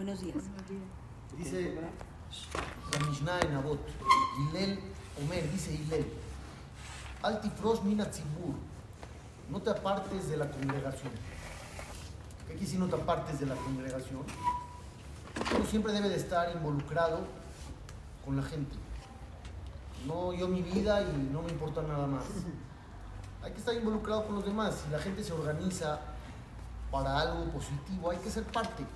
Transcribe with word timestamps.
Buenos 0.00 0.22
días. 0.22 0.36
Dice 1.36 1.78
la 2.90 3.06
Mishnah 3.06 3.38
en 3.40 3.54
Abot, 3.54 3.86
Hillel 4.38 4.80
Omer, 5.22 5.52
dice 5.52 5.74
Hillel, 5.74 6.10
Altifrosh 7.20 7.82
mina 7.82 8.10
tzibur, 8.10 8.54
no 9.50 9.60
te 9.60 9.68
apartes 9.68 10.30
de 10.30 10.38
la 10.38 10.50
congregación. 10.50 11.12
¿Qué 11.12 12.54
quiere 12.54 12.60
decir 12.60 12.80
no 12.80 12.86
te 12.86 12.94
apartes 12.94 13.40
de 13.40 13.44
la 13.44 13.54
congregación? 13.56 14.22
Uno 15.54 15.66
siempre 15.66 15.92
debe 15.92 16.08
de 16.08 16.16
estar 16.16 16.50
involucrado 16.56 17.18
con 18.24 18.38
la 18.38 18.42
gente. 18.42 18.76
No 20.06 20.32
yo 20.32 20.48
mi 20.48 20.62
vida 20.62 21.02
y 21.02 21.28
no 21.30 21.42
me 21.42 21.50
importa 21.50 21.82
nada 21.82 22.06
más. 22.06 22.24
Hay 23.42 23.52
que 23.52 23.58
estar 23.58 23.74
involucrado 23.74 24.24
con 24.24 24.36
los 24.36 24.46
demás. 24.46 24.80
Si 24.82 24.90
la 24.90 24.98
gente 24.98 25.22
se 25.22 25.34
organiza 25.34 26.00
para 26.90 27.20
algo 27.20 27.44
positivo, 27.52 28.10
hay 28.10 28.16
que 28.16 28.30
ser 28.30 28.44
parte. 28.44 28.86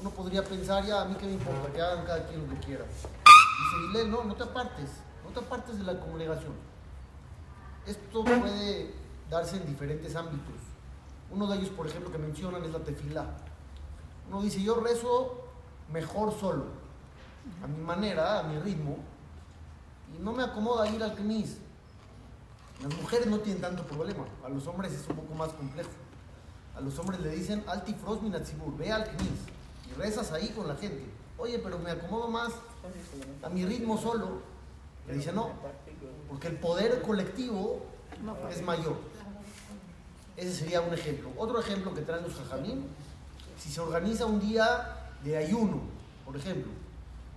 Uno 0.00 0.10
podría 0.10 0.42
pensar, 0.42 0.84
ya, 0.86 1.02
a 1.02 1.04
mí 1.04 1.14
qué 1.20 1.26
me 1.26 1.32
importa, 1.32 1.70
que 1.72 1.82
hagan 1.82 2.06
cada 2.06 2.26
quien 2.26 2.40
lo 2.40 2.54
que 2.54 2.66
quiera. 2.66 2.84
Dice 2.86 3.76
Hillel, 3.90 4.10
no, 4.10 4.24
no 4.24 4.34
te 4.34 4.44
apartes, 4.44 4.90
no 5.22 5.30
te 5.30 5.40
apartes 5.40 5.78
de 5.78 5.84
la 5.84 6.00
congregación. 6.00 6.54
Esto 7.86 8.24
puede 8.24 8.94
darse 9.28 9.58
en 9.58 9.66
diferentes 9.66 10.16
ámbitos. 10.16 10.54
Uno 11.30 11.46
de 11.46 11.58
ellos, 11.58 11.68
por 11.68 11.86
ejemplo, 11.86 12.10
que 12.10 12.16
mencionan 12.16 12.64
es 12.64 12.72
la 12.72 12.78
tefilá. 12.78 13.26
Uno 14.28 14.40
dice, 14.40 14.62
yo 14.62 14.76
rezo 14.76 15.44
mejor 15.92 16.32
solo, 16.32 16.64
a 17.62 17.66
mi 17.66 17.82
manera, 17.82 18.40
a 18.40 18.42
mi 18.44 18.58
ritmo, 18.58 18.96
y 20.16 20.22
no 20.22 20.32
me 20.32 20.44
acomoda 20.44 20.88
ir 20.88 21.02
al 21.02 21.14
knis. 21.14 21.58
Las 22.82 22.94
mujeres 22.96 23.26
no 23.26 23.38
tienen 23.40 23.60
tanto 23.60 23.82
problema, 23.82 24.24
a 24.42 24.48
los 24.48 24.66
hombres 24.66 24.92
es 24.92 25.06
un 25.08 25.16
poco 25.16 25.34
más 25.34 25.52
complejo. 25.52 25.90
A 26.74 26.80
los 26.80 26.98
hombres 26.98 27.20
le 27.20 27.30
dicen, 27.30 27.62
alti 27.66 27.92
frost 27.92 28.22
minatzibur, 28.22 28.74
ve 28.78 28.90
al 28.90 29.04
knis, 29.04 29.40
rezas 30.00 30.32
ahí 30.32 30.48
con 30.48 30.66
la 30.66 30.74
gente. 30.76 31.04
Oye, 31.38 31.58
pero 31.58 31.78
me 31.78 31.90
acomodo 31.90 32.28
más 32.28 32.52
a 33.42 33.48
mi 33.48 33.64
ritmo 33.64 33.96
solo. 33.98 34.40
Le 35.06 35.14
dice, 35.14 35.32
no, 35.32 35.50
porque 36.28 36.48
el 36.48 36.56
poder 36.56 37.02
colectivo 37.02 37.84
es 38.50 38.62
mayor. 38.62 38.96
Ese 40.36 40.54
sería 40.54 40.80
un 40.80 40.92
ejemplo. 40.94 41.30
Otro 41.36 41.60
ejemplo 41.60 41.94
que 41.94 42.02
traen 42.02 42.22
los 42.22 42.34
jajamín, 42.34 42.86
si 43.58 43.70
se 43.70 43.80
organiza 43.80 44.26
un 44.26 44.40
día 44.40 45.10
de 45.22 45.36
ayuno, 45.36 45.80
por 46.24 46.36
ejemplo, 46.36 46.72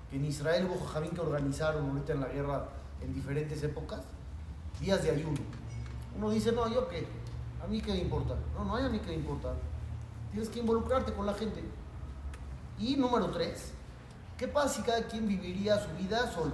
que 0.09 0.17
en 0.17 0.25
Israel 0.25 0.67
hubo 0.69 0.85
jajamín 0.85 1.11
que 1.11 1.21
organizaron 1.21 1.89
ahorita 1.89 2.13
en 2.13 2.21
la 2.21 2.27
guerra 2.27 2.69
en 3.01 3.13
diferentes 3.13 3.61
épocas, 3.63 4.01
días 4.79 5.03
de 5.03 5.11
ayuno. 5.11 5.39
Uno 6.15 6.29
dice, 6.29 6.51
no, 6.51 6.67
yo 6.69 6.87
qué, 6.87 7.05
a 7.61 7.67
mí 7.67 7.81
qué 7.81 7.91
me 7.91 7.99
importa. 7.99 8.35
No, 8.53 8.63
no 8.63 8.75
hay 8.75 8.85
a 8.85 8.89
mí 8.89 8.99
qué 8.99 9.07
me 9.07 9.15
importa. 9.15 9.53
Tienes 10.31 10.49
que 10.49 10.59
involucrarte 10.59 11.13
con 11.13 11.25
la 11.25 11.33
gente. 11.33 11.63
Y 12.79 12.95
número 12.95 13.29
tres, 13.31 13.71
¿qué 14.37 14.47
pasa 14.47 14.69
si 14.69 14.81
cada 14.81 15.03
quien 15.07 15.27
viviría 15.27 15.77
su 15.77 15.89
vida 15.95 16.31
solo? 16.33 16.53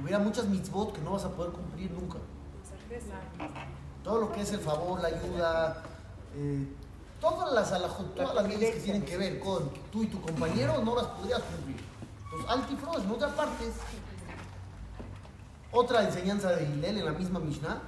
Hubiera 0.00 0.18
muchas 0.18 0.46
mitzvot 0.46 0.92
que 0.92 1.00
no 1.00 1.12
vas 1.12 1.24
a 1.24 1.30
poder 1.30 1.52
cumplir 1.52 1.90
nunca. 1.92 2.18
Todo 4.02 4.20
lo 4.20 4.32
que 4.32 4.42
es 4.42 4.52
el 4.52 4.60
favor, 4.60 5.00
la 5.00 5.08
ayuda, 5.08 5.82
eh, 6.34 6.66
todas 7.20 7.52
las 7.52 7.72
alajot, 7.72 8.14
todas 8.14 8.34
las 8.34 8.48
leyes 8.48 8.74
que 8.74 8.80
tienen 8.80 9.04
que 9.04 9.16
ver 9.16 9.40
con 9.40 9.70
tú 9.90 10.02
y 10.02 10.08
tu 10.08 10.20
compañero 10.20 10.82
no 10.82 10.96
las 10.96 11.06
podrías 11.06 11.40
cumplir. 11.42 11.76
Entonces, 12.24 12.50
altifros, 12.50 13.04
en 13.04 13.10
otra 13.10 13.28
parte. 13.28 13.72
Otra 15.72 16.04
enseñanza 16.04 16.50
de 16.50 16.64
Hillel 16.64 16.98
en 16.98 17.04
la 17.04 17.12
misma 17.12 17.38
Mishnah. 17.38 17.80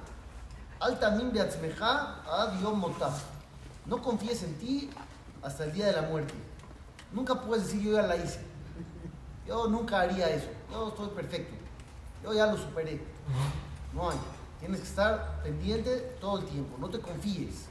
Altamim 0.79 1.31
beatzmeja 1.31 2.23
ad 2.25 2.59
yom 2.61 2.79
motah. 2.79 3.13
No 3.85 4.01
confíes 4.01 4.43
en 4.43 4.55
ti 4.57 4.89
hasta 5.47 5.63
el 5.63 5.71
día 5.71 5.87
de 5.87 5.93
la 5.93 6.01
muerte. 6.01 6.33
Nunca 7.13 7.41
puedes 7.41 7.65
decir 7.65 7.81
yo 7.81 7.93
ya 7.93 8.01
la 8.01 8.17
hice. 8.17 8.39
Yo 9.47 9.67
nunca 9.67 10.01
haría 10.01 10.29
eso. 10.29 10.49
Yo 10.69 10.89
estoy 10.89 11.07
perfecto. 11.09 11.55
Yo 12.21 12.33
ya 12.33 12.47
lo 12.47 12.57
superé. 12.57 13.01
No 13.93 14.09
hay. 14.09 14.17
Tienes 14.59 14.81
que 14.81 14.87
estar 14.87 15.41
pendiente 15.41 16.17
todo 16.19 16.39
el 16.39 16.45
tiempo. 16.45 16.77
No 16.77 16.89
te 16.89 16.99
confíes. 16.99 17.65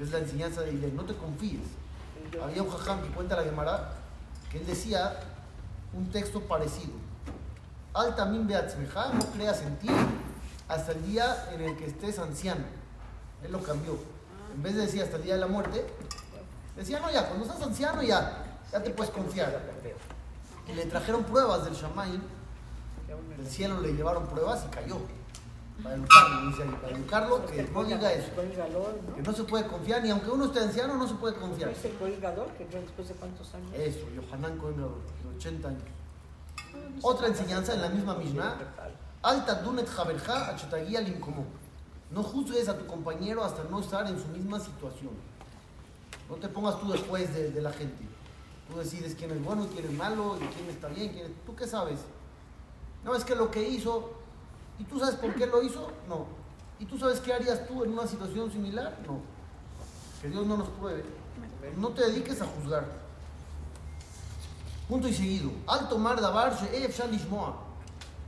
Es 0.00 0.10
la 0.10 0.18
enseñanza 0.18 0.62
de 0.62 0.72
Hillel. 0.72 0.96
No 0.96 1.04
te 1.04 1.14
confíes. 1.14 1.60
Había 2.42 2.62
un 2.62 2.70
jajam 2.70 3.02
que 3.02 3.08
cuenta 3.10 3.36
la 3.36 3.42
Gemara 3.42 3.92
que 4.50 4.58
él 4.58 4.66
decía 4.66 5.20
un 5.92 6.10
texto 6.10 6.40
parecido. 6.40 6.94
Al 7.92 8.16
tamim 8.16 8.46
beatzmeja, 8.46 9.12
no 9.12 9.26
creas 9.32 9.60
en 9.62 9.76
ti 9.78 9.88
hasta 10.66 10.92
el 10.92 11.04
día 11.04 11.50
en 11.52 11.60
el 11.60 11.76
que 11.76 11.86
estés 11.86 12.18
anciano. 12.18 12.64
Él 13.44 13.52
lo 13.52 13.62
cambió. 13.62 13.98
En 14.54 14.62
vez 14.62 14.76
de 14.76 14.82
decir 14.82 15.02
hasta 15.02 15.16
el 15.16 15.24
día 15.24 15.34
de 15.34 15.40
la 15.40 15.46
muerte, 15.46 15.84
decía, 16.78 17.00
no, 17.00 17.10
ya, 17.10 17.26
cuando 17.26 17.44
estás 17.44 17.62
anciano 17.62 18.02
ya, 18.02 18.44
ya 18.72 18.82
te 18.82 18.90
puedes 18.90 19.12
confiar. 19.12 19.60
Y 20.68 20.72
le 20.72 20.86
trajeron 20.86 21.24
pruebas 21.24 21.64
del 21.64 21.74
Shamaim, 21.74 22.20
del 23.36 23.46
cielo 23.46 23.80
le 23.80 23.92
llevaron 23.92 24.26
pruebas 24.26 24.64
y 24.66 24.70
cayó. 24.70 24.96
Para 25.82 25.94
educarlo, 25.94 26.50
dice 26.50 26.62
ahí, 26.64 26.78
para 26.82 26.96
educarlo, 26.96 27.46
que 27.46 27.62
no 27.62 27.84
diga 27.84 28.12
eso. 28.12 28.30
Que 29.14 29.22
no 29.22 29.32
se 29.32 29.44
puede 29.44 29.66
confiar, 29.66 30.02
ni 30.02 30.10
aunque 30.10 30.30
uno 30.30 30.46
esté 30.46 30.60
anciano, 30.60 30.94
no 30.94 31.06
se 31.06 31.14
puede 31.14 31.36
confiar. 31.36 31.70
¿Es 31.70 31.84
el 31.84 31.94
colgador 31.94 32.48
que 32.52 32.64
después 32.64 33.08
de 33.08 33.14
cuántos 33.14 33.54
años? 33.54 33.70
Eso, 33.74 34.06
Yohanan 34.10 34.58
Cohen, 34.58 34.76
de 34.76 35.36
80 35.36 35.68
años. 35.68 35.82
Otra 37.02 37.28
enseñanza 37.28 37.74
en 37.74 37.82
la 37.82 37.88
misma 37.90 38.14
Mishnah. 38.14 38.56
Alta 39.22 39.54
dunet 39.62 39.88
jaberja 39.88 40.48
achetaguía 40.50 41.00
linkomó. 41.00 41.44
No 42.10 42.22
juzgues 42.22 42.68
a 42.68 42.76
tu 42.76 42.86
compañero 42.86 43.44
hasta 43.44 43.64
no 43.64 43.80
estar 43.80 44.06
en 44.06 44.18
su 44.18 44.26
misma 44.28 44.58
situación. 44.58 45.10
No 46.28 46.36
te 46.36 46.48
pongas 46.48 46.78
tú 46.80 46.90
después 46.92 47.32
de, 47.34 47.50
de 47.50 47.60
la 47.62 47.72
gente. 47.72 48.04
Tú 48.70 48.78
decides 48.78 49.14
quién 49.14 49.30
es 49.30 49.42
bueno 49.42 49.64
y 49.64 49.68
quién 49.68 49.86
es 49.86 49.92
malo, 49.92 50.36
y 50.36 50.46
quién 50.54 50.68
está 50.68 50.88
bien, 50.88 51.10
quién 51.12 51.26
es... 51.26 51.32
¿Tú 51.46 51.54
qué 51.56 51.66
sabes? 51.66 52.00
No, 53.04 53.14
es 53.14 53.24
que 53.24 53.34
lo 53.34 53.50
que 53.50 53.66
hizo, 53.66 54.12
¿y 54.78 54.84
tú 54.84 54.98
sabes 54.98 55.14
por 55.14 55.34
qué 55.34 55.46
lo 55.46 55.62
hizo? 55.62 55.90
No. 56.08 56.26
¿Y 56.78 56.84
tú 56.84 56.98
sabes 56.98 57.20
qué 57.20 57.32
harías 57.32 57.66
tú 57.66 57.82
en 57.82 57.92
una 57.92 58.06
situación 58.06 58.52
similar? 58.52 58.98
No. 59.06 59.20
Que 60.20 60.28
Dios 60.28 60.46
no 60.46 60.56
nos 60.58 60.68
pruebe. 60.68 61.04
No 61.76 61.88
te 61.88 62.02
dediques 62.02 62.40
a 62.42 62.46
juzgar. 62.46 62.84
Punto 64.88 65.08
y 65.08 65.14
seguido. 65.14 65.50
Al 65.66 65.88
tomar 65.88 66.20
davar. 66.20 66.56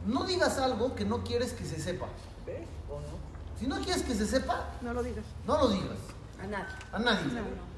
No 0.06 0.24
digas 0.24 0.58
algo 0.58 0.94
que 0.94 1.04
no 1.04 1.22
quieres 1.22 1.52
que 1.52 1.64
se 1.64 1.78
sepa. 1.80 2.06
¿Ves 2.46 2.66
o 2.88 2.94
no? 3.00 3.58
Si 3.58 3.66
no 3.66 3.76
quieres 3.80 4.02
que 4.02 4.14
se 4.14 4.26
sepa, 4.26 4.70
No 4.80 4.94
lo 4.94 5.02
digas. 5.02 5.24
no 5.46 5.58
lo 5.58 5.68
digas. 5.68 5.98
A 6.42 6.46
nadie. 6.46 6.74
A 6.92 6.98
nadie. 6.98 7.26
No, 7.26 7.40
no. 7.42 7.69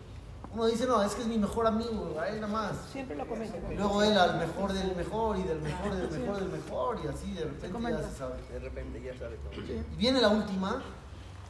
Uno 0.52 0.66
dice, 0.66 0.86
no, 0.86 1.02
es 1.02 1.14
que 1.14 1.22
es 1.22 1.28
mi 1.28 1.38
mejor 1.38 1.66
amigo, 1.66 2.14
a 2.20 2.28
él 2.28 2.40
nada 2.40 2.52
más. 2.52 2.72
Siempre 2.92 3.16
lo 3.16 3.26
comento. 3.26 3.56
Y 3.70 3.74
luego 3.74 4.02
él 4.02 4.18
al 4.18 4.38
mejor 4.38 4.72
del 4.72 4.94
mejor 4.94 5.38
y 5.38 5.42
del 5.44 5.60
mejor 5.60 5.96
del 5.96 6.10
mejor 6.10 6.40
del 6.40 6.48
mejor 6.50 7.00
y 7.02 7.08
así 7.08 7.32
de 7.32 7.44
repente 7.44 7.66
ya 7.68 7.72
comenta. 7.72 8.02
se 8.02 8.16
sabe. 8.16 8.34
De 8.52 8.58
repente 8.58 9.02
ya 9.02 9.18
sabe 9.18 9.36
todo. 9.36 9.62
Y 9.62 9.96
viene 9.96 10.20
la 10.20 10.28
última. 10.28 10.82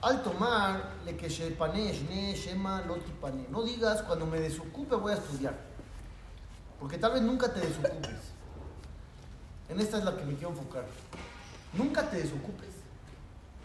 Al 0.02 0.22
tomar, 0.22 0.94
le 1.04 1.16
que 1.16 1.28
shepane, 1.28 1.92
shne, 1.92 2.34
shema, 2.34 2.82
lotipane. 2.82 3.46
No 3.50 3.62
digas, 3.62 4.02
cuando 4.02 4.26
me 4.26 4.40
desocupe 4.40 4.96
voy 4.96 5.12
a 5.12 5.16
estudiar. 5.16 5.54
Porque 6.78 6.98
tal 6.98 7.12
vez 7.12 7.22
nunca 7.22 7.52
te 7.52 7.60
desocupes. 7.60 8.32
En 9.68 9.80
esta 9.80 9.98
es 9.98 10.04
la 10.04 10.16
que 10.16 10.24
me 10.24 10.34
quiero 10.34 10.50
enfocar. 10.50 10.84
Nunca 11.72 12.08
te 12.08 12.18
desocupes. 12.18 12.70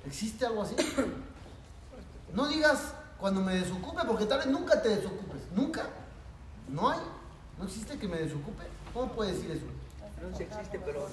¿Existe 0.06 0.46
algo 0.46 0.62
así? 0.62 0.76
No 2.34 2.48
digas 2.48 2.94
cuando 3.20 3.42
me 3.42 3.56
desocupe, 3.56 4.02
porque 4.06 4.26
tal 4.26 4.40
vez 4.40 4.48
nunca 4.48 4.82
te 4.82 4.90
desocupes. 4.90 5.42
¿Nunca? 5.56 5.84
¿No 6.70 6.90
hay? 6.90 7.00
¿No 7.58 7.66
existe 7.66 7.98
que 7.98 8.08
me 8.08 8.18
desocupe? 8.18 8.64
¿Cómo 8.94 9.12
puede 9.14 9.34
decir 9.34 9.52
eso? 9.52 9.66
No 10.22 10.30
sé 10.32 10.38
si 10.38 10.44
existe, 10.44 10.80
pero. 10.80 11.08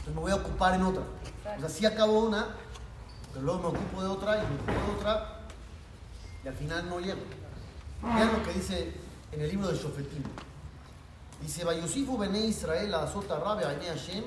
Entonces 0.00 0.14
me 0.14 0.20
voy 0.20 0.32
a 0.32 0.36
ocupar 0.36 0.74
en 0.74 0.82
otra. 0.82 1.02
O 1.56 1.60
sea, 1.60 1.68
sí 1.68 1.84
acabo 1.84 2.20
una, 2.20 2.48
pero 3.32 3.44
luego 3.44 3.60
me 3.60 3.78
ocupo 3.78 4.02
de 4.02 4.08
otra 4.08 4.36
y 4.38 4.46
me 4.46 4.54
ocupo 4.54 4.72
de 4.72 4.98
otra, 4.98 5.40
y 6.44 6.48
al 6.48 6.54
final 6.54 6.88
no 6.88 7.00
llego. 7.00 7.20
Vean 8.02 8.32
lo 8.32 8.42
que 8.42 8.52
dice 8.52 8.94
en 9.32 9.40
el 9.40 9.50
libro 9.50 9.68
de 9.68 9.76
Shofetim. 9.76 10.22
Dice, 11.42 11.64
Vayosifu 11.64 12.16
Bene 12.16 12.40
Israel 12.40 12.94
a 12.94 13.06
Sota 13.06 13.38
Rabe 13.38 13.64
Aine 13.64 13.86
Hashem, 13.86 14.24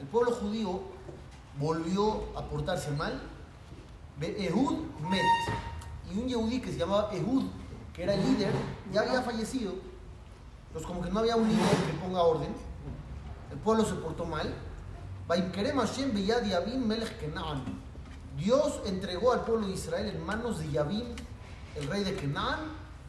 el 0.00 0.06
pueblo 0.06 0.32
judío 0.32 0.80
volvió 1.58 2.24
a 2.36 2.42
portarse 2.42 2.90
mal, 2.92 3.20
Ehud 4.20 4.78
Met, 5.08 5.22
y 6.10 6.18
un 6.18 6.28
Yehudí 6.28 6.60
que 6.60 6.72
se 6.72 6.78
llamaba 6.78 7.10
Ehud, 7.12 7.44
que 7.92 8.02
era 8.02 8.14
el 8.14 8.24
líder, 8.24 8.52
ya 8.92 9.02
había 9.02 9.22
fallecido. 9.22 9.74
Entonces 10.68 10.86
como 10.86 11.02
que 11.02 11.10
no 11.10 11.20
había 11.20 11.36
un 11.36 11.48
líder 11.48 11.76
que 11.86 11.98
ponga 12.04 12.22
orden, 12.22 12.48
el 13.50 13.58
pueblo 13.58 13.84
se 13.84 13.94
portó 13.94 14.24
mal. 14.24 14.54
Dios 18.36 18.80
entregó 18.86 19.32
al 19.32 19.44
pueblo 19.44 19.66
de 19.66 19.72
Israel 19.72 20.06
en 20.06 20.24
manos 20.24 20.60
de 20.60 20.70
Yavin, 20.70 21.14
el 21.74 21.88
rey 21.88 22.04
de 22.04 22.14
Kenaan, 22.14 22.60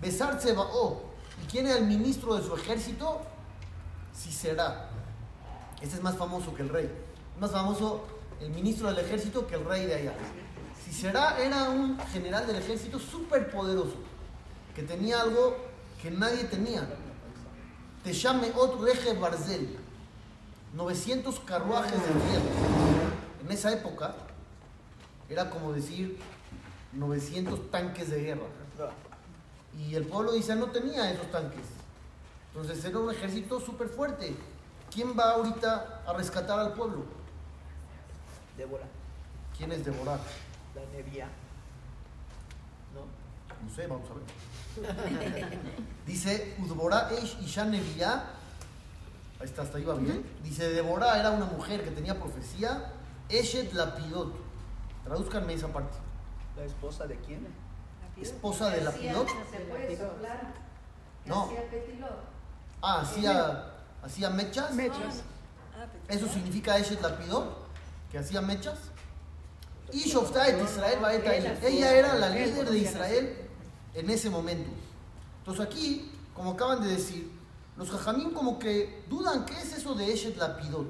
Besar 0.01 0.37
Tsebaó. 0.37 1.03
¿Y 1.43 1.47
quién 1.47 1.67
era 1.67 1.77
el 1.77 1.85
ministro 1.85 2.35
de 2.35 2.43
su 2.43 2.55
ejército? 2.55 3.21
Sisera. 4.13 4.89
Este 5.81 5.95
es 5.95 6.03
más 6.03 6.17
famoso 6.17 6.53
que 6.53 6.63
el 6.63 6.69
rey. 6.69 6.91
Más 7.39 7.51
famoso 7.51 8.03
el 8.41 8.49
ministro 8.49 8.87
del 8.87 8.99
ejército 9.05 9.47
que 9.47 9.55
el 9.55 9.65
rey 9.65 9.85
de 9.85 9.95
allá. 9.95 10.13
Sisera 10.89 11.37
era 11.39 11.69
un 11.69 11.99
general 12.11 12.47
del 12.47 12.55
ejército 12.55 12.97
súper 12.97 13.51
poderoso, 13.51 13.93
que 14.75 14.81
tenía 14.81 15.21
algo 15.21 15.55
que 16.01 16.09
nadie 16.09 16.45
tenía. 16.45 16.87
Te 18.03 18.11
llame 18.11 18.51
Ot 18.55 18.81
Reje 18.81 19.13
Barzel, 19.13 19.77
900 20.73 21.39
carruajes 21.41 21.91
de 21.91 22.07
hierro. 22.07 22.49
En 23.45 23.51
esa 23.51 23.71
época 23.71 24.15
era 25.29 25.51
como 25.51 25.73
decir 25.73 26.17
900 26.93 27.69
tanques 27.69 28.09
de 28.09 28.21
guerra. 28.23 28.47
Y 29.77 29.93
el 29.93 30.05
pueblo 30.05 30.31
de 30.31 30.39
Israel 30.39 30.59
no 30.59 30.71
tenía 30.71 31.11
esos 31.11 31.29
tanques. 31.29 31.65
Entonces 32.51 32.83
era 32.83 32.97
un 32.97 33.11
ejército 33.11 33.59
súper 33.59 33.89
fuerte. 33.89 34.35
¿Quién 34.91 35.17
va 35.17 35.33
ahorita 35.33 36.01
a 36.07 36.13
rescatar 36.13 36.59
al 36.59 36.73
pueblo? 36.73 37.03
Débora, 38.57 38.85
¿Quién 39.55 39.71
es 39.71 39.85
Deborah? 39.85 40.19
La 40.75 40.81
nevía. 40.95 41.27
¿No? 42.93 43.05
No 43.67 43.75
sé, 43.75 43.87
vamos 43.87 44.09
a 44.09 44.13
ver. 44.13 45.59
Dice, 46.05 46.55
Udborá 46.59 47.09
Eish 47.11 47.37
Isha 47.41 47.65
Neviá. 47.65 48.25
Ahí 49.39 49.45
está, 49.45 49.61
hasta 49.63 49.77
ahí 49.77 49.83
va 49.85 49.95
bien. 49.95 50.25
Dice, 50.43 50.69
Deborah 50.69 51.17
era 51.19 51.31
una 51.31 51.45
mujer 51.45 51.83
que 51.83 51.91
tenía 51.91 52.19
profecía. 52.19 52.91
Eshet 53.29 53.73
Lapidot. 53.73 54.33
Tradúzcanme 55.05 55.53
esa 55.53 55.67
parte. 55.69 55.97
¿La 56.57 56.65
esposa 56.65 57.07
de 57.07 57.15
quién? 57.19 57.47
Esposa 58.21 58.69
de 58.69 58.81
Lapidot. 58.81 59.27
Se 59.49 59.59
puede 59.61 59.97
soplar. 59.97 60.53
que 61.23 61.29
No. 61.29 61.45
hacía 61.45 61.69
petilot. 61.69 62.19
Ah, 62.81 63.01
hacía, 63.01 63.65
hacía 64.03 64.29
mechas. 64.29 64.73
Mechas. 64.73 65.23
Eso 66.09 66.27
significa 66.27 66.77
Eshet 66.77 67.01
Lapidot, 67.01 67.65
que 68.11 68.17
hacía 68.19 68.41
mechas. 68.41 68.77
Y 69.91 69.99
Shoftaet 70.09 70.61
Israel 70.63 70.99
Baet 71.01 71.25
Hael. 71.27 71.57
Ella 71.63 71.95
era 71.95 72.15
la 72.15 72.29
líder 72.29 72.69
de 72.69 72.77
Israel 72.77 73.35
en 73.93 74.09
ese 74.09 74.29
momento. 74.29 74.69
Entonces 75.39 75.65
aquí, 75.65 76.11
como 76.35 76.51
acaban 76.51 76.81
de 76.81 76.89
decir, 76.89 77.31
los 77.77 77.89
jajamín 77.89 78.31
como 78.31 78.59
que 78.59 79.03
dudan 79.09 79.45
qué 79.45 79.53
es 79.53 79.73
eso 79.73 79.95
de 79.95 80.11
Eshet 80.11 80.37
Lapidot. 80.37 80.87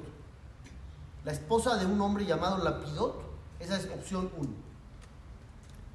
La 1.25 1.31
esposa 1.31 1.77
de 1.77 1.85
un 1.85 1.99
hombre 2.01 2.25
llamado 2.25 2.63
Lapidot, 2.63 3.21
esa 3.59 3.77
es 3.77 3.85
opción 3.93 4.31
1. 4.37 4.49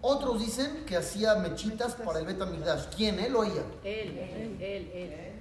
Otros 0.03 0.39
dicen 0.39 0.85
que 0.87 0.97
hacía 0.97 1.35
mechitas 1.37 1.95
para 1.95 2.19
el 2.21 2.27
Betamigdash. 2.27 2.87
¿Quién? 2.95 3.19
¿Él 3.19 3.35
o 3.35 3.43
ella? 3.43 3.63
Él, 3.83 4.19
él, 4.19 4.57
él, 4.61 4.91
él. 4.95 5.33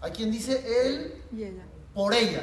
Hay 0.00 0.10
quien 0.12 0.30
dice 0.30 0.62
él 0.86 1.22
Y 1.36 1.42
ella. 1.44 1.64
por 1.94 2.14
ella. 2.14 2.42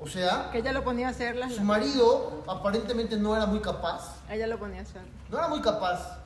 O 0.00 0.06
sea, 0.08 0.50
Que 0.50 0.58
ella 0.58 0.72
lo 0.72 0.84
ponía 0.84 1.08
a 1.08 1.10
hacer 1.10 1.36
las. 1.36 1.54
Su 1.54 1.62
marido 1.62 2.42
aparentemente 2.46 3.16
no 3.16 3.34
era 3.36 3.46
muy 3.46 3.60
capaz, 3.60 4.16
Ella 4.28 4.46
lo 4.46 4.58
ponía 4.58 4.80
a 4.80 4.82
hacer. 4.82 5.02
no 5.30 5.38
era 5.38 5.48
muy 5.48 5.60
capaz. 5.60 6.18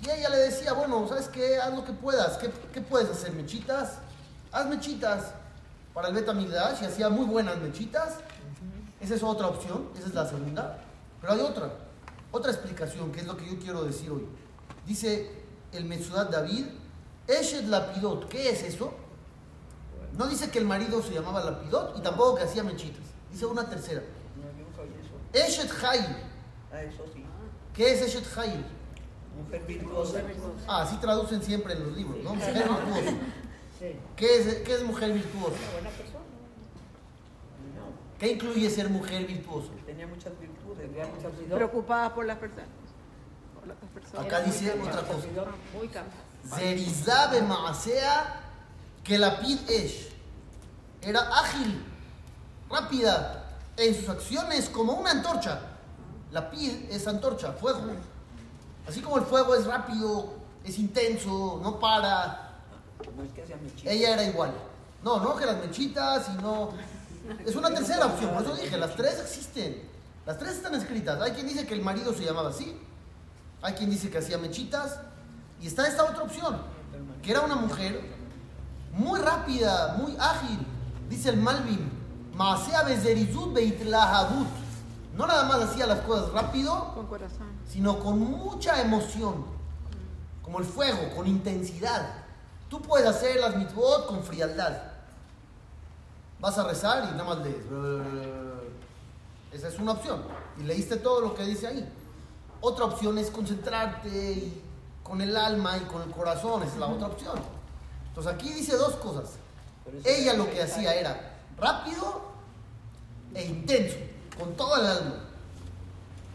Y 0.00 0.08
ella 0.10 0.28
le 0.28 0.36
decía, 0.38 0.72
bueno, 0.74 1.06
¿sabes 1.08 1.28
qué? 1.28 1.58
Haz 1.58 1.74
lo 1.74 1.84
que 1.84 1.92
puedas. 1.92 2.38
¿Qué, 2.38 2.50
qué 2.72 2.80
puedes 2.80 3.10
hacer? 3.10 3.32
¿Mechitas? 3.32 3.94
Haz 4.52 4.66
mechitas 4.66 5.32
para 5.92 6.08
el 6.08 6.14
Betamigdash 6.14 6.82
y 6.82 6.84
hacía 6.86 7.08
muy 7.08 7.26
buenas 7.26 7.56
mechitas. 7.58 8.14
Esa 9.00 9.14
es 9.16 9.22
otra 9.22 9.48
opción, 9.48 9.88
esa 9.96 10.06
es 10.06 10.14
la 10.14 10.26
segunda. 10.26 10.78
Pero 11.20 11.32
hay 11.32 11.40
otra, 11.40 11.70
otra 12.30 12.52
explicación, 12.52 13.10
que 13.12 13.20
es 13.20 13.26
lo 13.26 13.36
que 13.36 13.46
yo 13.46 13.58
quiero 13.58 13.84
decir 13.84 14.10
hoy. 14.10 14.24
Dice 14.86 15.30
el 15.72 15.84
Metzudat 15.84 16.30
David, 16.30 16.66
Eshet 17.26 17.64
Lapidot, 17.66 18.28
¿qué 18.28 18.50
es 18.50 18.62
eso? 18.62 18.94
No 20.16 20.26
dice 20.26 20.50
que 20.50 20.58
el 20.58 20.64
marido 20.64 21.02
se 21.02 21.14
llamaba 21.14 21.44
Lapidot 21.44 21.96
y 21.98 22.00
tampoco 22.02 22.36
que 22.36 22.42
hacía 22.44 22.62
mechitas. 22.64 23.04
Dice 23.30 23.46
una 23.46 23.68
tercera. 23.68 24.02
Eshet 25.32 25.70
Hayil. 25.84 26.16
Ah, 26.72 26.82
eso 26.82 27.04
sí. 27.14 27.24
¿Qué 27.74 27.92
es 27.92 28.02
Eshet 28.02 28.38
Hayil? 28.38 28.64
Mujer 29.36 29.62
virtuosa. 29.66 30.22
Ah, 30.66 30.82
así 30.82 30.96
traducen 30.96 31.42
siempre 31.42 31.74
en 31.74 31.84
los 31.84 31.96
libros, 31.96 32.22
¿no? 32.24 32.34
Mujer 32.34 32.54
virtuosa. 32.54 33.16
¿Qué 34.16 34.38
es, 34.38 34.54
qué 34.62 34.74
es 34.74 34.82
mujer 34.82 35.12
virtuosa? 35.12 35.54
Una 35.54 35.72
buena 35.72 35.90
persona. 35.90 36.24
No, 37.76 38.18
¿Qué 38.18 38.32
incluye 38.32 38.70
ser 38.70 38.90
mujer 38.90 39.26
virtuosa? 39.26 39.68
tenía 39.86 40.06
muchas 40.06 40.32
virtudes, 40.40 40.90
era 40.94 41.06
muchas 41.06 41.30
virtudes. 41.32 41.54
Preocupada 41.54 42.14
por 42.14 42.26
las 42.26 42.38
personas. 42.38 42.68
Por 43.54 43.68
las 43.68 43.76
personas. 43.94 44.26
Acá 44.26 44.40
dice 44.40 44.72
otra 44.72 45.02
cosa. 45.02 45.26
Muy 45.76 45.88
capaz. 45.88 46.10
Zerizá 46.56 47.30
Maasea 47.42 48.47
que 49.08 49.16
la 49.16 49.40
pid 49.40 49.58
Esh. 49.70 50.10
Era 51.00 51.20
ágil, 51.40 51.82
rápida 52.68 53.46
en 53.78 53.94
sus 53.94 54.08
acciones 54.08 54.68
como 54.68 54.92
una 54.92 55.12
antorcha. 55.12 55.60
La 56.30 56.50
pid 56.50 56.90
es 56.90 57.06
antorcha, 57.06 57.52
fuego. 57.52 57.80
Así 58.86 59.00
como 59.00 59.16
el 59.16 59.24
fuego 59.24 59.54
es 59.54 59.64
rápido, 59.64 60.34
es 60.62 60.78
intenso, 60.78 61.58
no 61.62 61.80
para. 61.80 62.60
No 63.16 63.24
es 63.24 63.32
que 63.32 63.42
hacía 63.42 63.56
mechitas. 63.56 63.90
Ella 63.90 64.12
era 64.12 64.24
igual. 64.24 64.52
No, 65.02 65.20
no 65.20 65.36
que 65.36 65.46
las 65.46 65.56
mechitas 65.56 66.28
y 66.28 66.42
no. 66.42 66.72
Es 67.46 67.56
una 67.56 67.72
tercera 67.72 68.06
opción, 68.06 68.34
por 68.34 68.42
eso 68.42 68.56
dije, 68.56 68.76
las 68.76 68.94
tres 68.94 69.20
existen. 69.20 69.88
Las 70.26 70.38
tres 70.38 70.56
están 70.56 70.74
escritas. 70.74 71.18
Hay 71.22 71.32
quien 71.32 71.46
dice 71.46 71.66
que 71.66 71.72
el 71.72 71.80
marido 71.80 72.12
se 72.12 72.24
llamaba 72.24 72.50
así. 72.50 72.76
Hay 73.62 73.72
quien 73.72 73.88
dice 73.88 74.10
que 74.10 74.18
hacía 74.18 74.36
mechitas. 74.36 74.98
Y 75.62 75.66
está 75.66 75.88
esta 75.88 76.04
otra 76.04 76.24
opción, 76.24 76.60
que 77.22 77.30
era 77.30 77.40
una 77.40 77.56
mujer 77.56 78.17
muy 78.92 79.20
rápida, 79.20 79.96
muy 79.98 80.16
ágil. 80.18 80.58
Dice 81.08 81.30
el 81.30 81.36
Malvin, 81.38 81.90
Maasea 82.34 82.82
bezerizut 82.84 83.52
beitlahabut. 83.52 84.46
No 85.14 85.26
nada 85.26 85.44
más 85.44 85.60
hacía 85.62 85.86
las 85.86 86.00
cosas 86.00 86.30
rápido, 86.32 86.92
Con 86.94 87.06
corazón. 87.06 87.48
sino 87.68 87.98
con 87.98 88.18
mucha 88.20 88.80
emoción, 88.80 89.44
como 90.42 90.58
el 90.60 90.64
fuego, 90.64 91.14
con 91.16 91.26
intensidad. 91.26 92.08
Tú 92.68 92.80
puedes 92.80 93.06
hacer 93.08 93.40
las 93.40 93.56
mitzvot 93.56 94.06
con 94.06 94.22
frialdad. 94.22 94.76
Vas 96.40 96.56
a 96.58 96.64
rezar 96.64 97.08
y 97.08 97.12
nada 97.12 97.24
más 97.24 97.38
lees. 97.38 97.56
Esa 99.52 99.68
es 99.68 99.78
una 99.78 99.92
opción. 99.92 100.22
Y 100.60 100.64
leíste 100.64 100.96
todo 100.98 101.20
lo 101.20 101.34
que 101.34 101.44
dice 101.44 101.66
ahí. 101.66 101.88
Otra 102.60 102.84
opción 102.84 103.18
es 103.18 103.30
concentrarte 103.30 104.08
y 104.08 104.62
con 105.02 105.20
el 105.20 105.36
alma 105.36 105.76
y 105.78 105.80
con 105.86 106.02
el 106.02 106.10
corazón. 106.10 106.62
Esa 106.62 106.74
es 106.74 106.78
la 106.78 106.86
otra 106.86 107.06
opción. 107.08 107.38
Entonces 108.18 108.34
aquí 108.34 108.52
dice 108.52 108.76
dos 108.76 108.96
cosas. 108.96 109.36
Ella 110.04 110.34
lo 110.34 110.50
que 110.50 110.60
hacía 110.60 110.92
era 110.92 111.38
rápido 111.56 112.20
e 113.32 113.46
intenso, 113.46 113.96
con 114.36 114.56
todo 114.56 114.74
el 114.74 114.86
alma. 114.86 115.24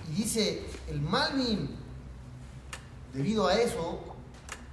Y 0.09 0.15
dice 0.15 0.65
el 0.87 1.01
Malvin, 1.01 1.75
debido 3.13 3.47
a 3.47 3.55
eso, 3.55 3.99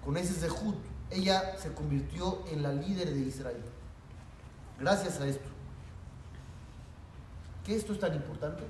con 0.04 0.16
ese 0.16 0.34
Zehut, 0.34 0.76
ella 1.10 1.58
se 1.58 1.72
convirtió 1.72 2.44
en 2.46 2.62
la 2.62 2.72
líder 2.72 3.12
de 3.12 3.20
Israel. 3.22 3.64
Gracias 4.78 5.20
a 5.20 5.26
esto. 5.26 5.48
¿Qué 7.66 7.74
esto 7.74 7.92
es 7.92 7.98
tan 7.98 8.14
importante? 8.14 8.62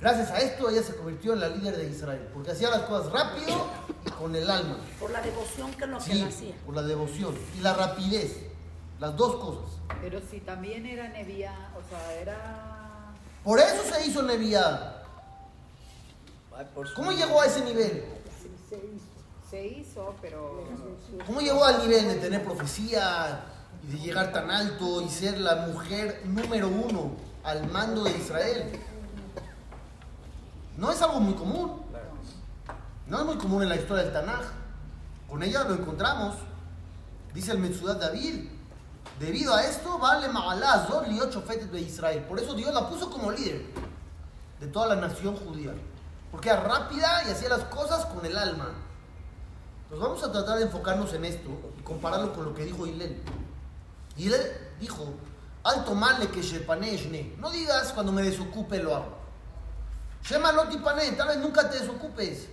Gracias 0.00 0.30
a 0.30 0.38
esto 0.38 0.70
ella 0.70 0.82
se 0.82 0.96
convirtió 0.96 1.34
en 1.34 1.40
la 1.40 1.48
líder 1.48 1.76
de 1.76 1.90
Israel, 1.90 2.26
porque 2.32 2.52
hacía 2.52 2.70
las 2.70 2.82
cosas 2.82 3.12
rápido 3.12 3.66
y 4.06 4.10
con 4.12 4.34
el 4.34 4.50
alma. 4.50 4.78
Por 4.98 5.10
la 5.10 5.20
devoción 5.20 5.72
que 5.74 5.86
lo 5.86 5.98
que 5.98 6.04
Sí, 6.04 6.22
él 6.22 6.28
hacía. 6.28 6.54
por 6.64 6.74
la 6.74 6.82
devoción 6.82 7.34
y 7.58 7.60
la 7.60 7.74
rapidez, 7.74 8.36
las 8.98 9.14
dos 9.16 9.36
cosas. 9.36 9.70
Pero 10.00 10.20
si 10.30 10.40
también 10.40 10.86
era 10.86 11.08
Nevía, 11.08 11.52
o 11.76 11.82
sea, 11.90 12.14
era... 12.14 13.12
Por 13.44 13.58
eso 13.58 13.82
se 13.94 14.06
hizo 14.06 14.22
su- 16.88 16.94
¿Cómo 16.94 17.12
llegó 17.12 17.40
a 17.40 17.46
ese 17.46 17.62
nivel? 17.62 18.04
Se 18.70 18.76
hizo, 18.76 19.50
se 19.50 19.66
hizo, 19.66 20.14
pero... 20.22 20.64
¿Cómo 21.26 21.40
llegó 21.42 21.62
al 21.64 21.78
nivel 21.86 22.08
de 22.08 22.14
tener 22.16 22.42
profecía 22.42 23.40
y 23.82 23.92
de 23.92 23.98
llegar 23.98 24.32
tan 24.32 24.50
alto 24.50 25.02
y 25.02 25.08
ser 25.10 25.38
la 25.40 25.66
mujer 25.66 26.22
número 26.24 26.68
uno 26.68 27.12
al 27.44 27.68
mando 27.70 28.04
de 28.04 28.12
Israel? 28.16 28.78
No 30.80 30.90
es 30.90 31.02
algo 31.02 31.20
muy 31.20 31.34
común. 31.34 31.78
No 33.06 33.18
es 33.18 33.26
muy 33.26 33.36
común 33.36 33.62
en 33.62 33.68
la 33.68 33.76
historia 33.76 34.02
del 34.02 34.14
Tanaj. 34.14 34.46
Con 35.28 35.42
ella 35.42 35.64
lo 35.64 35.74
encontramos. 35.74 36.36
Dice 37.34 37.52
el 37.52 37.58
Metzudat 37.58 38.00
David. 38.00 38.48
Debido 39.18 39.54
a 39.54 39.62
esto, 39.62 39.98
vale 39.98 40.30
Ma'alá, 40.30 40.86
Zor, 40.86 41.06
Liot, 41.06 41.34
Shofetet 41.34 41.70
de 41.70 41.82
Israel. 41.82 42.24
Por 42.26 42.38
eso 42.38 42.54
Dios 42.54 42.72
la 42.72 42.88
puso 42.88 43.10
como 43.10 43.30
líder 43.30 43.66
de 44.58 44.66
toda 44.68 44.94
la 44.94 44.96
nación 44.96 45.36
judía. 45.36 45.74
Porque 46.30 46.48
era 46.48 46.62
rápida 46.62 47.24
y 47.28 47.30
hacía 47.32 47.50
las 47.50 47.64
cosas 47.64 48.06
con 48.06 48.24
el 48.24 48.34
alma. 48.34 48.70
Entonces 49.82 50.08
vamos 50.08 50.24
a 50.24 50.32
tratar 50.32 50.56
de 50.56 50.64
enfocarnos 50.64 51.12
en 51.12 51.26
esto 51.26 51.50
y 51.78 51.82
compararlo 51.82 52.32
con 52.32 52.46
lo 52.46 52.54
que 52.54 52.64
dijo 52.64 52.86
Hillel. 52.86 53.20
Hillel 54.16 54.50
dijo, 54.80 55.12
alto 55.62 55.94
male 55.94 56.28
que. 56.28 56.40
No 57.38 57.50
digas 57.50 57.92
cuando 57.92 58.12
me 58.12 58.22
desocupe 58.22 58.82
lo 58.82 58.96
hago. 58.96 59.19
Shema 60.22 60.52
no 60.52 60.68
tipane, 60.68 61.12
tal 61.12 61.28
vez 61.28 61.38
nunca 61.38 61.68
te 61.68 61.78
desocupes. 61.78 62.48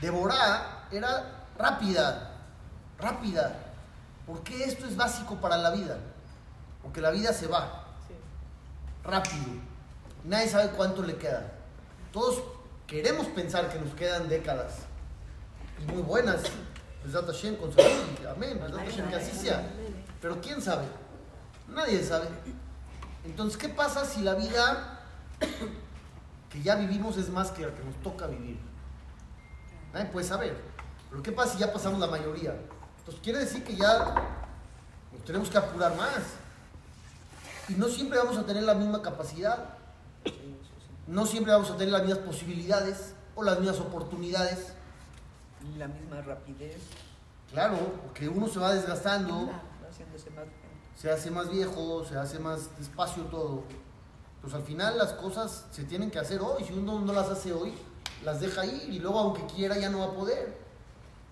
Deborah 0.00 0.86
era 0.90 1.46
rápida, 1.56 2.30
rápida. 2.98 3.56
Porque 4.26 4.64
esto 4.64 4.86
es 4.86 4.96
básico 4.96 5.36
para 5.36 5.56
la 5.56 5.70
vida. 5.70 5.98
Porque 6.82 7.00
la 7.00 7.10
vida 7.10 7.32
se 7.32 7.46
va 7.46 7.84
rápido. 9.02 9.46
Nadie 10.24 10.48
sabe 10.48 10.70
cuánto 10.70 11.02
le 11.02 11.16
queda. 11.16 11.52
Todos 12.12 12.42
queremos 12.86 13.26
pensar 13.28 13.68
que 13.70 13.78
nos 13.78 13.94
quedan 13.94 14.28
décadas 14.28 14.74
y 15.80 15.90
muy 15.90 16.02
buenas. 16.02 16.42
Con 17.58 17.72
salud, 17.72 18.04
y 18.22 18.26
amén. 18.26 18.60
Que 19.08 19.16
así 19.16 19.32
sea. 19.32 19.66
Pero 20.20 20.40
quién 20.40 20.60
sabe. 20.60 20.84
Nadie 21.68 22.02
sabe. 22.04 22.28
Entonces, 23.24 23.56
¿qué 23.56 23.68
pasa 23.68 24.04
si 24.04 24.20
la 24.20 24.34
vida 24.34 25.00
que 26.50 26.62
ya 26.62 26.76
vivimos 26.76 27.16
es 27.16 27.30
más 27.30 27.50
que 27.50 27.66
la 27.66 27.74
que 27.74 27.84
nos 27.84 27.94
toca 28.02 28.26
vivir? 28.26 28.58
Nadie 29.92 30.06
puede 30.06 30.26
saber. 30.26 30.56
Pero 31.10 31.22
¿qué 31.22 31.32
pasa 31.32 31.54
si 31.54 31.58
ya 31.58 31.72
pasamos 31.72 31.98
la 31.98 32.06
mayoría? 32.06 32.54
Entonces, 32.98 33.22
quiere 33.22 33.38
decir 33.40 33.64
que 33.64 33.76
ya 33.76 34.14
nos 35.12 35.24
tenemos 35.24 35.48
que 35.48 35.58
apurar 35.58 35.96
más. 35.96 36.18
Y 37.68 37.74
no 37.74 37.88
siempre 37.88 38.18
vamos 38.18 38.36
a 38.36 38.44
tener 38.44 38.62
la 38.62 38.74
misma 38.74 39.02
capacidad. 39.02 39.74
No 41.06 41.26
siempre 41.26 41.52
vamos 41.52 41.70
a 41.70 41.76
tener 41.76 41.92
las 41.92 42.02
mismas 42.04 42.24
posibilidades 42.24 43.14
o 43.34 43.42
las 43.42 43.58
mismas 43.58 43.80
oportunidades. 43.80 44.72
Ni 45.62 45.76
la 45.78 45.88
misma 45.88 46.20
rapidez. 46.20 46.80
Claro, 47.50 47.78
porque 48.04 48.28
uno 48.28 48.46
se 48.46 48.58
va 48.58 48.74
desgastando, 48.74 49.50
haciéndose 49.88 50.30
más 50.30 50.44
se 50.98 51.10
hace 51.12 51.30
más 51.30 51.48
viejo, 51.48 52.04
se 52.04 52.16
hace 52.16 52.40
más 52.40 52.76
despacio 52.76 53.22
todo. 53.24 53.62
Pues 54.40 54.54
al 54.54 54.62
final 54.62 54.96
las 54.98 55.12
cosas 55.14 55.66
se 55.70 55.84
tienen 55.84 56.10
que 56.10 56.18
hacer 56.18 56.40
hoy. 56.40 56.64
Si 56.64 56.72
uno 56.72 57.00
no 57.00 57.12
las 57.12 57.28
hace 57.28 57.52
hoy, 57.52 57.72
las 58.24 58.40
deja 58.40 58.64
ir 58.64 58.88
y 58.92 58.98
luego 58.98 59.18
aunque 59.18 59.44
quiera 59.54 59.76
ya 59.78 59.90
no 59.90 59.98
va 60.00 60.04
a 60.06 60.12
poder. 60.12 60.56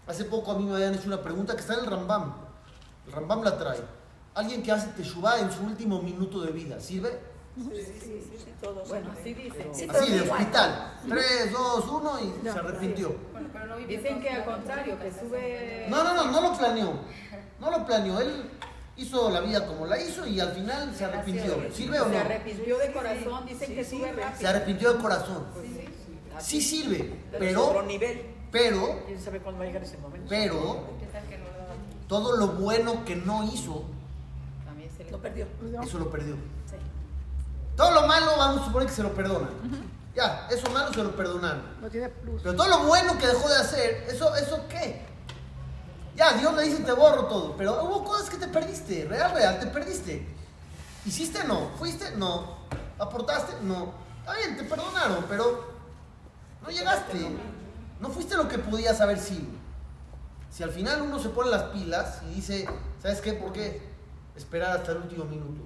Hace 0.06 0.25
poco 0.25 0.52
a 0.52 0.58
mí 0.58 0.64
me 0.64 0.75
habían 0.75 0.94
hecho 0.94 1.06
una 1.06 1.22
pregunta 1.22 1.54
que 1.54 1.60
está 1.60 1.75
en 1.75 1.80
el 1.80 1.86
Rambam. 1.86 2.34
El 3.06 3.12
Rambam 3.12 3.42
la 3.42 3.56
trae. 3.56 3.80
Alguien 4.34 4.62
que 4.62 4.70
hace 4.72 4.88
teshuvah 4.88 5.40
en 5.40 5.50
su 5.50 5.62
último 5.64 6.02
minuto 6.02 6.40
de 6.42 6.52
vida, 6.52 6.78
¿sirve? 6.80 7.18
Sí, 7.56 7.70
sí, 8.00 8.22
sí, 8.36 8.52
todos. 8.60 8.86
Bueno, 8.88 9.10
así 9.18 9.32
dicen. 9.32 9.52
pero- 9.56 9.75
Sí, 9.75 9.86
Así, 9.88 10.12
de 10.12 10.30
hospital. 10.30 10.92
Tres, 11.08 11.52
dos, 11.52 11.84
uno 11.88 12.12
y 12.20 12.42
se 12.42 12.50
arrepintió. 12.50 13.16
Bueno, 13.32 13.48
pero 13.50 13.66
no 13.66 13.76
Dicen 13.78 14.20
que 14.20 14.28
al 14.28 14.44
contrario, 14.44 14.98
que 15.00 15.10
sube... 15.10 15.86
No, 15.88 16.04
no, 16.04 16.14
no, 16.14 16.30
no 16.30 16.40
lo 16.40 16.56
planeó. 16.58 16.92
No 17.58 17.70
lo 17.70 17.86
planeó. 17.86 18.20
Él 18.20 18.50
hizo 18.96 19.30
la 19.30 19.40
vida 19.40 19.66
como 19.66 19.86
la 19.86 20.00
hizo 20.00 20.26
y 20.26 20.40
al 20.40 20.52
final 20.52 20.94
se 20.94 21.04
arrepintió. 21.04 21.56
¿Sirve 21.72 22.00
o 22.00 22.04
Se 22.04 22.10
no? 22.10 22.18
arrepintió 22.18 22.78
de 22.78 22.92
corazón, 22.92 23.46
dicen 23.46 23.74
que 23.74 23.84
sube 23.84 24.08
Se 24.10 24.12
rápido. 24.12 24.48
arrepintió 24.50 24.92
de 24.94 25.02
corazón. 25.02 25.44
Sí 26.40 26.60
sirve, 26.60 27.14
pero, 27.38 27.82
nivel. 27.82 28.26
pero, 28.52 29.02
¿Quién 29.06 29.20
sabe 29.20 29.40
cuándo 29.40 29.58
va 29.58 29.64
a 29.64 29.68
llegar 29.68 29.82
ese 29.82 29.96
momento? 29.98 30.26
pero, 30.28 30.84
¿Qué 31.00 31.06
tal 31.06 31.24
que 31.28 31.38
no 31.38 31.44
lo 31.46 31.50
daba? 31.52 31.74
todo 32.08 32.36
lo 32.36 32.46
bueno 32.48 33.04
que 33.06 33.16
no 33.16 33.42
hizo, 33.44 33.84
se 34.96 35.10
Lo 35.10 35.20
perdió. 35.20 35.46
eso 35.82 35.98
lo 35.98 36.10
perdió. 36.10 36.34
Sí. 36.34 36.76
Todo 37.76 37.90
lo 37.92 38.06
malo 38.06 38.32
vamos 38.38 38.62
a 38.62 38.64
suponer 38.66 38.88
que 38.88 38.94
se 38.94 39.02
lo 39.02 39.14
perdonan. 39.14 39.50
Ya, 40.14 40.48
eso 40.50 40.70
malo 40.70 40.92
se 40.92 41.02
lo 41.02 41.14
perdonaron. 41.14 41.62
No 41.80 41.88
tiene 41.90 42.08
plus. 42.08 42.40
Pero 42.42 42.54
todo 42.56 42.68
lo 42.68 42.84
bueno 42.84 43.18
que 43.18 43.26
dejó 43.26 43.48
de 43.48 43.56
hacer, 43.56 44.06
¿eso, 44.10 44.34
eso 44.36 44.64
qué? 44.68 45.02
Ya, 46.16 46.32
Dios 46.32 46.54
le 46.54 46.62
dice 46.62 46.82
te 46.82 46.92
borro 46.92 47.26
todo, 47.26 47.54
pero 47.56 47.85
hubo 47.85 48.02
cosas 48.02 48.30
que 48.30 48.38
te 48.38 48.49
perdiste, 48.49 49.04
real, 49.04 49.32
real, 49.32 49.61
te 49.61 49.66
perdiste. 49.66 50.26
¿Hiciste? 51.04 51.44
No. 51.44 51.70
¿Fuiste? 51.78 52.16
No. 52.16 52.56
¿Aportaste? 52.99 53.52
No. 53.62 53.92
Está 54.20 54.35
bien, 54.38 54.56
te 54.56 54.64
perdonaron, 54.64 55.25
pero 55.28 55.76
no 56.62 56.70
llegaste. 56.70 57.37
No 58.00 58.08
fuiste 58.08 58.37
lo 58.37 58.49
que 58.49 58.58
podías 58.58 59.00
haber 59.00 59.18
sido. 59.18 59.46
Si 60.50 60.62
al 60.62 60.70
final 60.70 61.02
uno 61.02 61.18
se 61.18 61.28
pone 61.28 61.50
las 61.50 61.64
pilas 61.64 62.23
y 62.23 62.35
dice, 62.37 62.66
¿sabes 63.02 63.20
qué? 63.20 63.35
¿Por 63.35 63.52
qué 63.52 63.82
esperar 64.35 64.78
hasta 64.78 64.92
el 64.92 64.99
último 64.99 65.26
minuto? 65.26 65.64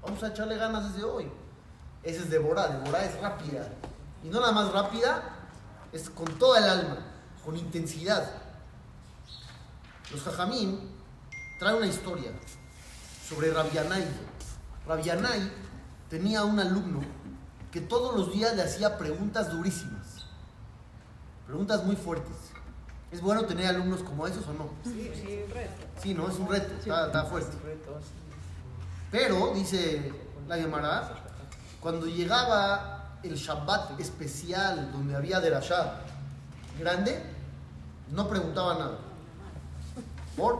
Vamos 0.00 0.22
a 0.22 0.28
echarle 0.28 0.56
ganas 0.56 0.92
desde 0.92 1.04
hoy. 1.04 1.28
Ese 2.04 2.20
es 2.20 2.30
devorar, 2.30 2.80
devorar 2.80 3.04
es 3.04 3.20
rápida. 3.20 3.68
Y 4.22 4.28
no 4.28 4.40
nada 4.40 4.52
más 4.52 4.72
rápida, 4.72 5.22
es 5.92 6.08
con 6.08 6.26
toda 6.38 6.58
el 6.58 6.64
alma, 6.64 6.98
con 7.44 7.56
intensidad. 7.56 8.41
Los 10.12 10.22
jajamín 10.22 10.78
traen 11.58 11.76
una 11.76 11.86
historia 11.86 12.30
sobre 13.26 13.50
Rabianay. 13.50 14.06
Rabianay 14.86 15.50
tenía 16.10 16.44
un 16.44 16.60
alumno 16.60 17.00
que 17.70 17.80
todos 17.80 18.14
los 18.14 18.32
días 18.32 18.54
le 18.54 18.62
hacía 18.62 18.98
preguntas 18.98 19.50
durísimas, 19.50 20.26
preguntas 21.46 21.82
muy 21.84 21.96
fuertes. 21.96 22.36
¿Es 23.10 23.22
bueno 23.22 23.44
tener 23.44 23.66
alumnos 23.66 24.02
como 24.02 24.26
esos 24.26 24.46
o 24.46 24.52
no? 24.52 24.70
Sí, 24.84 25.10
sí, 25.14 25.44
reto. 25.52 25.72
Sí, 26.02 26.14
no, 26.14 26.28
es 26.28 26.38
un 26.38 26.48
reto, 26.48 26.74
está, 26.78 27.06
está 27.06 27.24
fuerte. 27.24 27.56
Pero, 29.10 29.52
dice 29.54 30.12
la 30.48 30.56
Gemara, 30.56 31.10
cuando 31.80 32.06
llegaba 32.06 33.18
el 33.22 33.34
Shabbat 33.34 33.98
especial 34.00 34.92
donde 34.92 35.14
había 35.14 35.40
derashá 35.40 36.00
grande, 36.78 37.22
no 38.10 38.28
preguntaba 38.28 38.74
nada. 38.74 39.11
¿Por? 40.36 40.58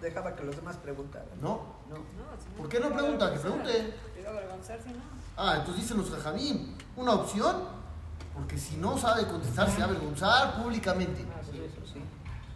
Dejaba 0.00 0.34
que 0.34 0.44
los 0.44 0.56
demás 0.56 0.76
preguntaran. 0.76 1.28
No. 1.40 1.82
No. 1.88 1.96
¿Por 2.56 2.68
qué 2.68 2.80
no 2.80 2.90
pregunta? 2.92 3.32
Que 3.32 3.38
pregunte. 3.38 3.94
Te 4.14 4.20
iba 4.20 4.30
a 4.30 4.32
avergonzar 4.32 4.80
si 4.82 4.90
no. 4.90 5.00
Ah, 5.36 5.56
entonces 5.58 5.82
dicen 5.82 5.98
los 5.98 6.10
jajamín, 6.10 6.76
una 6.96 7.14
opción, 7.14 7.56
porque 8.34 8.58
si 8.58 8.76
no 8.76 8.98
sabe 8.98 9.26
contestar 9.26 9.70
se 9.70 9.78
va 9.78 9.84
a 9.84 9.88
avergonzar 9.88 10.62
públicamente. 10.62 11.24
Ah, 11.34 11.40
sí, 11.42 11.58
eso 11.58 11.86
sí. 11.86 12.02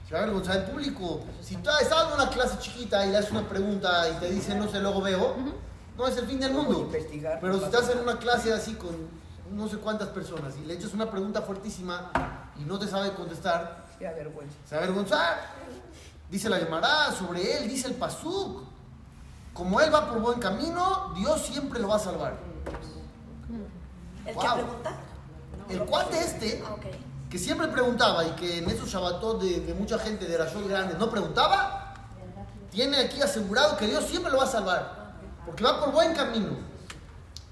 Se 0.07 0.15
va 0.15 0.21
a 0.21 0.23
avergonzar 0.25 0.57
en 0.57 0.71
público. 0.71 1.21
Si 1.41 1.57
tú 1.57 1.71
estás 1.81 2.09
en 2.09 2.15
una 2.15 2.31
clase 2.31 2.59
chiquita 2.59 3.07
y 3.07 3.11
le 3.11 3.19
haces 3.19 3.31
una 3.31 3.49
pregunta 3.49 4.09
y 4.11 4.15
te 4.15 4.31
dice 4.31 4.55
no 4.55 4.69
sé, 4.69 4.81
luego 4.81 5.01
veo, 5.01 5.37
no 5.97 6.07
es 6.07 6.17
el 6.17 6.27
fin 6.27 6.41
del 6.41 6.53
mundo. 6.53 6.81
Investigar. 6.81 7.39
Pero 7.41 7.59
si 7.59 7.65
estás 7.65 7.89
en 7.91 8.01
una 8.01 8.19
clase 8.19 8.53
así 8.53 8.75
con 8.75 8.95
no 9.53 9.69
sé 9.69 9.79
cuántas 9.79 10.09
personas 10.09 10.55
y 10.57 10.67
le 10.67 10.75
echas 10.75 10.93
una 10.93 11.11
pregunta 11.11 11.43
fuertísima 11.43 12.11
y 12.59 12.65
no 12.65 12.79
te 12.79 12.87
sabe 12.87 13.15
contestar, 13.15 13.87
se 13.99 14.05
va 14.05 14.11
a 14.11 14.85
avergonzar. 14.85 15.57
Dice 16.31 16.49
la 16.49 16.59
Gemara, 16.59 17.13
sobre 17.13 17.59
él 17.59 17.69
dice 17.69 17.89
el 17.89 17.95
Pasuk. 17.95 18.63
Como 19.55 19.81
él 19.81 19.93
va 19.95 20.09
por 20.11 20.21
buen 20.21 20.39
camino, 20.41 21.13
Dios 21.17 21.47
siempre 21.47 21.81
lo 21.81 21.89
va 21.89 21.97
a 21.97 22.01
salvar. 22.01 22.37
¿El 24.27 24.35
Wow. 24.35 24.43
que 24.45 24.51
pregunta? 24.63 24.97
El 25.69 25.81
cuate 25.85 26.19
este, 26.21 26.63
Ah, 26.67 26.75
ok. 26.75 26.85
que 27.31 27.39
siempre 27.39 27.69
preguntaba 27.69 28.25
y 28.25 28.31
que 28.33 28.59
en 28.59 28.69
esos 28.71 28.89
Shabbatot 28.89 29.41
de, 29.41 29.61
de 29.61 29.75
mucha 29.75 29.99
gente 29.99 30.27
de 30.27 30.37
Rashod 30.37 30.69
grandes 30.69 30.99
no 30.99 31.09
preguntaba, 31.11 31.95
tiene 32.71 32.99
aquí 32.99 33.23
asegurado 33.23 33.77
que 33.77 33.87
Dios 33.87 34.05
siempre 34.05 34.31
lo 34.31 34.39
va 34.39 34.45
a 34.45 34.49
salvar. 34.49 35.15
Porque 35.47 35.63
va 35.65 35.81
por 35.81 35.93
buen 35.93 36.13
camino. 36.13 36.57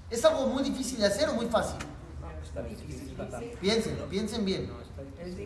¿Es 0.09 0.23
algo 0.25 0.47
muy 0.47 0.63
difícil 0.63 0.99
de 0.99 1.07
hacer 1.07 1.29
o 1.29 1.33
muy 1.33 1.47
fácil? 1.47 1.77
Está 2.43 2.61
difícil. 2.61 3.17
está- 3.19 3.39
Piensen, 3.59 3.97
piensen 4.09 4.45
bien. 4.45 4.71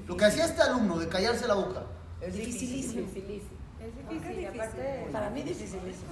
Lo 0.08 0.18
que 0.18 0.26
hacía 0.26 0.46
este 0.46 0.62
alumno 0.62 0.98
de 0.98 1.08
callarse 1.08 1.48
la 1.48 1.54
boca. 1.54 1.84
Es. 2.22 2.34
Dificilísimo. 2.34 3.02
Dificilísimo. 3.08 3.60
Es 3.80 4.10
difícil, 4.10 4.46
aparte 4.48 5.08
Para 5.12 5.30
mí 5.30 5.42
dificilísimo. 5.42 6.12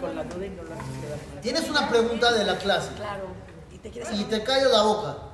con 0.00 0.14
la 0.14 0.22
pensando 0.22 0.34
duda 0.36 0.46
y 0.46 0.50
no 0.50 0.62
la 0.62 0.74
haces 0.76 0.98
quedar. 1.02 1.42
Tienes 1.42 1.68
una 1.70 1.88
pregunta 1.88 2.32
de 2.32 2.44
la 2.44 2.58
clase 2.58 2.94
Claro. 2.94 3.24
Y 3.72 3.78
te 3.78 3.90
quieres 3.90 4.12
y 4.12 4.24
te 4.24 4.44
callas 4.44 4.70
la 4.70 4.82
boca 4.82 5.31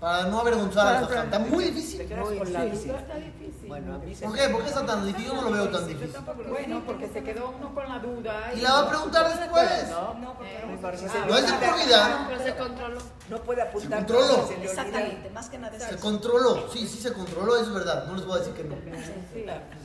para 0.00 0.24
no 0.26 0.40
avergonzar 0.40 0.96
al 0.96 1.06
jajam. 1.06 1.24
Está 1.24 1.38
muy 1.38 1.64
Te 1.64 1.70
difícil. 1.70 2.06
quedas 2.06 2.24
con 2.26 2.52
la 2.52 2.64
duda. 2.66 2.98
Está 2.98 3.14
difícil. 3.14 3.68
Bueno, 3.68 3.94
a 3.94 3.98
mí 3.98 4.14
se 4.14 4.26
¿Por 4.26 4.34
qué? 4.36 4.48
¿Por 4.50 4.62
qué 4.62 4.68
está 4.68 4.86
tan 4.86 5.06
difícil? 5.06 5.26
Yo 5.32 5.34
no 5.34 5.42
lo 5.42 5.50
veo 5.52 5.68
tan 5.70 5.86
difícil. 5.88 6.14
Bueno, 6.48 6.82
porque 6.86 7.08
se 7.08 7.22
quedó 7.22 7.54
uno 7.58 7.74
con 7.74 7.88
la 7.88 7.98
duda. 7.98 8.52
Y 8.54 8.60
la 8.60 8.72
va 8.72 8.78
a 8.80 8.88
preguntar 8.88 9.38
después. 9.38 9.88
No, 9.90 10.14
No, 10.14 10.34
porque 10.34 10.56
Eh, 10.56 10.66
me 10.66 10.76
parece 10.78 11.06
ah, 11.08 11.12
que 11.12 11.30
No 11.30 11.36
es 11.38 11.46
de 11.46 11.66
por 11.66 11.76
vida. 11.84 12.26
Pero 12.28 12.42
se 12.44 12.56
controló. 12.56 12.98
No 13.30 13.38
puede 13.38 13.62
apuntar. 13.62 13.90
Se 14.00 14.06
controló. 14.14 14.48
Exactamente, 14.62 15.30
más 15.30 15.48
que 15.48 15.58
nada 15.58 15.78
Se 15.80 15.96
controló. 15.96 16.70
Sí, 16.72 16.86
sí 16.86 16.98
se 17.00 17.12
controló, 17.12 17.56
eso 17.56 17.66
es 17.68 17.74
verdad. 17.74 18.06
No 18.06 18.14
les 18.16 18.26
voy 18.26 18.36
a 18.36 18.38
decir 18.40 18.54
que 18.54 18.64
no. 18.64 18.76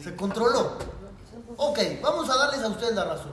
Se 0.03 0.15
controló. 0.15 0.77
Ok, 1.57 1.79
vamos 2.01 2.29
a 2.29 2.37
darles 2.37 2.61
a 2.63 2.67
ustedes 2.67 2.93
la 2.95 3.05
razón. 3.05 3.31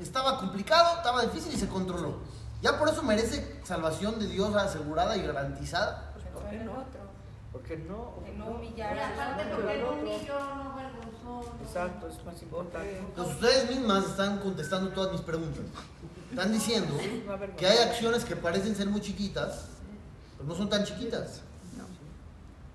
Estaba 0.00 0.38
complicado, 0.38 0.96
estaba 0.96 1.22
difícil 1.22 1.52
y 1.52 1.56
se 1.56 1.68
controló. 1.68 2.18
Ya 2.60 2.78
por 2.78 2.88
eso 2.88 3.02
merece 3.02 3.60
salvación 3.64 4.18
de 4.18 4.26
Dios 4.26 4.54
asegurada 4.54 5.16
y 5.16 5.22
garantizada. 5.22 6.12
¿Por 6.32 6.50
qué 6.50 6.58
no? 6.58 6.84
Porque 7.52 7.76
no. 7.78 8.14
no 8.36 8.44
aparte 8.46 9.54
porque 9.54 9.78
no 9.78 9.90
humilló, 9.92 10.38
no 10.38 10.74
vergonzó. 10.76 11.54
no- 11.58 11.64
Exacto, 11.66 12.08
es 12.08 12.24
más 12.24 12.42
importante. 12.42 12.98
Entonces 12.98 13.34
ustedes 13.34 13.70
mismas 13.70 14.04
están 14.06 14.38
contestando 14.38 14.90
todas 14.90 15.12
mis 15.12 15.20
preguntas. 15.22 15.64
Están 16.30 16.52
diciendo 16.52 16.94
que 17.56 17.66
hay 17.66 17.78
acciones 17.78 18.24
que 18.24 18.36
parecen 18.36 18.76
ser 18.76 18.86
muy 18.88 19.00
chiquitas, 19.00 19.66
pero 20.36 20.48
no 20.48 20.54
son 20.54 20.68
tan 20.68 20.84
chiquitas. 20.84 21.40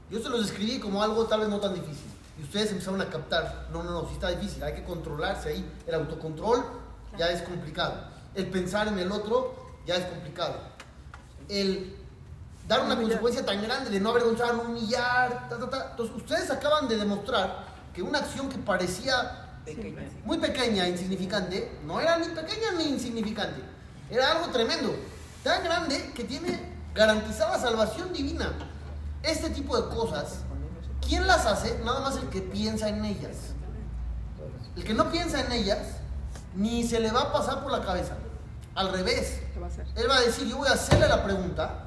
Yo 0.09 0.19
se 0.19 0.29
los 0.29 0.45
escribí 0.45 0.79
como 0.79 1.01
algo 1.01 1.25
tal 1.25 1.41
vez 1.41 1.49
no 1.49 1.59
tan 1.59 1.73
difícil. 1.73 2.11
Y 2.39 2.43
ustedes 2.43 2.71
empezaron 2.71 3.01
a 3.01 3.09
captar, 3.09 3.67
no, 3.71 3.83
no, 3.83 3.91
no, 3.91 4.07
sí 4.07 4.13
está 4.13 4.29
difícil, 4.29 4.63
hay 4.63 4.73
que 4.73 4.83
controlarse 4.83 5.49
ahí. 5.49 5.71
El 5.87 5.95
autocontrol 5.95 6.63
ya 7.17 7.29
es 7.29 7.41
complicado. 7.43 8.05
El 8.35 8.47
pensar 8.49 8.87
en 8.87 8.97
el 8.99 9.11
otro 9.11 9.62
ya 9.85 9.95
es 9.95 10.05
complicado. 10.05 10.55
El 11.49 11.97
dar 12.67 12.81
una 12.81 12.95
consecuencia 12.95 13.45
tan 13.45 13.61
grande 13.61 13.89
de 13.89 13.99
no 13.99 14.09
avergonzar, 14.09 14.55
humillar, 14.55 15.49
ta, 15.49 15.57
ta, 15.57 15.69
ta. 15.69 15.87
Entonces 15.91 16.15
ustedes 16.15 16.49
acaban 16.49 16.87
de 16.87 16.97
demostrar 16.97 17.65
que 17.93 18.01
una 18.01 18.19
acción 18.19 18.49
que 18.49 18.57
parecía 18.57 19.39
Pequeña. 19.65 20.01
muy 20.25 20.37
pequeña, 20.39 20.87
insignificante, 20.87 21.79
no 21.85 21.99
era 21.99 22.17
ni 22.17 22.27
pequeña 22.27 22.71
ni 22.77 22.85
insignificante, 22.85 23.61
era 24.09 24.33
algo 24.33 24.47
tremendo, 24.51 24.93
tan 25.41 25.63
grande 25.63 26.11
que 26.13 26.23
tiene 26.25 26.73
garantizada 26.93 27.57
salvación 27.57 28.11
divina. 28.11 28.51
Este 29.21 29.49
tipo 29.49 29.79
de 29.81 29.95
cosas, 29.95 30.39
¿quién 31.07 31.25
las 31.27 31.45
hace? 31.45 31.79
Nada 31.85 32.01
más 32.01 32.17
el 32.17 32.27
que 32.27 32.41
piensa 32.41 32.89
en 32.89 33.05
ellas. 33.05 33.53
El 34.75 34.83
que 34.83 34.93
no 34.93 35.09
piensa 35.09 35.39
en 35.39 35.51
ellas, 35.51 35.87
ni 36.55 36.83
se 36.83 36.99
le 36.99 37.11
va 37.11 37.21
a 37.21 37.31
pasar 37.31 37.63
por 37.63 37.71
la 37.71 37.81
cabeza. 37.81 38.17
Al 38.75 38.91
revés, 38.91 39.39
¿Qué 39.53 39.59
va 39.59 39.67
a 39.67 39.69
hacer? 39.69 39.85
él 39.95 40.09
va 40.09 40.15
a 40.17 40.21
decir, 40.21 40.47
yo 40.47 40.57
voy 40.57 40.67
a 40.67 40.73
hacerle 40.73 41.07
la 41.07 41.23
pregunta 41.23 41.85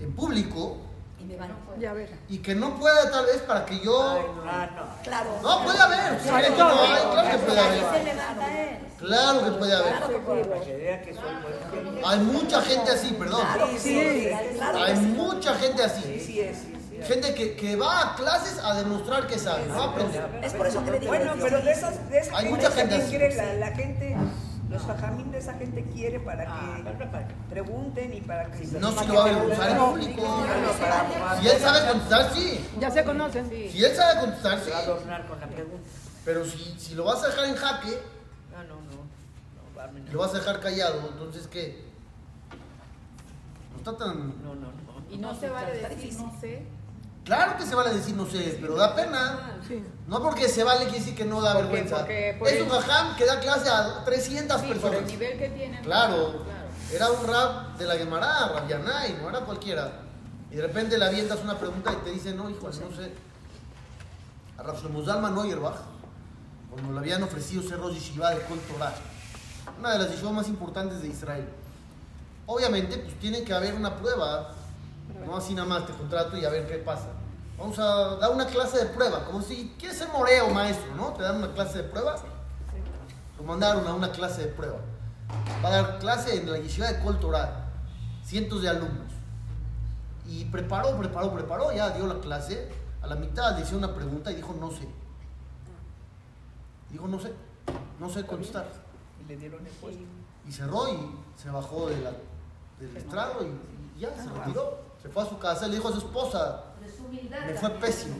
en 0.00 0.12
público 0.14 0.78
Y 1.18 1.24
me 1.24 1.36
van. 1.36 1.50
Ya 1.78 1.92
ver. 1.94 2.10
y 2.28 2.38
que 2.38 2.54
no 2.54 2.78
pueda 2.78 3.10
tal 3.10 3.24
vez 3.26 3.38
para 3.42 3.64
que 3.64 3.80
yo... 3.80 4.10
Ay, 4.12 4.22
no, 4.36 4.42
ah, 4.50 4.68
no. 4.76 5.02
Claro. 5.02 5.30
No, 5.42 5.64
puede 5.64 5.78
haber. 5.78 6.18
Claro 6.18 6.44
que 6.44 7.38
puede 7.38 7.60
haber. 7.60 7.80
Claro 8.98 9.44
que 9.44 9.50
puede 9.52 9.74
haber. 9.74 9.92
Claro 9.96 10.08
que 10.08 10.18
puede. 10.18 12.04
Hay 12.04 12.18
mucha 12.20 12.60
gente 12.62 12.90
así, 12.90 13.12
perdón. 13.12 13.40
Claro 13.54 13.70
que 13.70 13.78
sí. 13.78 14.28
Claro 14.56 14.78
que 14.78 14.84
Hay 14.84 14.96
mucha 14.96 15.54
gente 15.54 15.82
Sí, 15.88 15.90
así. 15.90 16.20
sí 16.20 16.40
es. 16.40 16.58
Gente 17.06 17.34
que, 17.34 17.56
que 17.56 17.76
va 17.76 18.12
a 18.12 18.14
clases 18.14 18.58
a 18.62 18.74
demostrar 18.74 19.26
que 19.26 19.38
sabe, 19.38 19.64
no 19.68 19.82
a 19.82 19.84
aprender. 19.92 20.40
Es 20.42 20.52
por 20.52 20.66
eso 20.66 20.84
que 20.84 20.90
le 20.90 20.98
digo. 21.00 21.12
Bueno, 21.14 21.32
pero 21.40 21.62
de 21.62 21.72
esas, 21.72 22.10
de 22.10 22.18
esa 22.18 22.36
Hay 22.36 22.44
gente 22.44 22.56
mucha 22.56 22.70
gente 22.72 22.90
también 22.98 23.00
así. 23.00 23.10
quiere 23.10 23.34
la, 23.36 23.54
la 23.54 23.74
gente, 23.74 24.16
los 24.80 24.96
jajamín 24.96 25.30
de 25.30 25.38
esa 25.38 25.54
gente 25.54 25.84
quiere 25.84 26.20
para 26.20 26.44
que 26.44 27.34
pregunten 27.48 28.12
y 28.14 28.20
para 28.20 28.50
que 28.50 28.64
No 28.78 28.92
se 28.92 29.06
lo 29.06 29.14
va 29.14 29.20
a 29.20 29.24
avergonzar 29.24 29.70
en 29.70 29.76
público. 29.78 30.44
Si 31.40 31.48
él 31.48 31.58
sabe 31.58 31.88
contestar, 31.88 32.32
sí. 32.34 32.68
Ya 32.78 32.90
se 32.90 33.04
conocen. 33.04 33.50
Si 33.50 33.84
él 33.84 33.94
sabe 33.94 34.20
contestar, 34.20 34.58
sí. 34.58 34.64
se 34.66 34.70
va 34.70 34.78
a 34.78 34.82
adornar 34.82 35.26
con 35.26 35.40
la 35.40 35.46
pregunta. 35.46 35.88
Pero 36.24 36.44
si, 36.44 36.76
si 36.78 36.94
lo 36.94 37.04
vas 37.04 37.22
a 37.24 37.28
dejar 37.28 37.44
en 37.46 37.56
jaque, 37.56 37.98
No, 38.52 38.64
no, 38.64 38.74
no. 38.74 39.00
No, 39.90 40.12
lo 40.12 40.18
vas 40.18 40.34
a 40.34 40.38
dejar 40.38 40.60
callado, 40.60 41.08
entonces 41.10 41.46
¿qué? 41.46 41.84
No 43.72 43.78
está 43.78 43.96
tan... 43.96 44.42
no, 44.42 44.54
no, 44.54 44.66
no. 44.66 44.90
Y 45.10 45.16
no 45.18 45.34
se 45.34 45.48
vale 45.48 45.72
decir, 45.72 45.88
difícil. 45.96 46.26
no 46.26 46.40
sé. 46.40 46.66
Claro 47.30 47.56
que 47.56 47.64
se 47.64 47.76
vale 47.76 47.94
decir 47.94 48.16
no 48.16 48.26
sé, 48.26 48.58
pero 48.60 48.74
da 48.74 48.92
pena. 48.96 49.60
Sí. 49.68 49.84
No 50.08 50.20
porque 50.20 50.48
se 50.48 50.64
vale 50.64 50.82
quiere 50.86 50.98
decir 50.98 51.14
que 51.14 51.24
no 51.24 51.40
da 51.40 51.52
Porque- 51.52 51.68
vergüenza. 51.68 51.98
porque 51.98 52.34
por 52.36 52.48
es 52.48 52.54
el- 52.54 52.62
un 52.62 52.70
jajam 52.70 53.14
que 53.14 53.24
da 53.24 53.38
clase 53.38 53.68
a 53.68 54.04
300 54.04 54.60
Sí, 54.60 54.66
por 54.66 54.74
el 54.76 54.82
personas. 54.82 55.06
nivel 55.08 55.38
que 55.38 55.48
tienen. 55.50 55.80
Claro, 55.84 56.16
Claro. 56.42 56.44
era 56.92 57.08
un 57.08 57.24
rap 57.28 57.78
de 57.78 57.86
la 57.86 57.94
Gemara, 57.94 58.48
Rab 58.48 58.66
Yanai, 58.66 59.16
no 59.22 59.28
era 59.28 59.40
cualquiera. 59.42 59.92
Y 60.50 60.56
de 60.56 60.62
repente 60.62 60.98
le 60.98 61.04
avientas 61.04 61.38
una 61.44 61.56
pregunta 61.56 61.92
y 61.92 61.96
te 62.04 62.10
dice, 62.10 62.34
no, 62.34 62.50
hijo, 62.50 62.66
no 62.66 62.72
sé. 62.96 63.12
A 64.58 64.64
Zalman 65.06 65.34
Auerbach, 65.38 65.76
cuando 66.68 66.92
le 66.94 66.98
habían 66.98 67.22
ofrecido 67.22 67.62
ser 67.62 67.78
Rosh 67.78 67.94
Yeshiva 67.94 68.30
de 68.30 68.40
Kol 68.42 68.58
Torah, 68.58 68.92
una 69.78 69.92
de 69.92 69.98
las 70.00 70.10
yeshivas 70.10 70.32
más 70.32 70.48
importantes 70.48 71.00
de 71.00 71.06
Israel. 71.06 71.48
Obviamente, 72.46 72.96
pues 72.98 73.16
tiene 73.20 73.44
que 73.44 73.54
haber 73.54 73.74
una 73.74 73.94
prueba, 73.96 74.50
no 75.24 75.36
así 75.36 75.54
nada 75.54 75.68
más 75.68 75.86
te 75.86 75.92
contrato 75.92 76.36
y 76.36 76.44
a 76.44 76.50
ver 76.50 76.66
qué 76.66 76.78
pasa. 76.78 77.06
Vamos 77.60 77.78
a 77.78 78.16
dar 78.16 78.30
una 78.32 78.46
clase 78.46 78.78
de 78.78 78.86
prueba, 78.86 79.24
como 79.26 79.42
si 79.42 79.74
quieres 79.78 79.98
ser 79.98 80.08
moreo 80.08 80.48
maestro, 80.48 80.94
¿no? 80.96 81.08
Te 81.12 81.22
dan 81.22 81.36
una 81.36 81.52
clase 81.52 81.82
de 81.82 81.84
prueba. 81.84 82.16
Lo 83.36 83.44
mandaron 83.44 83.86
a 83.86 83.92
una 83.94 84.10
clase 84.10 84.42
de 84.42 84.48
prueba. 84.48 84.78
Va 85.62 85.68
a 85.68 85.70
dar 85.70 85.98
clase 85.98 86.36
en 86.40 86.50
la 86.50 86.58
yeshiva 86.58 86.90
de 86.90 87.00
Kol 87.00 87.20
Torah, 87.20 87.66
cientos 88.24 88.62
de 88.62 88.70
alumnos. 88.70 89.12
Y 90.26 90.46
preparó, 90.46 90.96
preparó, 90.98 91.32
preparó, 91.34 91.72
ya 91.72 91.90
dio 91.90 92.06
la 92.06 92.18
clase. 92.20 92.70
A 93.02 93.06
la 93.06 93.16
mitad 93.16 93.54
le 93.56 93.62
hicieron 93.62 93.84
una 93.84 93.94
pregunta 93.94 94.32
y 94.32 94.36
dijo, 94.36 94.54
no 94.58 94.70
sé. 94.70 94.88
Dijo, 96.90 97.06
no 97.08 97.20
sé, 97.20 97.32
no 97.98 98.08
sé 98.08 98.24
contestar. 98.26 98.66
Y 99.22 99.28
le 99.28 99.36
dieron 99.36 99.64
el 99.66 99.72
puesto. 99.74 100.02
Y 100.48 100.52
cerró 100.52 100.88
y 100.88 101.14
se 101.40 101.50
bajó 101.50 101.88
de 101.88 101.98
la- 102.00 102.12
del 102.80 102.96
estrado 102.96 103.42
y, 103.42 103.98
y 103.98 104.00
ya 104.00 104.14
se 104.16 104.28
retiró. 104.30 104.78
Se 105.02 105.08
fue 105.10 105.22
a 105.22 105.26
su 105.26 105.38
casa, 105.38 105.66
le 105.68 105.76
dijo 105.76 105.88
a 105.88 105.92
su 105.92 105.98
esposa, 105.98 106.64
De 106.80 106.96
su 106.96 107.04
humildad. 107.04 107.46
me 107.46 107.54
fue 107.54 107.70
pésimo. 107.70 108.16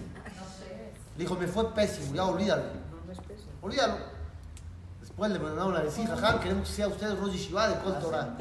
Le 1.17 1.25
dijo, 1.25 1.37
me 1.37 1.47
fue 1.47 1.75
pésimo, 1.75 2.14
ya 2.14 2.25
olvídalo. 2.25 2.62
No, 2.62 3.12
no. 3.12 3.23
Olvídalo. 3.62 4.20
Después 5.01 5.31
le 5.33 5.38
mandaron 5.38 5.77
a 5.77 5.81
decir, 5.81 6.07
jajam, 6.09 6.40
queremos 6.40 6.68
que 6.68 6.75
sea 6.75 6.88
usted 6.88 7.18
Rosh 7.18 7.33
Yeshiva 7.33 7.68
de 7.68 7.83
Kol 7.83 7.99
Torah. 7.99 8.37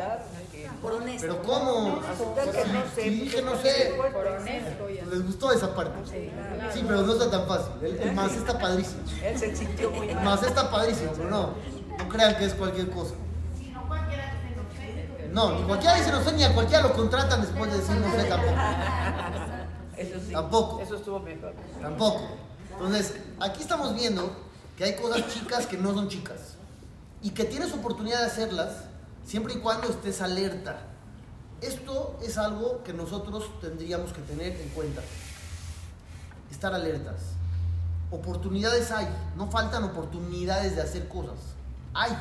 Pero 1.20 1.42
¿cómo? 1.42 2.02
no. 2.02 3.04
Y 3.04 3.10
dije, 3.10 3.42
no 3.42 3.56
sé. 3.58 3.96
Por 3.98 4.28
honesto 4.28 4.90
ya. 4.90 5.06
Les 5.06 5.26
gustó 5.26 5.52
esa 5.52 5.76
parte. 5.76 5.94
Sí, 6.74 6.84
pero 6.88 7.02
no 7.02 7.14
está 7.14 7.30
tan 7.30 7.48
fácil. 7.48 7.72
El, 7.82 7.98
el 7.98 8.14
más 8.14 8.34
está 8.34 8.58
padrísimo. 8.58 9.02
Él 9.22 9.38
se 9.38 9.56
sintió 9.56 9.92
muy 9.92 10.10
El 10.10 10.22
más 10.22 10.42
está 10.44 10.70
padrísimo, 10.72 11.12
pero 11.18 11.30
no. 11.30 11.54
No 11.98 12.10
crean 12.10 12.38
que 12.38 12.46
es 12.46 12.54
cualquier 12.54 12.90
cosa. 12.92 13.16
No 13.74 13.86
no. 13.88 15.50
No, 15.52 15.60
ni 15.60 15.64
cualquiera 15.64 15.96
dice 15.96 16.12
no 16.12 16.24
sé, 16.24 16.34
ni 16.34 16.44
a 16.44 16.54
cualquiera 16.54 16.84
lo 16.84 16.94
contratan 16.94 17.42
después 17.42 17.72
de 17.72 17.78
decir 17.78 17.96
no 17.98 18.12
sé 18.12 18.24
tampoco. 18.24 18.54
Eso 20.00 20.18
sí. 20.26 20.32
Tampoco. 20.32 20.80
Eso 20.82 20.96
estuvo 20.96 21.20
mejor. 21.20 21.54
Tampoco. 21.82 22.22
Entonces, 22.72 23.16
aquí 23.40 23.62
estamos 23.62 23.94
viendo 23.94 24.32
que 24.78 24.86
hay 24.86 24.96
cosas 24.96 25.28
chicas 25.34 25.68
que 25.68 25.78
no 25.78 25.94
son 25.94 26.08
chicas. 26.08 26.56
Y 27.22 27.32
que 27.32 27.44
tienes 27.44 27.74
oportunidad 27.74 28.20
de 28.20 28.28
hacerlas 28.28 28.86
siempre 29.26 29.56
y 29.56 29.58
cuando 29.58 29.90
estés 29.90 30.22
alerta. 30.22 30.78
Esto 31.60 32.18
es 32.24 32.38
algo 32.38 32.82
que 32.84 32.94
nosotros 32.94 33.60
tendríamos 33.60 34.14
que 34.14 34.22
tener 34.22 34.56
en 34.62 34.70
cuenta. 34.70 35.02
Estar 36.50 36.74
alertas. 36.74 37.34
Oportunidades 38.10 38.92
hay. 38.92 39.10
No 39.36 39.52
faltan 39.52 39.84
oportunidades 39.84 40.78
de 40.78 40.82
hacer 40.82 41.10
cosas. 41.10 41.40
Hay. 41.94 42.12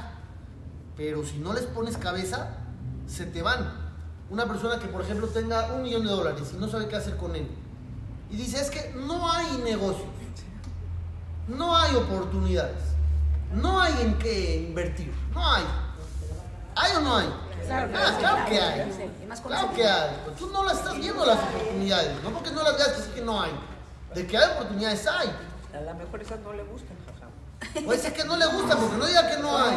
Pero 0.96 1.24
si 1.24 1.38
no 1.38 1.52
les 1.52 1.64
pones 1.66 1.96
cabeza, 1.96 2.56
se 3.06 3.24
te 3.24 3.40
van. 3.40 3.72
Una 4.30 4.46
persona 4.46 4.80
que, 4.80 4.88
por 4.88 5.02
ejemplo, 5.02 5.28
tenga 5.28 5.72
un 5.72 5.82
millón 5.82 6.02
de 6.02 6.10
dólares 6.10 6.50
y 6.52 6.56
no 6.56 6.68
sabe 6.68 6.88
qué 6.88 6.96
hacer 6.96 7.16
con 7.16 7.36
él. 7.36 7.48
Y 8.30 8.36
dice, 8.36 8.60
es 8.60 8.70
que 8.70 8.92
no 8.94 9.30
hay 9.30 9.46
negocios. 9.64 10.06
No 11.46 11.74
hay 11.76 11.94
oportunidades. 11.96 12.76
No 13.54 13.80
hay 13.80 13.94
en 14.02 14.18
qué 14.18 14.56
invertir. 14.68 15.12
No 15.32 15.46
hay. 15.46 15.64
¿Hay 16.76 16.96
o 16.96 17.00
no 17.00 17.16
hay? 17.16 17.28
Claro, 17.66 17.92
Ah, 17.94 18.16
claro 18.18 18.48
que 18.48 18.60
hay. 18.60 19.12
Claro 19.46 19.72
que 19.74 19.86
hay. 19.86 20.16
Pero 20.24 20.36
tú 20.36 20.46
no 20.52 20.64
las 20.64 20.78
estás 20.78 20.96
viendo 20.98 21.24
las 21.24 21.38
oportunidades. 21.38 22.22
No 22.22 22.30
porque 22.30 22.50
no 22.50 22.62
las 22.62 22.76
veas, 22.76 22.98
es 22.98 23.06
que 23.06 23.20
no 23.22 23.42
hay. 23.42 23.50
De 24.14 24.26
que 24.26 24.36
hay 24.36 24.50
oportunidades, 24.52 25.06
hay. 25.06 25.28
A 25.74 25.80
lo 25.80 25.94
mejor 25.94 26.22
esas 26.22 26.40
no 26.40 26.52
le 26.52 26.62
gustan, 26.64 26.96
jajam. 27.06 27.84
Puede 27.84 27.98
ser 27.98 28.12
que 28.12 28.24
no 28.24 28.36
le 28.36 28.46
gusta, 28.46 28.76
porque 28.76 28.96
no 28.96 29.06
diga 29.06 29.28
que 29.28 29.42
no 29.42 29.56
hay. 29.58 29.76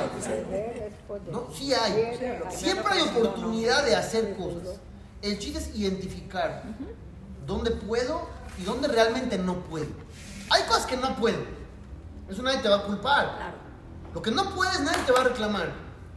No, 1.32 1.48
sí 1.54 1.74
hay. 1.74 2.18
Siempre 2.50 2.94
hay 2.94 3.02
oportunidad 3.02 3.86
de 3.86 3.96
hacer 3.96 4.36
cosas. 4.36 4.80
El 5.22 5.38
chiste 5.40 5.60
es 5.60 5.76
identificar 5.76 6.64
dónde 7.46 7.72
puedo 7.72 8.28
y 8.58 8.64
dónde 8.64 8.88
realmente 8.88 9.38
no 9.38 9.56
puedo. 9.56 9.88
Hay 10.50 10.64
cosas 10.64 10.86
que 10.86 10.98
no 10.98 11.16
puedo. 11.16 11.40
Eso 12.30 12.42
nadie 12.44 12.60
te 12.60 12.70
va 12.70 12.78
a 12.78 12.84
culpar. 12.84 13.36
Claro. 13.36 13.58
Lo 14.14 14.22
que 14.22 14.32
no 14.32 14.54
puedes, 14.54 14.80
nadie 14.82 15.04
te 15.06 15.12
va 15.12 15.22
a 15.22 15.24
reclamar. 15.26 15.72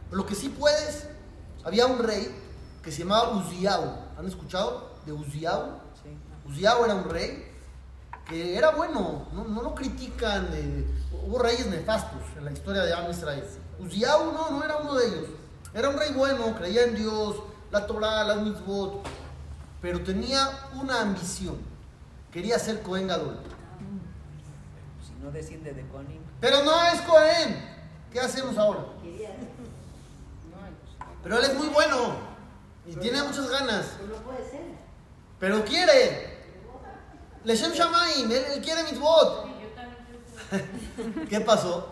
Pero 0.09 0.17
lo 0.17 0.25
que 0.25 0.35
sí 0.35 0.49
puedes, 0.49 1.07
había 1.63 1.85
un 1.85 1.99
rey 1.99 2.33
que 2.83 2.91
se 2.91 2.99
llamaba 2.99 3.35
Uziao. 3.37 3.97
¿Han 4.17 4.27
escuchado 4.27 4.95
de 5.05 5.11
Uziao? 5.11 5.79
Sí. 6.03 6.09
Uziao 6.49 6.85
era 6.85 6.95
un 6.95 7.09
rey 7.09 7.51
que 8.25 8.57
era 8.57 8.71
bueno, 8.71 9.27
no, 9.33 9.43
no 9.45 9.61
lo 9.61 9.75
critican. 9.75 10.49
eh, 10.53 10.85
hubo 11.25 11.39
reyes 11.39 11.67
nefastos 11.67 12.21
en 12.37 12.45
la 12.45 12.51
historia 12.51 12.83
de 12.83 12.93
Am 12.93 13.09
Israel. 13.09 13.43
Uziao 13.79 14.31
no, 14.31 14.51
no 14.51 14.63
era 14.63 14.77
uno 14.77 14.95
de 14.95 15.07
ellos. 15.07 15.29
Era 15.73 15.89
un 15.89 15.97
rey 15.97 16.11
bueno, 16.13 16.55
creía 16.55 16.83
en 16.83 16.95
Dios, 16.95 17.35
la 17.71 17.85
Torah, 17.85 18.23
las 18.23 18.41
mitzvot, 18.41 19.05
pero 19.81 20.01
tenía 20.01 20.49
una 20.81 21.01
ambición. 21.01 21.57
Quería 22.35 22.59
ser 22.59 22.81
Cohen 22.81 23.07
Gadol. 23.07 23.39
Si 25.01 25.13
no 25.23 25.31
desciende 25.31 25.71
de 25.73 25.87
Conin. 25.87 26.21
Pero 26.41 26.65
no 26.65 26.85
es 26.87 26.99
Cohen. 27.03 27.63
¿Qué 28.11 28.19
hacemos 28.19 28.57
ahora? 28.57 28.87
Pero 31.23 31.37
él 31.39 31.45
es 31.45 31.53
muy 31.53 31.69
bueno 31.69 32.17
y 32.85 32.93
tiene 32.97 33.23
muchas 33.23 33.49
ganas. 33.49 33.85
Pero 35.39 35.63
quiere. 35.63 36.35
Leshem 37.45 37.71
Shamaim, 37.71 38.29
él, 38.29 38.43
él 38.53 38.61
quiere 38.61 38.83
mitzvot. 38.91 39.47
¿Qué 41.29 41.39
pasó? 41.39 41.87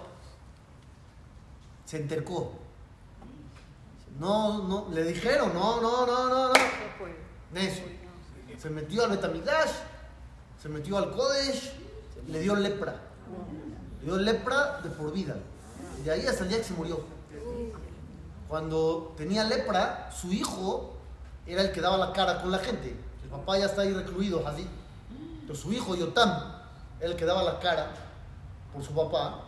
Se 1.86 2.01
entercó. 2.01 2.51
No, 4.19 4.67
no, 4.67 4.89
le 4.91 5.06
dijeron, 5.06 5.53
no, 5.53 5.79
no, 5.79 6.06
no, 6.06 6.27
no, 6.27 6.47
no. 6.49 6.53
Necio. 7.53 7.86
Se 8.58 8.69
metió 8.69 9.06
al 9.06 9.12
Betamidash, 9.12 9.71
se 10.63 10.69
metió 10.69 10.97
al 10.97 11.12
Kodesh, 11.12 11.73
le 12.30 12.39
dio 12.39 12.56
lepra. 12.56 12.95
Le 13.99 14.06
dio 14.06 14.15
lepra 14.15 14.80
de 14.82 14.89
por 14.91 15.12
vida. 15.12 15.36
De 16.06 16.10
ahí 16.10 16.26
hasta 16.26 16.43
el 16.43 16.49
día 16.49 16.60
que 16.60 16.63
se 16.63 16.73
murió. 16.73 17.02
Cuando 18.47 19.13
tenía 19.17 19.43
lepra, 19.43 20.10
su 20.10 20.32
hijo 20.32 20.93
era 21.45 21.63
el 21.63 21.73
que 21.73 21.82
daba 21.82 21.97
la 21.97 22.13
cara 22.13 22.41
con 22.41 22.49
la 22.49 22.60
gente. 22.60 22.97
El 23.23 23.30
papá 23.30 23.58
ya 23.58 23.65
está 23.65 23.82
ahí 23.82 23.91
recluido, 23.91 24.47
así. 24.47 24.65
Pero 25.41 25.60
su 25.60 25.73
hijo, 25.73 25.97
Yotam, 25.97 26.32
era 27.02 27.12
el 27.12 27.17
que 27.17 27.26
daba 27.26 27.43
la 27.43 27.60
cara 27.60 27.91
por 28.71 28.82
su 28.82 28.93
papá. 28.93 29.41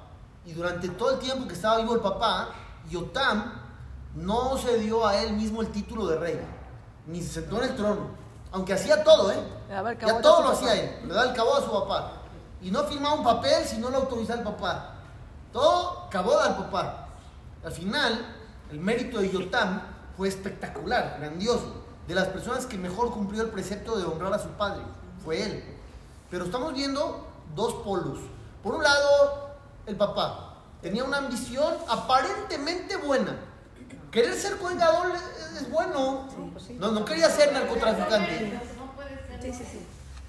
Y 0.46 0.52
durante 0.52 0.90
todo 0.90 1.12
el 1.12 1.20
tiempo 1.20 1.48
que 1.48 1.54
estaba 1.54 1.78
vivo 1.78 1.96
el 1.96 2.02
papá, 2.02 2.50
Yotam 2.90 3.54
no 4.16 4.58
se 4.58 4.80
dio 4.80 5.08
a 5.08 5.16
él 5.24 5.32
mismo 5.32 5.62
el 5.62 5.70
título 5.70 6.08
de 6.08 6.18
rey. 6.18 6.42
ni 7.08 7.22
se 7.22 7.36
sentó 7.36 7.64
en 7.64 7.70
el 7.70 7.76
trono. 7.78 8.25
Aunque 8.56 8.72
hacía 8.72 9.04
todo, 9.04 9.34
¿eh? 9.34 9.40
Ya 10.08 10.22
todo 10.22 10.44
lo 10.44 10.50
hacía 10.52 10.76
él. 10.76 11.00
Le 11.06 11.14
daba 11.14 11.30
el 11.30 11.36
cabo 11.36 11.56
a 11.56 11.62
su 11.62 11.70
papá. 11.70 12.14
Y 12.62 12.72
no 12.72 12.86
firmaba 12.86 13.16
un 13.16 13.24
papel 13.26 13.66
si 13.66 13.80
no 13.80 13.90
lo 13.90 13.98
autorizaba 13.98 14.40
el 14.40 14.46
papá. 14.46 14.94
Todo 15.52 16.08
cabó 16.10 16.40
al 16.40 16.56
papá. 16.56 17.10
Al 17.66 17.72
final, 17.74 18.34
el 18.72 18.80
mérito 18.80 19.20
de 19.20 19.30
Yotam 19.30 19.82
fue 20.16 20.30
espectacular, 20.30 21.18
grandioso. 21.20 21.84
De 22.08 22.16
las 22.16 22.30
personas 22.30 22.66
que 22.66 22.78
mejor 22.78 23.12
cumplió 23.12 23.42
el 23.42 23.50
precepto 23.50 23.98
de 23.98 24.06
honrar 24.06 24.34
a 24.34 24.40
su 24.40 24.48
padre, 24.52 24.84
fue 25.26 25.44
él. 25.44 25.78
Pero 26.32 26.46
estamos 26.46 26.74
viendo 26.74 27.28
dos 27.56 27.74
polos. 27.84 28.20
Por 28.64 28.76
un 28.76 28.84
lado, 28.84 29.50
el 29.86 29.98
papá 29.98 30.54
tenía 30.82 31.04
una 31.04 31.18
ambición 31.18 31.74
aparentemente 31.90 32.96
buena. 32.96 33.36
Querer 34.16 34.34
ser 34.34 34.56
colgador 34.56 35.12
es, 35.14 35.62
es 35.62 35.70
bueno. 35.70 36.30
No, 36.80 36.92
no 36.92 37.04
quería 37.04 37.30
ser 37.30 37.52
narcotraficante. 37.52 38.62
No 38.78 38.94
puede 38.94 39.10
ser. 39.10 39.42
Sí, 39.42 39.52
sí, 39.52 39.70
sí. 39.70 39.86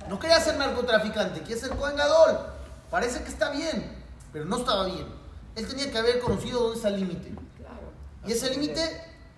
No 0.09 0.19
quería 0.19 0.41
ser 0.41 0.57
narcotraficante, 0.57 1.41
quiere 1.43 1.61
ser 1.61 1.71
coengador. 1.71 2.51
Parece 2.91 3.23
que 3.23 3.29
está 3.29 3.51
bien, 3.51 3.97
pero 4.33 4.45
no 4.45 4.57
estaba 4.57 4.87
bien. 4.87 5.07
Él 5.55 5.69
tenía 5.69 5.89
que 5.89 5.99
haber 5.99 6.19
conocido 6.19 6.63
dónde 6.63 6.77
está 6.79 6.89
el 6.89 6.97
límite. 6.97 7.33
Y 8.27 8.33
ese 8.33 8.51
límite 8.51 8.81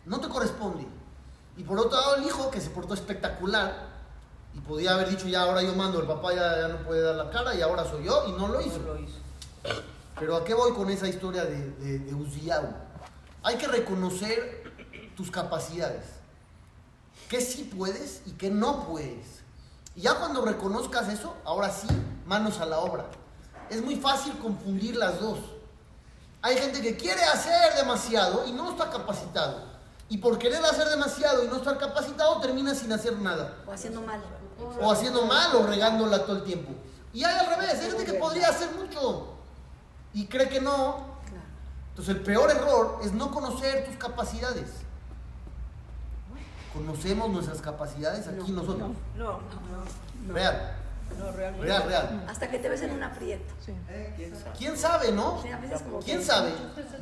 no 0.06 0.18
te 0.18 0.28
corresponde. 0.28 0.86
Y 1.58 1.62
por 1.62 1.78
otro 1.78 2.00
lado, 2.00 2.16
el 2.16 2.24
hijo, 2.24 2.50
que 2.50 2.62
se 2.62 2.70
portó 2.70 2.94
espectacular, 2.94 3.86
y 4.54 4.60
podía 4.60 4.94
haber 4.94 5.10
dicho, 5.10 5.28
ya 5.28 5.42
ahora 5.42 5.60
yo 5.62 5.74
mando, 5.74 6.00
el 6.00 6.06
papá 6.06 6.32
ya, 6.32 6.56
ya 6.56 6.68
no 6.68 6.78
puede 6.86 7.02
dar 7.02 7.16
la 7.16 7.30
cara, 7.30 7.54
y 7.54 7.60
ahora 7.60 7.84
soy 7.84 8.04
yo, 8.04 8.24
y 8.26 8.32
no 8.32 8.48
lo 8.48 8.62
hizo. 8.62 8.78
No 8.78 8.94
lo 8.94 8.98
hizo. 8.98 9.18
Pero 10.18 10.36
¿a 10.36 10.44
qué 10.44 10.54
voy 10.54 10.72
con 10.72 10.88
esa 10.88 11.06
historia 11.06 11.44
de, 11.44 11.70
de, 11.72 11.98
de 11.98 12.14
Uziyahu? 12.14 12.87
Hay 13.48 13.56
que 13.56 13.66
reconocer 13.66 14.62
tus 15.16 15.30
capacidades. 15.30 16.04
¿Qué 17.30 17.40
sí 17.40 17.64
puedes 17.64 18.20
y 18.26 18.32
qué 18.32 18.50
no 18.50 18.86
puedes? 18.86 19.40
Y 19.96 20.02
ya 20.02 20.16
cuando 20.16 20.44
reconozcas 20.44 21.08
eso, 21.08 21.34
ahora 21.46 21.70
sí, 21.70 21.88
manos 22.26 22.60
a 22.60 22.66
la 22.66 22.80
obra. 22.80 23.06
Es 23.70 23.82
muy 23.82 23.96
fácil 23.96 24.36
confundir 24.36 24.96
las 24.96 25.18
dos. 25.18 25.38
Hay 26.42 26.58
gente 26.58 26.82
que 26.82 26.98
quiere 26.98 27.22
hacer 27.24 27.74
demasiado 27.76 28.46
y 28.46 28.52
no 28.52 28.72
está 28.72 28.90
capacitado. 28.90 29.62
Y 30.10 30.18
por 30.18 30.38
querer 30.38 30.62
hacer 30.66 30.86
demasiado 30.90 31.42
y 31.42 31.48
no 31.48 31.56
estar 31.56 31.78
capacitado, 31.78 32.42
termina 32.42 32.74
sin 32.74 32.92
hacer 32.92 33.18
nada 33.18 33.62
O 33.66 33.72
haciendo 33.72 34.02
mal. 34.02 34.20
o 34.78 34.92
haciendo 34.92 35.24
mal 35.24 35.56
o 35.56 35.66
regándola 35.66 36.26
todo 36.26 36.36
el 36.36 36.44
tiempo. 36.44 36.72
Y 37.14 37.24
hay 37.24 37.34
al 37.34 37.46
revés, 37.46 37.80
hay 37.80 37.90
gente 37.92 38.04
que 38.04 38.12
podría 38.12 38.50
hacer 38.50 38.68
mucho 38.72 39.28
y 40.12 40.26
cree 40.26 40.50
que 40.50 40.60
no. 40.60 41.16
Entonces 41.98 42.14
el 42.14 42.22
peor 42.22 42.48
error 42.48 43.00
es 43.02 43.12
no 43.12 43.28
conocer 43.32 43.84
tus 43.84 43.96
capacidades. 43.96 44.66
Conocemos 46.72 47.28
nuestras 47.30 47.60
capacidades 47.60 48.28
aquí 48.28 48.52
nosotros. 48.52 48.90
No, 49.16 49.40
no, 50.28 50.32
Real, 50.32 50.74
no, 51.18 51.32
realmente. 51.32 51.66
real, 51.66 51.82
real. 51.88 52.24
Hasta 52.28 52.48
que 52.48 52.60
te 52.60 52.68
ves 52.68 52.82
en 52.82 52.92
un 52.92 53.02
aprieto. 53.02 53.52
Sí. 53.66 53.72
¿Quién 54.56 54.76
sabe, 54.78 55.10
no? 55.10 55.42
Sí, 55.42 55.48
a 55.48 55.58
veces 55.58 55.82
como 55.82 55.98
¿Quién 55.98 56.18
que- 56.18 56.24
sabe? 56.24 56.52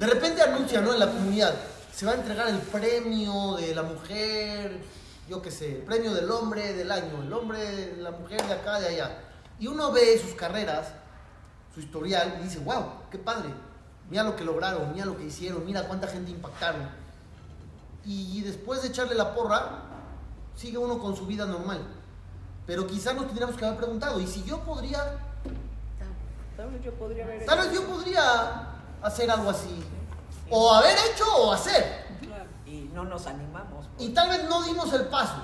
De 0.01 0.07
repente 0.07 0.41
anuncia, 0.41 0.81
¿no? 0.81 0.95
En 0.95 0.99
la 1.01 1.09
comunidad, 1.09 1.55
se 1.95 2.07
va 2.07 2.13
a 2.13 2.15
entregar 2.15 2.49
el 2.49 2.59
premio 2.61 3.57
de 3.57 3.75
la 3.75 3.83
mujer, 3.83 4.81
yo 5.29 5.43
qué 5.43 5.51
sé, 5.51 5.77
el 5.77 5.83
premio 5.83 6.15
del 6.15 6.31
hombre 6.31 6.73
del 6.73 6.91
año, 6.91 7.23
el 7.23 7.31
hombre, 7.35 7.97
la 7.99 8.13
mujer 8.13 8.43
de 8.47 8.55
acá, 8.55 8.81
de 8.81 8.89
allá. 8.89 9.19
Y 9.59 9.67
uno 9.67 9.93
ve 9.93 10.19
sus 10.19 10.33
carreras, 10.35 10.87
su 11.75 11.81
historial, 11.81 12.39
y 12.41 12.45
dice, 12.45 12.61
wow, 12.61 12.83
qué 13.11 13.19
padre. 13.19 13.51
Mira 14.11 14.23
lo 14.23 14.37
que 14.37 14.45
lograron, 14.45 14.93
mira 14.93 15.05
lo 15.05 15.17
que 15.17 15.25
hicieron, 15.25 15.65
mira 15.65 15.87
cuánta 15.89 16.07
gente 16.07 16.31
impactaron. 16.31 16.89
Y 18.05 18.41
después 18.43 18.83
de 18.83 18.89
echarle 18.89 19.17
la 19.17 19.35
porra, 19.35 19.83
sigue 20.55 20.79
uno 20.79 20.99
con 20.99 21.17
su 21.17 21.27
vida 21.27 21.45
normal. 21.45 21.81
Pero 22.67 22.87
quizás 22.87 23.15
nos 23.15 23.27
tendríamos 23.27 23.57
que 23.57 23.65
haber 23.65 23.79
preguntado, 23.79 24.21
¿y 24.21 24.27
si 24.27 24.45
yo 24.45 24.61
podría 24.61 25.19
Tal 26.57 26.71
vez 26.71 26.83
yo 26.83 26.95
podría 26.95 27.25
haber 27.25 27.45
Tal 27.45 27.59
vez 27.59 27.73
yo 27.73 27.87
podría 27.87 28.69
hacer 29.03 29.31
algo 29.31 29.51
así. 29.51 29.85
O 30.51 30.73
haber 30.73 30.97
hecho 31.11 31.25
o 31.37 31.53
hacer. 31.53 32.07
Y 32.67 32.91
no 32.95 33.05
nos 33.05 33.27
animamos. 33.27 33.87
Y 33.99 34.09
tal 34.11 34.31
vez 34.31 34.49
no 34.49 34.63
dimos 34.63 34.93
el 34.93 35.07
paso. 35.07 35.43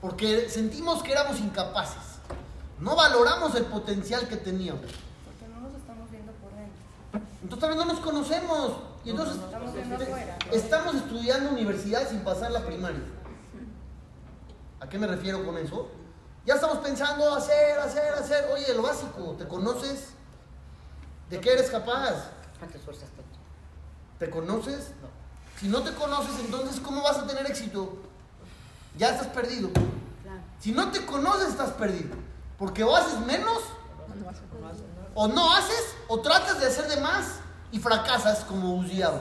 Porque 0.00 0.48
sentimos 0.48 1.02
que 1.02 1.12
éramos 1.12 1.38
incapaces. 1.40 2.18
No 2.80 2.96
valoramos 2.96 3.54
el 3.54 3.64
potencial 3.64 4.28
que 4.28 4.36
teníamos. 4.36 4.82
Porque 4.82 5.48
no 5.52 5.60
nos 5.60 5.74
estamos 5.74 6.10
viendo 6.10 6.32
por 6.32 6.50
dentro. 6.54 7.28
Entonces 7.48 7.66
tal 7.66 7.78
vez 7.78 7.86
no 7.86 7.94
nos 7.94 8.04
conocemos. 8.04 8.72
Y 9.06 9.10
entonces 9.10 9.38
Estamos 10.52 10.94
estudiando 10.96 11.50
universidad 11.50 12.06
sin 12.06 12.20
pasar 12.20 12.50
la 12.50 12.60
primaria. 12.66 13.00
¿A 14.80 14.86
qué 14.86 14.98
me 14.98 15.06
refiero 15.06 15.42
con 15.46 15.56
eso? 15.56 15.90
Ya 16.44 16.56
estamos 16.56 16.76
pensando 16.78 17.34
hacer, 17.34 17.78
hacer, 17.78 18.12
hacer. 18.12 18.50
Oye, 18.52 18.74
lo 18.74 18.82
básico, 18.82 19.34
¿te 19.38 19.48
conoces? 19.48 20.10
¿De 21.30 21.40
qué 21.40 21.54
eres 21.54 21.70
capaz? 21.70 22.30
¿Cuántas 22.58 22.82
fuerzas 22.82 23.08
tengo? 23.12 23.28
¿Te 24.18 24.28
conoces? 24.28 24.90
Si 25.58 25.68
no 25.68 25.82
te 25.82 25.94
conoces, 25.94 26.38
entonces 26.44 26.80
¿cómo 26.80 27.02
vas 27.02 27.16
a 27.16 27.26
tener 27.26 27.46
éxito? 27.46 27.96
Ya 28.98 29.08
estás 29.08 29.28
perdido. 29.28 29.70
Si 30.60 30.72
no 30.72 30.90
te 30.90 31.06
conoces, 31.06 31.48
estás 31.48 31.70
perdido. 31.70 32.14
Porque 32.58 32.84
o 32.84 32.94
haces 32.94 33.18
menos, 33.20 33.62
No 34.06 34.14
No 34.16 34.24
nada. 34.24 34.97
O 35.20 35.26
no 35.26 35.52
haces, 35.52 35.96
o 36.06 36.20
tratas 36.20 36.60
de 36.60 36.66
hacer 36.66 36.86
de 36.86 37.00
más 37.00 37.40
y 37.72 37.80
fracasas 37.80 38.44
como 38.44 38.76
Uziao. 38.76 39.20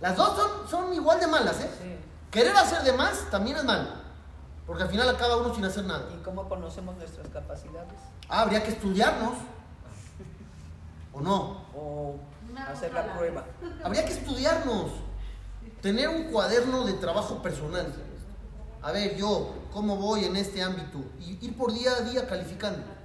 Las 0.00 0.16
dos 0.16 0.36
son, 0.36 0.68
son 0.68 0.94
igual 0.94 1.18
de 1.18 1.26
malas, 1.26 1.58
¿eh? 1.60 1.70
Sí. 1.82 1.96
Querer 2.30 2.56
hacer 2.56 2.82
de 2.84 2.92
más 2.92 3.28
también 3.28 3.56
es 3.56 3.64
malo. 3.64 3.88
Porque 4.68 4.84
al 4.84 4.88
final 4.88 5.08
acaba 5.08 5.38
uno 5.38 5.52
sin 5.52 5.64
hacer 5.64 5.84
nada. 5.84 6.08
¿Y 6.14 6.22
cómo 6.22 6.48
conocemos 6.48 6.96
nuestras 6.96 7.26
capacidades? 7.26 7.92
Ah, 8.28 8.42
habría 8.42 8.62
que 8.62 8.70
estudiarnos. 8.70 9.32
¿O 11.12 11.20
no? 11.20 11.64
O 11.74 12.20
hacer 12.68 12.94
la 12.94 13.12
prueba. 13.12 13.44
Habría 13.82 14.04
que 14.04 14.12
estudiarnos. 14.12 14.92
Tener 15.80 16.08
un 16.08 16.30
cuaderno 16.30 16.84
de 16.84 16.92
trabajo 16.92 17.42
personal. 17.42 17.92
A 18.80 18.92
ver, 18.92 19.16
yo, 19.16 19.52
¿cómo 19.72 19.96
voy 19.96 20.24
en 20.24 20.36
este 20.36 20.62
ámbito? 20.62 20.98
Y 21.18 21.44
ir 21.44 21.56
por 21.56 21.72
día 21.72 21.90
a 21.96 22.00
día 22.02 22.28
calificando. 22.28 23.01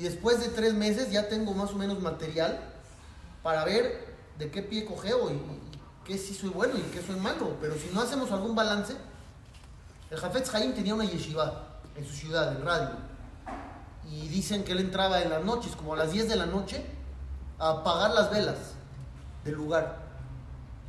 Y 0.00 0.04
después 0.04 0.40
de 0.40 0.48
tres 0.48 0.72
meses 0.72 1.10
ya 1.10 1.28
tengo 1.28 1.52
más 1.52 1.72
o 1.72 1.74
menos 1.74 2.00
material 2.00 2.58
para 3.42 3.66
ver 3.66 4.16
de 4.38 4.50
qué 4.50 4.62
pie 4.62 4.86
cogeo 4.86 5.30
y, 5.30 5.38
qué 6.06 6.16
sí 6.16 6.34
soy 6.34 6.48
bueno 6.48 6.78
y 6.78 6.80
qué 6.90 7.02
soy 7.02 7.16
malo. 7.16 7.58
Pero 7.60 7.74
si 7.74 7.90
no 7.92 8.00
hacemos 8.00 8.32
algún 8.32 8.54
balance, 8.54 8.96
el 10.10 10.16
Jafetz 10.16 10.54
Haim 10.54 10.72
tenía 10.72 10.94
una 10.94 11.04
yeshiva 11.04 11.66
en 11.94 12.06
su 12.06 12.14
ciudad, 12.14 12.56
en 12.56 12.64
radio. 12.64 12.88
Y 14.10 14.28
dicen 14.28 14.64
que 14.64 14.72
él 14.72 14.78
entraba 14.78 15.20
en 15.20 15.28
las 15.28 15.44
noches, 15.44 15.76
como 15.76 15.92
a 15.92 15.98
las 15.98 16.12
10 16.12 16.30
de 16.30 16.36
la 16.36 16.46
noche, 16.46 16.82
a 17.58 17.68
apagar 17.68 18.12
las 18.12 18.30
velas 18.30 18.56
del 19.44 19.56
lugar. 19.56 19.98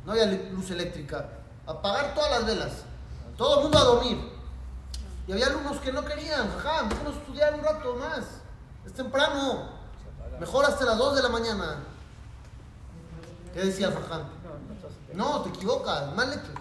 No 0.06 0.12
había 0.12 0.24
luz 0.24 0.70
eléctrica. 0.70 1.28
Apagar 1.66 2.14
todas 2.14 2.30
las 2.30 2.46
velas. 2.46 2.72
Todo 3.36 3.58
el 3.58 3.62
mundo 3.64 3.76
a 3.76 3.84
dormir. 3.84 4.18
Y 5.26 5.32
había 5.32 5.48
alumnos 5.48 5.80
que 5.80 5.92
no 5.92 6.02
querían. 6.02 6.48
Ajá, 6.48 6.84
déjanos 6.88 7.16
estudiar 7.16 7.52
un 7.52 7.62
rato 7.62 7.94
más. 7.96 8.41
Es 8.86 8.92
temprano. 8.92 9.68
Mejor 10.40 10.64
hasta 10.64 10.84
las 10.84 10.98
2 10.98 11.16
de 11.16 11.22
la 11.22 11.28
mañana. 11.28 11.84
¿Qué 13.52 13.60
decía 13.60 13.90
Faján? 13.90 14.24
No, 15.14 15.42
te 15.42 15.50
equivocas, 15.50 16.14
mal 16.14 16.32
hecho. 16.32 16.52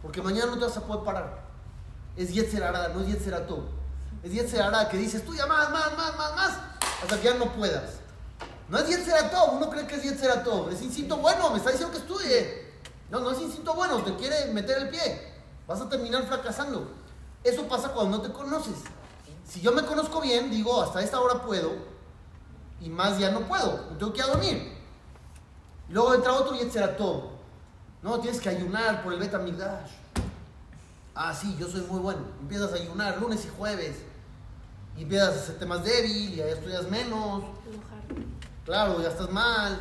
Porque 0.00 0.22
mañana 0.22 0.46
no 0.46 0.58
te 0.58 0.64
vas 0.64 0.76
a 0.76 0.80
poder 0.80 1.04
parar. 1.04 1.42
Es 2.16 2.32
Yetzer 2.32 2.64
Hará, 2.64 2.88
no 2.88 3.00
es 3.00 3.08
Yetzer 3.08 3.34
Atov. 3.34 3.64
Es 4.22 4.32
Yetzer 4.32 4.62
Hará 4.62 4.88
que 4.88 4.96
dices, 4.96 5.24
tú 5.24 5.34
ya 5.34 5.46
más, 5.46 5.70
más, 5.70 5.96
más, 5.96 6.16
más, 6.16 6.34
más, 6.34 6.58
hasta 7.02 7.20
que 7.20 7.24
ya 7.24 7.34
no 7.34 7.52
puedas. 7.52 8.00
No 8.68 8.78
es 8.78 8.88
Yetzer 8.88 9.14
Atov, 9.14 9.54
uno 9.56 9.70
cree 9.70 9.86
que 9.86 9.96
es 9.96 10.02
Yetzer 10.02 10.30
Atov. 10.30 10.70
Es 10.70 10.82
instinto 10.82 11.16
bueno, 11.18 11.50
me 11.50 11.58
está 11.58 11.70
diciendo 11.70 11.92
que 11.92 12.00
estudie. 12.00 12.72
No, 13.10 13.20
no 13.20 13.30
es 13.30 13.40
instinto 13.40 13.74
bueno, 13.74 14.02
te 14.02 14.16
quiere 14.16 14.46
meter 14.52 14.78
el 14.78 14.88
pie. 14.88 15.32
Vas 15.66 15.80
a 15.80 15.88
terminar 15.88 16.24
fracasando. 16.24 16.90
Eso 17.44 17.68
pasa 17.68 17.90
cuando 17.90 18.18
no 18.18 18.22
te 18.22 18.32
conoces. 18.32 18.76
Si 19.52 19.60
yo 19.60 19.70
me 19.72 19.84
conozco 19.84 20.22
bien, 20.22 20.50
digo, 20.50 20.80
hasta 20.80 21.02
esta 21.02 21.20
hora 21.20 21.42
puedo, 21.42 21.72
y 22.80 22.88
más 22.88 23.18
ya 23.18 23.30
no 23.30 23.40
puedo, 23.40 23.80
tengo 23.98 24.10
que 24.10 24.20
ir 24.20 24.24
a 24.24 24.28
dormir. 24.28 24.78
Y 25.90 25.92
luego 25.92 26.14
entra 26.14 26.32
otro 26.32 26.56
Yetzer 26.56 26.82
Atov. 26.82 27.24
No, 28.02 28.18
tienes 28.18 28.40
que 28.40 28.48
ayunar 28.48 29.02
por 29.02 29.12
el 29.12 29.18
Betamigdash. 29.18 29.90
Ah, 31.14 31.34
sí, 31.34 31.54
yo 31.58 31.68
soy 31.68 31.82
muy 31.82 32.00
bueno. 32.00 32.22
Empiezas 32.40 32.72
a 32.72 32.76
ayunar 32.76 33.20
lunes 33.20 33.44
y 33.44 33.50
jueves. 33.58 33.98
Y 34.96 35.02
empiezas 35.02 35.28
a 35.28 35.40
hacerte 35.40 35.66
más 35.66 35.84
débil, 35.84 36.32
y 36.32 36.36
ya 36.36 36.46
estudias 36.46 36.88
menos. 36.88 37.44
Claro, 38.64 39.02
ya 39.02 39.08
estás 39.08 39.30
mal. 39.30 39.78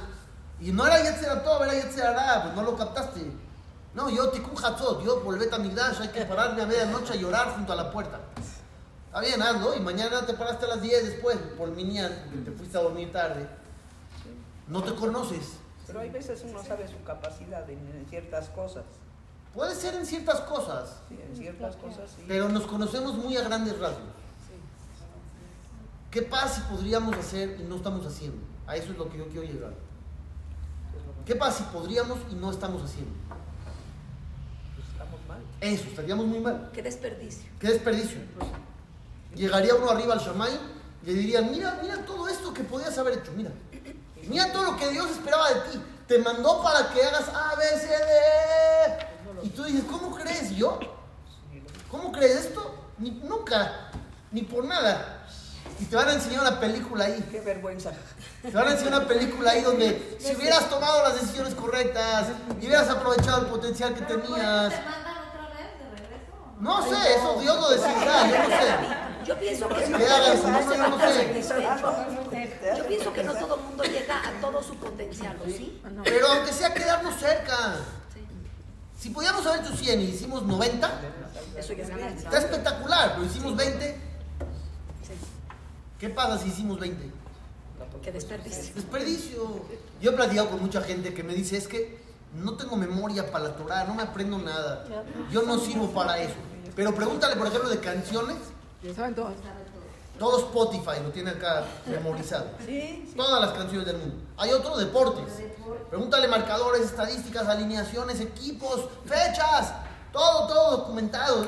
Y 0.60 0.74
no 0.74 0.86
era 0.86 1.02
Yetzer 1.02 1.30
Atov, 1.30 1.64
era 1.64 1.76
Yetzer 1.76 2.08
Hará, 2.08 2.44
pues 2.44 2.56
no 2.56 2.64
lo 2.64 2.76
captaste. 2.76 3.22
No, 3.94 4.10
yo 4.10 4.32
Tikkun 4.32 4.62
Hatzot, 4.62 5.02
yo 5.06 5.24
por 5.24 5.34
el 5.34 5.40
Betamigdash 5.40 6.02
hay 6.02 6.10
que 6.10 6.26
pararme 6.26 6.62
a 6.62 6.66
medianoche 6.66 7.14
a 7.14 7.16
llorar 7.16 7.54
junto 7.56 7.72
a 7.72 7.78
la 7.78 7.90
puerta. 7.90 8.20
Está 9.12 9.20
bien, 9.20 9.42
hazlo, 9.42 9.76
y 9.76 9.82
mañana 9.82 10.26
te 10.26 10.34
paraste 10.36 10.64
a 10.66 10.70
las 10.70 10.82
10 10.82 11.06
después 11.06 11.38
por 11.58 11.70
minián, 11.72 12.14
porque 12.30 12.50
te 12.50 12.52
fuiste 12.52 12.78
a 12.78 12.82
dormir 12.82 13.12
tarde. 13.12 13.46
No 14.70 14.82
te 14.82 14.96
conoces. 14.96 15.58
Pero 15.86 16.00
hay 16.00 16.10
veces 16.10 16.42
uno 16.48 16.64
sabe 16.64 16.88
su 16.88 17.04
capacidad 17.04 17.70
en, 17.70 17.80
en 17.80 18.06
ciertas 18.10 18.48
cosas. 18.50 18.86
Puede 19.54 19.76
ser 19.76 19.96
en 19.96 20.06
ciertas 20.06 20.40
cosas, 20.42 21.02
Sí, 21.10 21.20
en 21.22 21.36
ciertas 21.36 21.76
cosas 21.76 22.10
sí. 22.16 22.24
pero 22.26 22.48
nos 22.48 22.64
conocemos 22.66 23.16
muy 23.16 23.36
a 23.36 23.42
grandes 23.44 23.78
rasgos. 23.80 24.00
¿Qué 26.10 26.22
pasa 26.22 26.56
si 26.56 26.62
podríamos 26.74 27.14
hacer 27.18 27.58
y 27.60 27.64
no 27.64 27.76
estamos 27.76 28.06
haciendo? 28.06 28.38
A 28.66 28.78
eso 28.78 28.94
es 28.94 28.98
lo 28.98 29.10
que 29.10 29.18
yo 29.18 29.28
quiero 29.28 29.44
llegar. 29.44 29.74
¿Qué 31.26 31.36
pasa 31.36 31.58
si 31.58 31.64
podríamos 31.74 32.18
y 32.32 32.36
no 32.36 32.50
estamos 32.50 32.82
haciendo? 32.82 33.12
Pues 34.76 34.88
estamos 34.88 35.20
mal. 35.28 35.42
Eso, 35.60 35.84
estaríamos 35.90 36.26
muy 36.28 36.40
mal. 36.40 36.70
Qué 36.74 36.82
desperdicio. 36.82 37.50
Qué 37.60 37.68
desperdicio. 37.68 38.20
Llegaría 39.36 39.76
uno 39.76 39.90
arriba 39.92 40.14
al 40.14 40.20
Shamay 40.20 40.52
y 41.04 41.06
le 41.08 41.14
dirían, 41.14 41.52
mira, 41.52 41.80
mira 41.82 42.06
todo 42.06 42.28
esto 42.28 42.54
que 42.54 42.64
podías 42.64 42.98
haber 42.98 43.20
hecho, 43.20 43.32
mira. 43.36 43.52
Mira 44.28 44.52
todo 44.52 44.64
lo 44.64 44.78
que 44.78 44.90
Dios 44.90 45.10
esperaba 45.10 45.50
de 45.50 45.62
ti. 45.72 45.82
Te 46.08 46.20
mandó 46.20 46.62
para 46.62 46.90
que 46.90 47.04
hagas 47.04 47.30
A, 47.30 47.56
B, 47.56 47.64
C, 47.80 47.88
D. 47.88 49.08
Y 49.44 49.50
tú 49.50 49.64
dices, 49.64 49.84
¿cómo 49.90 50.16
crees 50.16 50.52
yo? 50.52 50.80
¿Cómo 51.90 52.12
crees 52.12 52.46
esto? 52.46 52.76
Ni, 53.00 53.12
nunca, 53.12 53.90
ni 54.32 54.44
por 54.44 54.64
nada. 54.66 55.26
Y 55.80 55.86
te 55.86 55.96
van 55.96 56.10
a 56.10 56.14
enseñar 56.14 56.42
una 56.42 56.60
película 56.60 57.06
ahí. 57.06 57.26
Qué 57.32 57.40
vergüenza. 57.42 57.92
Te 58.42 58.52
van 58.52 58.68
a 58.68 58.72
enseñar 58.72 59.00
una 59.00 59.08
película 59.08 59.52
ahí 59.52 59.62
donde 59.62 60.18
si 60.20 60.36
hubieras 60.36 60.70
tomado 60.70 61.02
las 61.04 61.20
decisiones 61.20 61.56
correctas 61.56 62.28
y 62.62 62.68
hubieras 62.68 62.90
aprovechado 62.90 63.42
el 63.42 63.48
potencial 63.48 63.96
que 63.96 64.02
¿Pero 64.02 64.20
por 64.22 64.26
eso 64.30 64.36
tenías. 64.36 64.70
te 64.70 64.82
mandan 64.86 65.18
otra 65.30 65.48
vez 65.50 65.80
de 65.80 66.02
regreso? 66.02 66.32
No 66.60 66.84
sé, 66.84 67.16
eso 67.16 67.40
Dios 67.42 67.60
lo 67.60 67.70
decidirá, 67.72 68.30
yo 68.30 68.38
no 68.38 68.56
sé. 68.56 69.01
Yo 69.26 69.40
pienso 69.40 69.68
que 69.70 69.76
Que 69.76 69.90
nombre, 69.90 70.78
yo 70.78 70.90
no 70.90 71.00
sé. 71.00 71.44
Yo 72.78 72.88
pienso 72.88 73.14
que 73.14 73.24
no 73.24 73.34
todo 73.34 73.56
el 73.56 73.62
mundo 73.62 73.84
llega 73.84 74.28
a 74.28 74.42
todo 74.42 74.64
su 74.64 74.76
potencial, 74.76 75.38
¿o 75.44 75.50
sí? 75.50 75.82
Pero 76.04 76.28
aunque 76.28 76.54
sea 76.54 76.74
quedarnos 76.74 77.20
cerca. 77.20 77.76
Si 78.98 79.10
podíamos 79.10 79.46
haber 79.48 79.62
hecho 79.62 79.76
100 79.76 80.00
y 80.00 80.04
hicimos 80.04 80.44
90, 80.44 81.02
Eso 81.58 81.74
ya 81.74 81.84
es 81.84 81.90
está 82.24 82.38
espectacular, 82.38 83.14
pero 83.16 83.26
hicimos 83.26 83.56
20. 83.56 83.98
¿Qué 86.00 86.10
pasa 86.10 86.38
si 86.38 86.50
hicimos 86.50 86.80
20? 86.80 87.12
Qué 88.04 88.12
desperdicio. 88.12 88.74
Desperdicio. 88.76 89.66
Yo 90.02 90.12
he 90.12 90.14
platicado 90.14 90.50
con 90.52 90.62
mucha 90.62 90.82
gente 90.82 91.14
que 91.14 91.24
me 91.24 91.34
dice, 91.34 91.58
es 91.58 91.68
que 91.68 92.00
no 92.36 92.56
tengo 92.56 92.76
memoria 92.78 93.32
para 93.32 93.46
la 93.46 93.56
Torah, 93.56 93.84
no 93.86 93.94
me 93.96 94.04
aprendo 94.04 94.38
nada. 94.38 94.86
Yo 95.32 95.44
no 95.44 95.60
sirvo 95.60 95.90
para 95.92 96.18
eso. 96.20 96.36
Pero 96.76 96.96
pregúntale, 96.96 97.36
por 97.36 97.48
ejemplo, 97.48 97.70
de 97.70 97.80
canciones. 97.80 98.38
Saben 98.96 99.16
todos. 99.16 99.34
Todo 100.18 100.40
Spotify 100.40 101.02
lo 101.04 101.10
tiene 101.12 101.32
acá 101.32 101.64
memorizado. 101.86 102.46
Sí, 102.66 103.06
sí. 103.08 103.14
Todas 103.16 103.42
las 103.42 103.52
canciones 103.52 103.86
del 103.88 103.98
mundo. 103.98 104.16
Hay 104.38 104.52
otro, 104.52 104.78
deportes. 104.78 105.26
Pregúntale 105.90 106.28
marcadores, 106.28 106.82
estadísticas, 106.82 107.48
alineaciones, 107.48 108.20
equipos, 108.20 108.88
fechas. 109.06 109.74
Todo, 110.12 110.48
todo 110.48 110.78
documentado. 110.78 111.48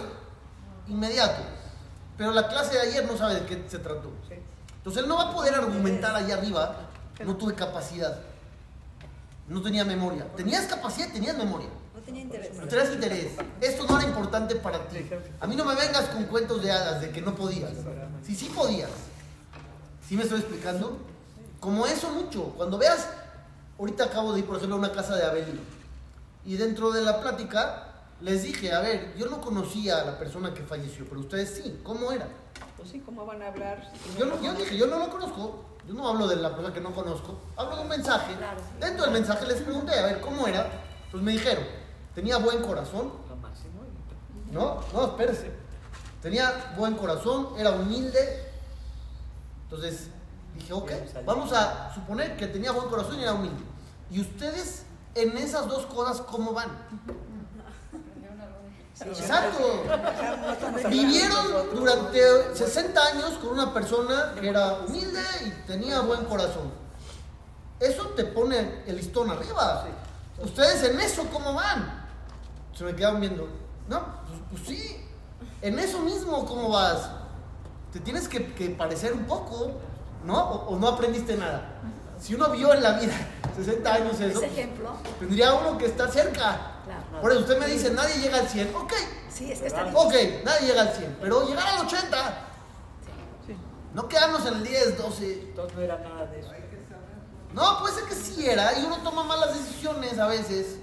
Inmediato. 0.88 1.44
Pero 2.18 2.32
la 2.32 2.48
clase 2.48 2.76
de 2.76 2.82
ayer 2.82 3.06
no 3.06 3.18
sabe 3.18 3.36
de 3.36 3.46
qué 3.46 3.64
se 3.68 3.80
trató. 3.80 4.12
Entonces 4.78 5.04
él 5.04 5.10
no 5.10 5.16
va 5.18 5.30
a 5.30 5.34
poder 5.34 5.56
argumentar 5.56 6.16
allá 6.16 6.36
arriba, 6.36 6.76
no 7.24 7.36
tuve 7.38 7.56
capacidad. 7.56 8.20
No 9.48 9.62
tenía 9.62 9.84
memoria. 9.86 10.26
Tenías 10.36 10.66
capacidad, 10.66 11.12
tenías 11.12 11.38
memoria. 11.38 11.70
Tenía 12.06 12.22
interés. 12.22 12.58
No 12.58 12.68
tenías 12.68 12.92
interés. 12.94 13.32
Esto 13.62 13.86
no 13.88 14.00
era 14.00 14.08
importante 14.08 14.56
para 14.56 14.88
ti. 14.88 15.10
A 15.40 15.48
mí 15.48 15.56
no 15.56 15.66
me 15.66 15.76
vengas 15.76 16.10
con 16.10 16.24
cuentos 16.26 16.62
de 16.62 16.72
hadas 16.72 17.02
de 17.02 17.12
que 17.12 17.22
no 17.22 17.34
podías. 17.36 17.72
Si 18.26 18.36
sí 18.36 18.52
podías. 18.54 18.90
¿Sí 20.08 20.18
me 20.18 20.24
estoy 20.24 20.40
explicando? 20.40 20.98
Como 21.60 21.86
eso 21.88 22.10
mucho. 22.10 22.44
Cuando 22.58 22.78
veas, 22.78 23.08
ahorita 23.80 24.06
acabo 24.06 24.34
de 24.34 24.40
ir, 24.40 24.46
por 24.46 24.58
ejemplo, 24.58 24.76
a 24.76 24.80
una 24.80 24.92
casa 24.92 25.16
de 25.16 25.26
Abelino. 25.26 25.62
Y 26.46 26.58
dentro 26.58 26.92
de 26.92 27.02
la 27.02 27.22
plática 27.22 27.88
les 28.20 28.44
dije, 28.44 28.74
a 28.74 28.80
ver, 28.82 29.16
yo 29.18 29.28
no 29.28 29.40
conocía 29.40 30.02
a 30.02 30.06
la 30.06 30.20
persona 30.20 30.54
que 30.54 30.64
falleció, 30.64 31.06
pero 31.08 31.22
ustedes 31.22 31.62
sí. 31.64 31.80
¿Cómo 31.84 32.12
era? 32.12 32.28
Pues 32.78 32.90
sí, 32.90 33.02
¿cómo 33.06 33.26
van 33.26 33.42
a 33.42 33.48
hablar? 33.48 33.92
si 33.94 34.20
Yo, 34.20 34.26
no 34.26 34.54
dije, 34.54 34.78
yo 34.78 34.88
no 34.88 35.00
lo 35.00 35.10
conozco. 35.10 35.64
Yo 35.88 35.94
no 35.94 36.08
hablo 36.08 36.28
de 36.28 36.38
la 36.38 36.50
persona 36.50 36.74
que 36.74 36.82
no 36.82 36.94
conozco. 36.94 37.40
Hablo 37.56 37.78
de 37.78 37.82
un 37.84 37.90
mensaje. 37.90 38.34
Dentro 38.80 39.06
del 39.06 39.14
mensaje 39.14 39.46
les 39.46 39.62
pregunté, 39.62 39.94
a 39.94 40.06
ver, 40.06 40.22
¿cómo 40.22 40.48
era? 40.48 40.70
Pues 41.12 41.22
me 41.22 41.34
dijeron, 41.34 41.64
tenía 42.16 42.38
buen 42.38 42.62
corazón. 42.62 43.12
No, 44.52 44.80
no, 44.94 45.06
espérese. 45.08 45.52
Tenía 46.22 46.74
buen 46.78 46.96
corazón, 46.96 47.50
era 47.58 47.72
humilde. 47.72 48.52
Entonces 49.64 50.08
dije, 50.56 50.74
ok, 50.74 50.92
vamos 51.26 51.52
a 51.52 51.94
suponer 51.94 52.38
que 52.38 52.48
tenía 52.48 52.72
buen 52.72 52.88
corazón 52.88 53.20
y 53.20 53.24
era 53.24 53.34
humilde. 53.34 53.64
¿Y 54.12 54.22
ustedes 54.22 54.84
en 55.16 55.36
esas 55.38 55.68
dos 55.68 55.86
cosas 55.88 56.22
cómo 56.22 56.54
van? 56.54 56.70
Exacto. 59.02 59.84
Vivieron 60.90 61.76
durante 61.76 62.56
60 62.56 63.06
años 63.06 63.32
con 63.40 63.50
una 63.50 63.74
persona 63.74 64.34
que 64.40 64.50
era 64.50 64.80
humilde 64.88 65.22
y 65.46 65.50
tenía 65.68 66.02
buen 66.02 66.26
corazón. 66.26 66.72
Eso 67.80 68.10
te 68.10 68.24
pone 68.24 68.84
el 68.86 68.96
listón 68.96 69.32
arriba. 69.32 69.88
¿Ustedes 70.42 70.84
en 70.84 71.00
eso 71.00 71.26
cómo 71.32 71.54
van? 71.54 72.03
Se 72.76 72.84
me 72.84 72.96
quedaron 72.96 73.22
viendo. 73.22 73.48
No, 73.88 74.06
pues, 74.28 74.40
pues 74.52 74.68
sí. 74.68 75.06
En 75.62 75.80
eso 75.80 76.00
mismo, 76.00 76.46
¿cómo 76.46 76.70
vas? 76.70 77.10
Te 77.92 78.00
tienes 78.00 78.28
que, 78.28 78.54
que 78.54 78.70
parecer 78.72 79.14
un 79.14 79.26
poco, 79.26 79.72
¿no? 80.26 80.38
O, 80.40 80.74
o 80.76 80.80
no 80.80 80.88
aprendiste 80.88 81.38
nada. 81.38 81.80
Si 82.20 82.34
uno 82.36 82.50
vio 82.50 82.74
en 82.74 82.82
la 82.84 82.94
vida 83.00 83.14
60 83.56 83.94
años 83.94 84.20
eso, 84.20 84.40
Ese 84.42 84.48
ejemplo, 84.48 84.92
tendría 85.20 85.54
uno 85.54 85.78
que 85.78 85.86
estar 85.86 86.10
cerca. 86.10 86.72
claro. 86.86 87.22
Por 87.22 87.32
eso 87.32 87.42
usted 87.42 87.60
me 87.60 87.68
dice, 87.68 87.92
nadie 87.92 88.16
llega 88.20 88.40
al 88.40 88.48
100. 88.48 88.76
Ok, 88.76 88.94
Sí, 89.30 89.52
es 89.52 89.60
que 89.62 89.68
está 89.68 89.84
difícil. 89.86 90.08
Ok, 90.08 90.46
nadie 90.46 90.68
llega 90.68 90.82
al 90.84 90.94
100, 90.94 91.18
pero 91.22 91.48
llegar 91.48 91.68
al 91.68 91.86
80. 91.86 92.40
No 93.94 94.08
quedarnos 94.08 94.46
en 94.48 94.54
el 94.56 94.64
10, 94.64 94.98
12. 94.98 95.34
Entonces 95.50 95.76
no 95.78 95.82
era 95.84 95.98
nada 96.00 96.26
de 96.26 96.40
eso. 96.40 96.50
No, 97.54 97.80
puede 97.80 97.94
ser 97.94 98.04
que 98.06 98.16
sí 98.16 98.48
era 98.50 98.80
y 98.80 98.84
uno 98.86 98.98
toma 99.04 99.24
malas 99.24 99.54
decisiones 99.54 100.18
a 100.18 100.26
veces. 100.28 100.78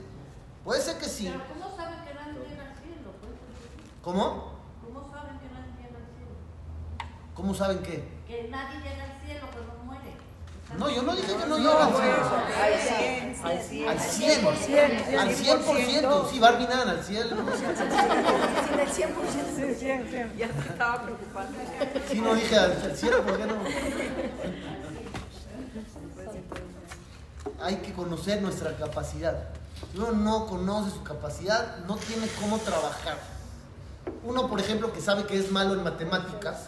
Puede 0.64 0.80
ser 0.80 0.96
que 0.98 1.06
sí. 1.06 1.26
Pero 1.28 1.42
¿cómo 1.52 1.76
saben 1.76 2.04
que 2.04 2.14
nadie 2.14 2.32
llega 2.48 2.62
al 2.70 2.76
cielo? 2.76 3.10
Pues, 3.20 3.32
¿Cómo? 4.02 4.54
¿Cómo 4.82 5.12
saben 5.12 5.38
que 5.38 5.46
nadie 5.52 5.72
llega 5.76 5.98
al 5.98 6.08
cielo? 6.16 6.32
¿Cómo 7.34 7.54
saben 7.54 7.78
qué? 7.82 8.08
Que 8.26 8.48
nadie 8.48 8.78
llega 8.80 9.04
al 9.04 9.20
cielo 9.20 9.46
cuando 9.52 9.74
muere. 9.84 10.16
No, 10.78 10.88
yo 10.88 11.02
no 11.02 11.14
dije 11.14 11.36
que 11.36 11.46
no 11.46 11.58
llega 11.58 11.84
al 11.84 11.92
100. 11.92 12.08
Al 13.44 13.60
100, 13.60 13.86
al 13.86 13.98
100. 13.98 14.46
Al 14.48 14.56
100. 14.56 15.18
Al 15.18 15.28
100%. 15.36 16.30
Sí, 16.30 16.38
Barbie 16.40 16.66
Nan, 16.66 16.88
al 16.88 17.04
100. 17.04 17.22
Sí, 17.22 17.28
del 17.28 17.38
100%. 17.38 17.44
Sí, 19.50 19.74
sí, 19.78 19.86
sí. 20.10 20.18
Ya 20.38 20.48
te 20.48 20.68
estaba 20.70 21.02
preocupando. 21.02 21.58
Sí, 22.08 22.20
no 22.20 22.34
dije 22.34 22.56
al 22.56 22.72
al 22.72 22.96
100, 22.96 23.12
¿por 23.22 23.36
qué 23.36 23.46
no? 23.46 23.54
Hay 27.62 27.76
que 27.76 27.92
conocer 27.92 28.40
nuestra 28.40 28.74
capacidad. 28.76 29.50
Si 29.92 29.98
uno 29.98 30.12
no 30.12 30.46
conoce 30.46 30.90
su 30.90 31.02
capacidad, 31.02 31.78
no 31.86 31.96
tiene 31.96 32.26
cómo 32.40 32.56
trabajar. 32.58 33.39
Uno, 34.22 34.48
por 34.48 34.60
ejemplo, 34.60 34.92
que 34.92 35.00
sabe 35.00 35.24
que 35.24 35.38
es 35.38 35.50
malo 35.50 35.72
en 35.72 35.82
matemáticas, 35.82 36.66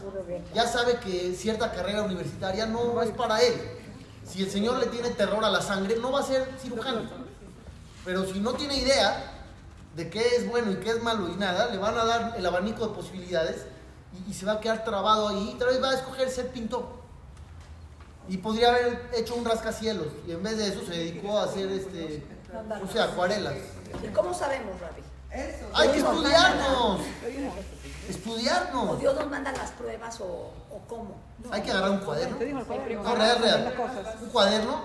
ya 0.54 0.66
sabe 0.66 0.98
que 0.98 1.34
cierta 1.34 1.70
carrera 1.72 2.02
universitaria 2.02 2.66
no 2.66 3.02
es 3.02 3.10
para 3.10 3.42
él. 3.42 3.54
Si 4.24 4.42
el 4.42 4.50
señor 4.50 4.78
le 4.78 4.86
tiene 4.86 5.10
terror 5.10 5.44
a 5.44 5.50
la 5.50 5.60
sangre, 5.60 5.96
no 5.96 6.12
va 6.12 6.20
a 6.20 6.22
ser 6.22 6.48
cirujano. 6.60 7.02
Pero 8.04 8.24
si 8.24 8.40
no 8.40 8.54
tiene 8.54 8.76
idea 8.76 9.42
de 9.94 10.08
qué 10.08 10.36
es 10.36 10.48
bueno 10.48 10.72
y 10.72 10.76
qué 10.76 10.90
es 10.90 11.02
malo 11.02 11.28
y 11.28 11.36
nada, 11.36 11.68
le 11.68 11.78
van 11.78 11.98
a 11.98 12.04
dar 12.04 12.34
el 12.36 12.46
abanico 12.46 12.86
de 12.86 12.94
posibilidades 12.94 13.66
y, 14.26 14.32
se 14.32 14.46
va 14.46 14.52
a 14.52 14.60
quedar 14.60 14.84
trabado 14.84 15.28
ahí 15.28 15.52
y 15.54 15.58
tal 15.58 15.68
vez 15.68 15.82
va 15.82 15.90
a 15.90 15.94
escoger 15.94 16.30
ser 16.30 16.48
pintor. 16.48 16.86
Y 18.28 18.38
podría 18.38 18.70
haber 18.70 19.10
hecho 19.14 19.34
un 19.34 19.44
rascacielos 19.44 20.06
y 20.26 20.32
en 20.32 20.42
vez 20.42 20.56
de 20.56 20.68
eso 20.68 20.80
se 20.86 20.92
dedicó 20.92 21.38
a 21.38 21.44
hacer 21.44 21.70
este, 21.70 22.22
o 22.82 22.90
sea, 22.90 23.04
acuarelas. 23.04 23.54
¿Y 24.02 24.08
cómo 24.08 24.32
sabemos, 24.32 24.80
Rabi? 24.80 25.02
Hay 25.74 25.88
que 25.88 25.98
estudiarnos, 25.98 27.00
¿O 27.00 28.08
estudiarnos. 28.08 29.00
Dios 29.00 29.14
nos 29.14 29.30
manda 29.30 29.52
las 29.52 29.70
pruebas 29.72 30.20
o, 30.20 30.52
o 30.70 30.80
cómo? 30.86 31.16
Hay 31.50 31.62
que 31.62 31.70
agarrar 31.70 31.90
un 31.92 31.98
cuaderno. 32.00 32.38
Real. 32.38 33.74
Un 34.20 34.28
cuaderno 34.28 34.80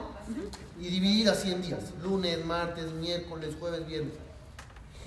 y 0.79 0.87
dividir 0.87 1.29
así 1.29 1.51
en 1.51 1.61
días. 1.61 1.81
Lunes, 2.01 2.45
martes, 2.45 2.91
miércoles, 2.93 3.55
jueves, 3.59 3.85
viernes. 3.85 4.13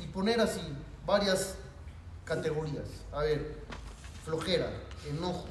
Y 0.03 0.07
poner 0.09 0.41
así 0.41 0.61
varias 1.07 1.55
categorías. 2.25 2.85
A 3.13 3.21
ver, 3.21 3.57
flojera, 4.25 4.71
enojo, 5.09 5.47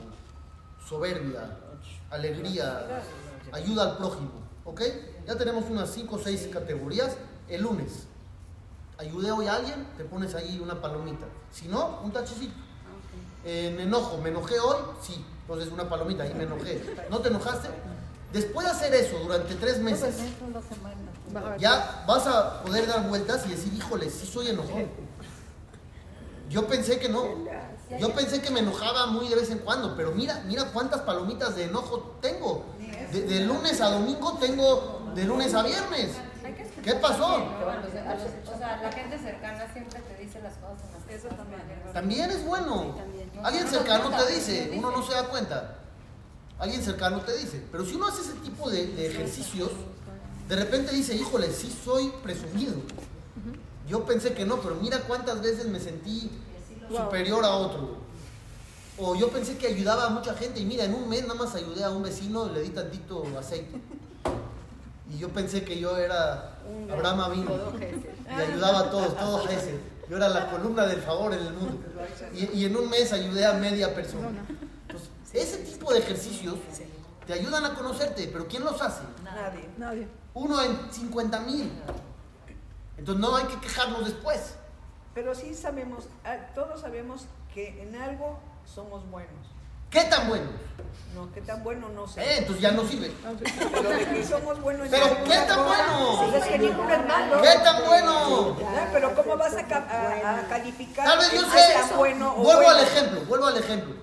soberbia, 0.88 1.58
alegría, 2.12 3.04
ayuda 3.52 3.84
al 3.91 3.97
prójimo. 3.97 4.32
¿Ok? 4.65 4.82
Ya 5.25 5.36
tenemos 5.36 5.65
unas 5.69 5.91
5 5.91 6.15
o 6.15 6.19
6 6.19 6.49
categorías. 6.52 7.17
El 7.47 7.63
lunes, 7.63 8.06
ayudé 9.00 9.32
hoy 9.32 9.48
a 9.48 9.56
alguien, 9.56 9.88
te 9.98 10.04
pones 10.04 10.36
ahí 10.36 10.60
una 10.62 10.80
palomita. 10.80 11.26
Si 11.52 11.68
no, 11.68 12.02
un 12.04 12.12
tachecito. 12.12 12.54
En 13.46 13.80
enojo, 13.80 14.18
¿me 14.18 14.30
enojé 14.30 14.60
hoy? 14.60 14.78
Sí. 15.02 15.26
Entonces 15.42 15.72
una 15.72 15.90
palomita, 15.90 16.24
ahí 16.24 16.34
me 16.34 16.44
enojé. 16.44 16.84
¿No 17.10 17.20
te 17.20 17.30
enojaste? 17.30 17.70
Después 18.34 18.68
de 18.68 18.72
hacer 18.72 18.94
eso 18.94 19.18
durante 19.20 19.56
tres 19.56 19.80
meses, 19.80 20.16
a 21.34 21.40
ver. 21.50 21.60
ya 21.60 22.04
vas 22.08 22.28
a 22.28 22.62
poder 22.62 22.86
dar 22.86 23.08
vueltas 23.08 23.44
y 23.48 23.50
decir, 23.50 23.74
híjole, 23.74 24.10
sí 24.10 24.28
soy 24.28 24.50
enojón. 24.50 24.88
Yo 26.50 26.68
pensé 26.68 27.00
que 27.00 27.10
no. 27.10 27.24
Yo 28.00 28.14
pensé 28.14 28.42
que 28.42 28.52
me 28.52 28.60
enojaba 28.60 29.08
muy 29.08 29.30
de 29.30 29.36
vez 29.36 29.50
en 29.50 29.60
cuando, 29.60 29.96
pero 29.96 30.12
mira, 30.12 30.44
mira 30.46 30.66
cuántas 30.66 31.02
palomitas 31.02 31.56
de 31.56 31.64
enojo 31.64 32.18
tengo. 32.22 32.66
De, 33.12 33.22
de 33.22 33.46
lunes 33.46 33.82
a 33.82 33.90
domingo 33.90 34.38
tengo 34.40 35.12
de 35.16 35.26
lunes 35.26 35.56
a 35.56 35.64
viernes. 35.64 36.12
¿Qué 36.84 36.94
pasó? 36.96 37.38
los- 37.39 38.54
O 38.56 38.58
sea, 38.58 38.80
la 38.82 38.92
gente 38.92 39.18
cercana 39.20 39.72
siempre 39.74 40.00
te 40.02 40.22
dice 40.24 40.39
las 40.42 40.54
cosas. 40.54 40.86
Eso 41.10 41.28
también. 41.30 41.62
También 41.94 42.30
es 42.32 42.46
bueno. 42.46 42.96
Alguien 43.44 43.68
cercano 43.68 44.10
te 44.10 44.34
dice, 44.34 44.72
uno 44.76 44.92
no 44.92 45.04
se 45.06 45.13
da 45.13 45.24
cuenta. 45.30 45.76
Alguien 46.60 46.82
cercano 46.84 47.22
te 47.22 47.36
dice. 47.38 47.63
Pero 47.72 47.86
si 47.86 47.96
uno 47.96 48.08
hace 48.08 48.22
ese 48.22 48.34
tipo 48.44 48.70
de, 48.70 48.88
de 48.88 49.08
ejercicios, 49.08 49.72
de 50.48 50.56
repente 50.56 50.92
dice, 50.94 51.15
híjole, 51.15 51.52
sí 51.52 51.76
soy 51.84 52.10
presumido. 52.24 52.74
Yo 53.88 54.06
pensé 54.06 54.34
que 54.34 54.46
no, 54.46 54.58
pero 54.58 54.76
mira 54.76 55.00
cuántas 55.08 55.42
veces 55.42 55.65
me 55.68 55.80
sentí 55.80 56.30
superior 56.89 57.44
a 57.46 57.52
otro. 57.52 57.98
O 58.98 59.15
yo 59.15 59.30
pensé 59.30 59.58
que 59.58 59.68
ayudaba 59.68 60.08
a 60.08 60.10
mucha 60.10 60.34
gente 60.36 60.60
y 60.60 60.65
mira, 60.65 60.84
en 60.84 60.94
un 60.94 61.08
mes 61.08 61.22
nada 61.24 61.36
más 61.36 61.56
ayudé 61.56 61.84
a 61.84 61.89
un 61.89 62.04
vecino 62.04 62.48
y 62.48 62.52
le 62.52 62.62
di 62.62 62.70
tantito 62.70 63.24
aceite. 63.39 63.80
Y 65.12 65.18
yo 65.18 65.30
pensé 65.30 65.63
que 65.63 65.80
yo 65.80 65.98
era 65.98 66.59
Abraham 66.91 67.19
Avino 67.21 67.51
y 67.82 68.41
ayudaba 68.41 68.79
a 68.79 68.89
todos, 68.89 69.17
todos 69.17 69.49
ese. 69.49 69.79
Yo 70.10 70.17
era 70.17 70.29
la 70.29 70.49
columna 70.49 70.86
del 70.88 71.01
favor 71.01 71.34
en 71.34 71.45
el 71.45 71.53
mundo. 71.53 71.84
Y, 72.34 72.60
y 72.60 72.65
en 72.65 72.75
un 72.75 72.89
mes 72.89 73.13
ayudé 73.13 73.45
a 73.45 73.53
media 73.53 73.93
persona. 73.93 74.29
Entonces, 74.88 75.10
ese 75.34 75.58
tipo 75.60 75.93
de 75.93 75.99
ejercicios 75.99 76.55
te 77.27 77.34
ayudan 77.34 77.63
a 77.65 77.75
conocerte, 77.75 78.27
pero 78.34 78.47
¿quién 78.47 78.63
los 78.63 78.82
hace? 78.82 79.03
Nadie. 79.23 79.69
Nadie. 79.77 80.08
Uno 80.34 80.62
en 80.63 80.91
50 80.91 81.39
mil. 81.41 81.71
Entonces 82.97 83.21
no 83.21 83.36
hay 83.36 83.45
que 83.45 83.60
quejarnos 83.60 84.03
después. 84.05 84.55
Pero 85.13 85.36
sí 85.36 85.53
sabemos, 85.53 86.05
ah, 86.25 86.38
todos 86.55 86.82
sabemos 86.82 87.25
que 87.53 87.82
en 87.82 87.95
algo 87.95 88.39
somos 88.65 89.10
buenos. 89.10 89.47
¿Qué 89.89 90.02
tan 90.06 90.28
bueno? 90.30 90.45
No, 91.15 91.32
que 91.34 91.41
tan 91.41 91.63
bueno 91.63 91.89
no 91.89 92.08
sé. 92.08 92.21
Eh, 92.21 92.38
entonces 92.39 92.62
ya 92.62 92.71
no 92.71 92.88
sirve. 92.88 93.12
Pero 93.71 93.89
de 93.89 94.06
que 94.06 94.23
somos 94.23 94.62
buenos 94.62 94.86
en 94.86 94.91
Pero, 94.91 95.23
¿qué 95.25 95.38
tan 95.47 95.65
bueno? 95.65 96.30
pues 96.32 96.43
es 96.43 96.49
que 96.49 96.60
ninguno 96.60 96.93
es 96.93 97.06
malo. 97.08 97.41
¿Qué 97.41 97.60
tan 97.63 97.86
bueno? 97.86 98.58
Pero 98.93 99.15
¿cómo 99.15 99.38
vas 99.38 99.56
a, 99.56 99.67
ca- 99.67 99.88
a- 99.89 100.39
a 100.39 100.47
calificar 100.47 101.06
Tal 101.06 101.17
vez 101.17 101.32
yo 101.34 101.41
sé. 101.49 101.95
bueno 101.97 102.32
o 102.34 102.43
Vuelvo 102.43 102.62
bueno? 102.63 102.78
al 102.78 102.84
ejemplo, 102.84 103.21
vuelvo 103.28 103.47
al 103.47 103.58
ejemplo. 103.58 103.95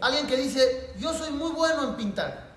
Alguien 0.00 0.26
que 0.26 0.36
dice, 0.36 0.92
yo 0.98 1.12
soy 1.12 1.30
muy 1.32 1.50
bueno 1.52 1.82
en 1.84 1.96
pintar. 1.96 2.51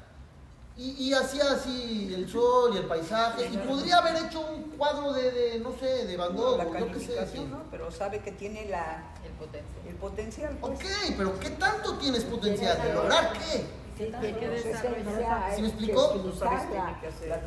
Y, 0.77 0.91
y 1.07 1.13
hacía 1.13 1.51
así 1.53 2.11
el 2.13 2.29
sol 2.29 2.71
y 2.73 2.77
el 2.77 2.85
paisaje. 2.85 3.49
Y 3.51 3.57
podría 3.57 3.99
haber 3.99 4.25
hecho 4.25 4.41
un 4.41 4.63
cuadro 4.71 5.13
de, 5.13 5.31
de, 5.31 5.59
no 5.59 5.71
sé, 5.79 6.05
de 6.05 6.17
Van 6.17 6.35
Gogh, 6.35 6.57
la 6.57 6.65
o 6.65 6.77
yo 6.77 6.91
qué 6.91 6.99
sé. 6.99 7.27
sí. 7.31 7.47
¿no? 7.49 7.63
Pero 7.71 7.89
sabe 7.91 8.19
que 8.19 8.33
tiene 8.33 8.65
la, 8.65 9.13
El 9.25 9.31
potencial. 9.33 9.87
el 9.87 9.95
potencial. 9.95 10.57
Pues. 10.59 10.73
Ok, 10.73 10.85
pero 11.17 11.39
¿qué 11.39 11.49
tanto 11.51 11.93
tienes 11.97 12.25
potencial? 12.25 12.81
¿De 12.83 12.93
lograr 12.93 13.31
qué? 13.33 13.65
Que 13.97 14.11
desarrollar. 14.49 15.55
¿Sí 15.55 15.61
me 15.61 15.67
explicó? 15.69 16.13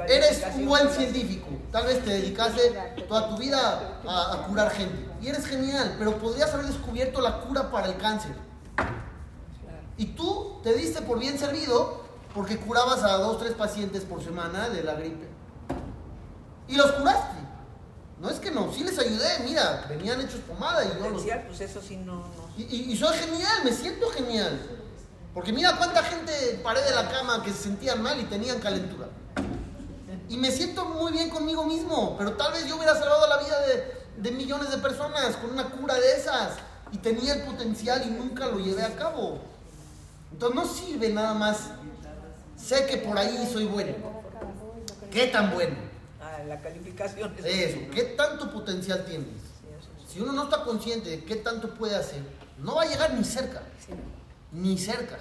Eres 0.09 0.47
un 0.57 0.65
buen 0.67 0.89
científico. 0.89 1.49
Tal 1.71 1.85
vez 1.85 2.03
te 2.03 2.09
dedicaste 2.11 2.71
toda 3.07 3.29
tu 3.29 3.37
vida 3.37 4.01
a, 4.07 4.33
a 4.33 4.47
curar 4.47 4.71
gente. 4.71 5.07
Y 5.21 5.29
eres 5.29 5.45
genial, 5.45 5.97
pero 5.99 6.17
podrías 6.17 6.55
haber 6.55 6.65
descubierto 6.65 7.21
la 7.21 7.43
cura 7.43 7.71
para 7.71 7.89
el 7.89 7.99
cáncer. 7.99 8.33
Y 9.99 10.07
tú 10.07 10.61
te 10.63 10.73
diste 10.73 11.03
por 11.03 11.19
bien 11.19 11.39
servido 11.39 12.08
porque 12.35 12.59
curabas 12.59 13.03
a 13.03 13.15
dos, 13.19 13.39
tres 13.39 13.53
pacientes 13.55 14.05
por 14.05 14.23
semana 14.23 14.69
de 14.69 14.83
la 14.85 14.95
gripe. 14.95 15.29
Y 16.69 16.77
los 16.77 16.93
curaste. 16.93 17.39
No 18.21 18.29
es 18.29 18.39
que 18.41 18.51
no, 18.51 18.73
sí 18.73 18.83
les 18.85 18.99
ayudé. 18.99 19.39
Mira, 19.45 19.87
venían 19.89 20.21
hechos 20.21 20.41
pomada 20.41 20.85
y 20.85 20.89
yo 20.89 20.95
los... 20.95 21.09
Potencial, 21.23 21.45
pues 21.47 21.61
eso 21.61 21.81
sí 21.81 21.97
no, 21.97 22.17
no. 22.17 22.49
Y, 22.57 22.63
y- 22.65 22.93
y 22.93 22.97
soy 22.97 23.17
genial, 23.17 23.59
me 23.65 23.73
siento 23.73 24.09
genial. 24.11 24.61
Porque 25.33 25.53
mira 25.53 25.77
cuánta 25.77 26.03
gente 26.03 26.61
paré 26.65 26.83
de 26.83 26.91
la 26.95 27.09
cama 27.09 27.43
que 27.45 27.53
se 27.53 27.63
sentían 27.65 28.03
mal 28.03 28.19
y 28.21 28.25
tenían 28.25 28.59
calentura. 28.61 29.07
Y 30.29 30.37
me 30.37 30.51
siento 30.51 30.85
muy 30.85 31.13
bien 31.13 31.31
conmigo 31.31 31.65
mismo, 31.65 32.17
pero 32.19 32.33
tal 32.33 32.53
vez 32.53 32.67
yo 32.67 32.77
hubiera 32.77 32.95
salvado 32.95 33.27
la 33.29 33.39
vida 33.39 33.61
de, 33.63 34.05
de 34.21 34.31
millones 34.33 34.71
de 34.71 34.79
personas 34.79 35.37
con 35.37 35.51
una 35.53 35.71
cura 35.71 35.95
de 35.95 36.13
esas. 36.17 36.51
Y 36.91 36.99
tenía 36.99 37.35
el 37.35 37.43
potencial 37.43 38.03
y 38.05 38.11
nunca 38.11 38.47
lo 38.47 38.59
llevé 38.59 38.83
a 38.83 38.97
cabo. 38.97 39.39
Entonces 40.33 40.55
no 40.57 40.67
sirve 40.67 41.11
nada 41.11 41.35
más. 41.35 41.71
Sé 42.59 42.87
que 42.87 42.99
por 42.99 43.17
ahí 43.17 43.49
soy 43.51 43.67
bueno. 43.67 43.95
¿Qué 45.11 45.29
tan 45.29 45.55
bueno? 45.55 45.77
Ah, 46.21 46.43
la 46.47 46.61
calificación 46.61 47.35
es 47.39 47.45
Eso, 47.45 47.79
¿qué 47.95 48.03
tanto 48.03 48.51
potencial 48.53 49.05
tienes? 49.07 49.29
Si 50.07 50.21
uno 50.21 50.33
no 50.33 50.45
está 50.45 50.65
consciente 50.65 51.11
de 51.11 51.25
qué 51.25 51.37
tanto 51.37 51.75
puede 51.75 51.95
hacer, 51.95 52.23
no 52.59 52.75
va 52.75 52.83
a 52.83 52.87
llegar 52.87 53.15
ni 53.15 53.25
cerca. 53.25 53.63
Ni 54.53 54.77
cerca. 54.77 55.19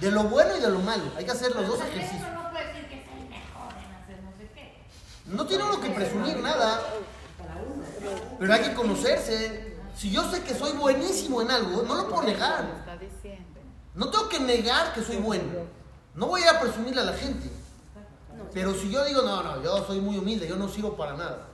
De 0.00 0.10
lo 0.10 0.24
bueno 0.24 0.56
y 0.56 0.60
de 0.60 0.70
lo 0.70 0.78
malo. 0.78 1.04
Hay 1.16 1.24
que 1.24 1.32
hacer 1.32 1.54
los 1.54 1.66
dos 1.66 1.80
ejercicios. 1.80 2.30
no 2.32 2.50
puede 2.50 2.66
decir 2.68 2.88
que 2.88 3.04
soy 3.04 3.28
mejor 3.28 3.72
en 3.72 3.94
hacer 3.94 4.22
no 4.22 4.32
sé 4.38 4.50
qué. 4.54 4.72
No 5.26 5.46
tiene 5.46 5.64
uno 5.64 5.80
que 5.80 5.90
presumir 5.90 6.38
nada. 6.38 6.80
Pero 8.38 8.54
hay 8.54 8.62
que 8.62 8.74
conocerse. 8.74 9.76
Si 9.96 10.10
yo 10.10 10.30
sé 10.30 10.42
que 10.42 10.54
soy 10.54 10.72
buenísimo 10.72 11.42
en 11.42 11.50
algo, 11.50 11.82
no 11.82 11.94
lo 11.94 12.08
puedo 12.08 12.22
negar. 12.22 12.64
No 13.94 14.10
tengo 14.10 14.28
que 14.28 14.40
negar 14.40 14.94
que 14.94 15.02
soy 15.02 15.16
bueno. 15.16 15.81
No 16.14 16.26
voy 16.26 16.42
a 16.42 16.44
ir 16.44 16.50
a 16.50 16.60
presumirle 16.60 17.00
a 17.00 17.04
la 17.04 17.14
gente. 17.14 17.50
Pero 18.52 18.74
si 18.74 18.90
yo 18.90 19.04
digo, 19.04 19.22
no, 19.22 19.42
no, 19.42 19.62
yo 19.62 19.84
soy 19.86 20.00
muy 20.00 20.18
humilde, 20.18 20.46
yo 20.46 20.56
no 20.56 20.68
sirvo 20.68 20.96
para 20.96 21.16
nada. 21.16 21.48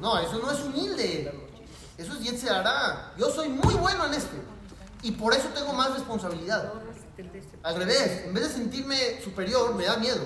No, 0.00 0.18
eso 0.18 0.38
no 0.38 0.50
es 0.50 0.60
humilde. 0.60 1.32
Eso 1.96 2.12
es 2.14 2.50
hará. 2.50 3.12
Yo 3.16 3.30
soy 3.30 3.48
muy 3.48 3.74
bueno 3.74 4.06
en 4.06 4.14
esto. 4.14 4.36
Y 5.02 5.12
por 5.12 5.32
eso 5.32 5.48
tengo 5.54 5.72
más 5.72 5.94
responsabilidad. 5.94 6.72
Al 7.62 7.80
en 7.80 8.34
vez 8.34 8.42
de 8.42 8.48
sentirme 8.48 9.20
superior, 9.22 9.74
me 9.74 9.84
da 9.84 9.96
miedo. 9.96 10.24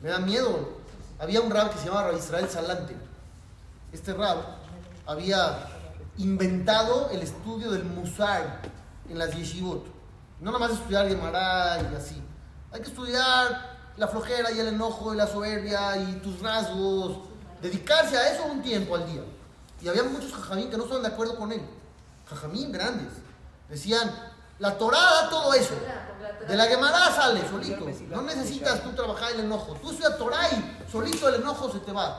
Me 0.00 0.10
da 0.10 0.18
miedo. 0.18 0.76
Había 1.18 1.40
un 1.40 1.50
rab 1.50 1.72
que 1.72 1.78
se 1.78 1.86
llamaba 1.86 2.12
Israel 2.12 2.48
Salante. 2.48 2.94
Este 3.92 4.12
rab 4.12 4.38
había 5.06 5.68
inventado 6.18 7.08
el 7.10 7.22
estudio 7.22 7.70
del 7.70 7.84
Musar 7.84 8.60
en 9.08 9.18
las 9.18 9.34
yeshivot. 9.34 9.95
No 10.40 10.52
nada 10.52 10.66
más 10.66 10.78
estudiar 10.78 11.08
Gemara 11.08 11.78
y 11.90 11.94
así. 11.94 12.22
Hay 12.72 12.80
que 12.80 12.88
estudiar 12.88 13.76
la 13.96 14.08
flojera 14.08 14.50
y 14.52 14.60
el 14.60 14.68
enojo 14.68 15.14
y 15.14 15.16
la 15.16 15.26
soberbia 15.26 15.96
y 15.96 16.14
tus 16.16 16.40
rasgos. 16.40 17.18
Dedicarse 17.62 18.16
a 18.16 18.34
eso 18.34 18.44
un 18.44 18.62
tiempo 18.62 18.96
al 18.96 19.06
día. 19.10 19.22
Y 19.80 19.88
había 19.88 20.04
muchos 20.04 20.32
jajamín 20.32 20.70
que 20.70 20.76
no 20.76 20.84
estaban 20.84 21.02
de 21.02 21.08
acuerdo 21.08 21.36
con 21.36 21.52
él. 21.52 21.62
Jajamín 22.28 22.72
grandes. 22.72 23.12
Decían, 23.68 24.10
la 24.58 24.76
Torah 24.76 24.98
da 24.98 25.30
todo 25.30 25.54
eso. 25.54 25.74
De 26.46 26.56
la 26.56 26.64
Gemara 26.66 27.10
sale 27.12 27.48
solito. 27.48 27.86
No 28.08 28.22
necesitas 28.22 28.82
tú 28.82 28.92
trabajar 28.92 29.32
el 29.32 29.40
enojo. 29.40 29.74
Tú 29.74 29.90
estudias 29.90 30.18
Torah 30.18 30.48
y 30.50 30.90
solito 30.90 31.28
el 31.28 31.36
enojo 31.36 31.70
se 31.70 31.80
te 31.80 31.92
va. 31.92 32.18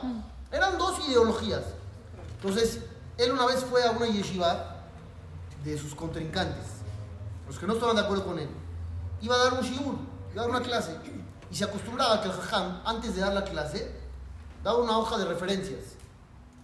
Eran 0.50 0.78
dos 0.78 0.98
ideologías. 1.06 1.62
Entonces, 2.40 2.80
él 3.16 3.32
una 3.32 3.46
vez 3.46 3.64
fue 3.64 3.82
a 3.84 3.90
una 3.90 4.06
yeshiva 4.06 4.76
de 5.64 5.76
sus 5.76 5.94
contrincantes, 5.94 6.66
los 7.48 7.58
que 7.58 7.66
no 7.66 7.74
estaban 7.74 7.96
de 7.96 8.02
acuerdo 8.02 8.24
con 8.24 8.38
él. 8.38 8.48
Iba 9.20 9.34
a 9.34 9.38
dar 9.38 9.54
un 9.54 9.60
shiur, 9.60 9.96
iba 10.32 10.42
a 10.42 10.46
dar 10.46 10.50
una 10.50 10.62
clase. 10.62 10.96
Y 11.50 11.56
se 11.56 11.64
acostumbraba 11.64 12.20
que 12.20 12.28
el 12.28 12.34
jajam, 12.34 12.82
antes 12.84 13.14
de 13.14 13.22
dar 13.22 13.32
la 13.32 13.44
clase, 13.44 13.90
daba 14.62 14.78
una 14.78 14.98
hoja 14.98 15.16
de 15.18 15.24
referencias 15.24 15.96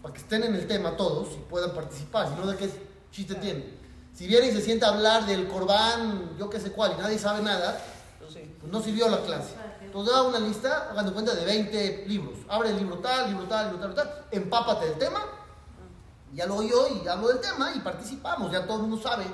para 0.03 0.13
que 0.13 0.21
estén 0.21 0.43
en 0.45 0.55
el 0.55 0.67
tema 0.67 0.97
todos 0.97 1.33
y 1.33 1.39
puedan 1.49 1.73
participar, 1.73 2.29
si 2.29 2.35
no, 2.35 2.47
¿de 2.47 2.57
qué 2.59 2.71
chiste 3.11 3.35
tiene? 3.37 3.79
Si 4.13 4.27
viene 4.27 4.49
y 4.49 4.53
se 4.53 4.61
sienta 4.61 4.89
a 4.89 4.91
hablar 4.91 5.25
del 5.25 5.49
corbán, 5.49 6.37
yo 6.39 6.51
qué 6.51 6.61
sé 6.61 6.71
cuál, 6.73 6.93
y 6.93 7.01
nadie 7.01 7.19
sabe 7.19 7.43
nada, 7.43 7.81
Pues 8.61 8.71
no 8.71 8.83
sirvió 8.83 9.09
la 9.09 9.23
clase. 9.23 9.55
Entonces 9.81 10.15
da 10.15 10.23
una 10.23 10.39
lista, 10.39 10.91
hagan 10.91 11.11
cuenta, 11.13 11.35
de 11.35 11.45
20 11.45 12.05
libros. 12.07 12.39
Abre 12.49 12.71
el 12.71 12.77
libro 12.77 12.99
tal, 12.99 13.31
libro 13.31 13.45
tal, 13.45 13.73
libro 13.73 13.81
tal, 13.81 13.95
tal, 13.95 14.25
empápate 14.31 14.87
del 14.87 14.99
tema, 14.99 15.21
ya 16.35 16.47
lo 16.47 16.57
oyo 16.57 16.89
y 16.89 17.09
hablo 17.09 17.29
del 17.29 17.41
tema 17.41 17.73
y 17.75 17.81
participamos, 17.81 18.53
ya 18.53 18.67
todo 18.67 18.77
el 18.77 18.83
mundo 18.83 19.03
sabe. 19.03 19.25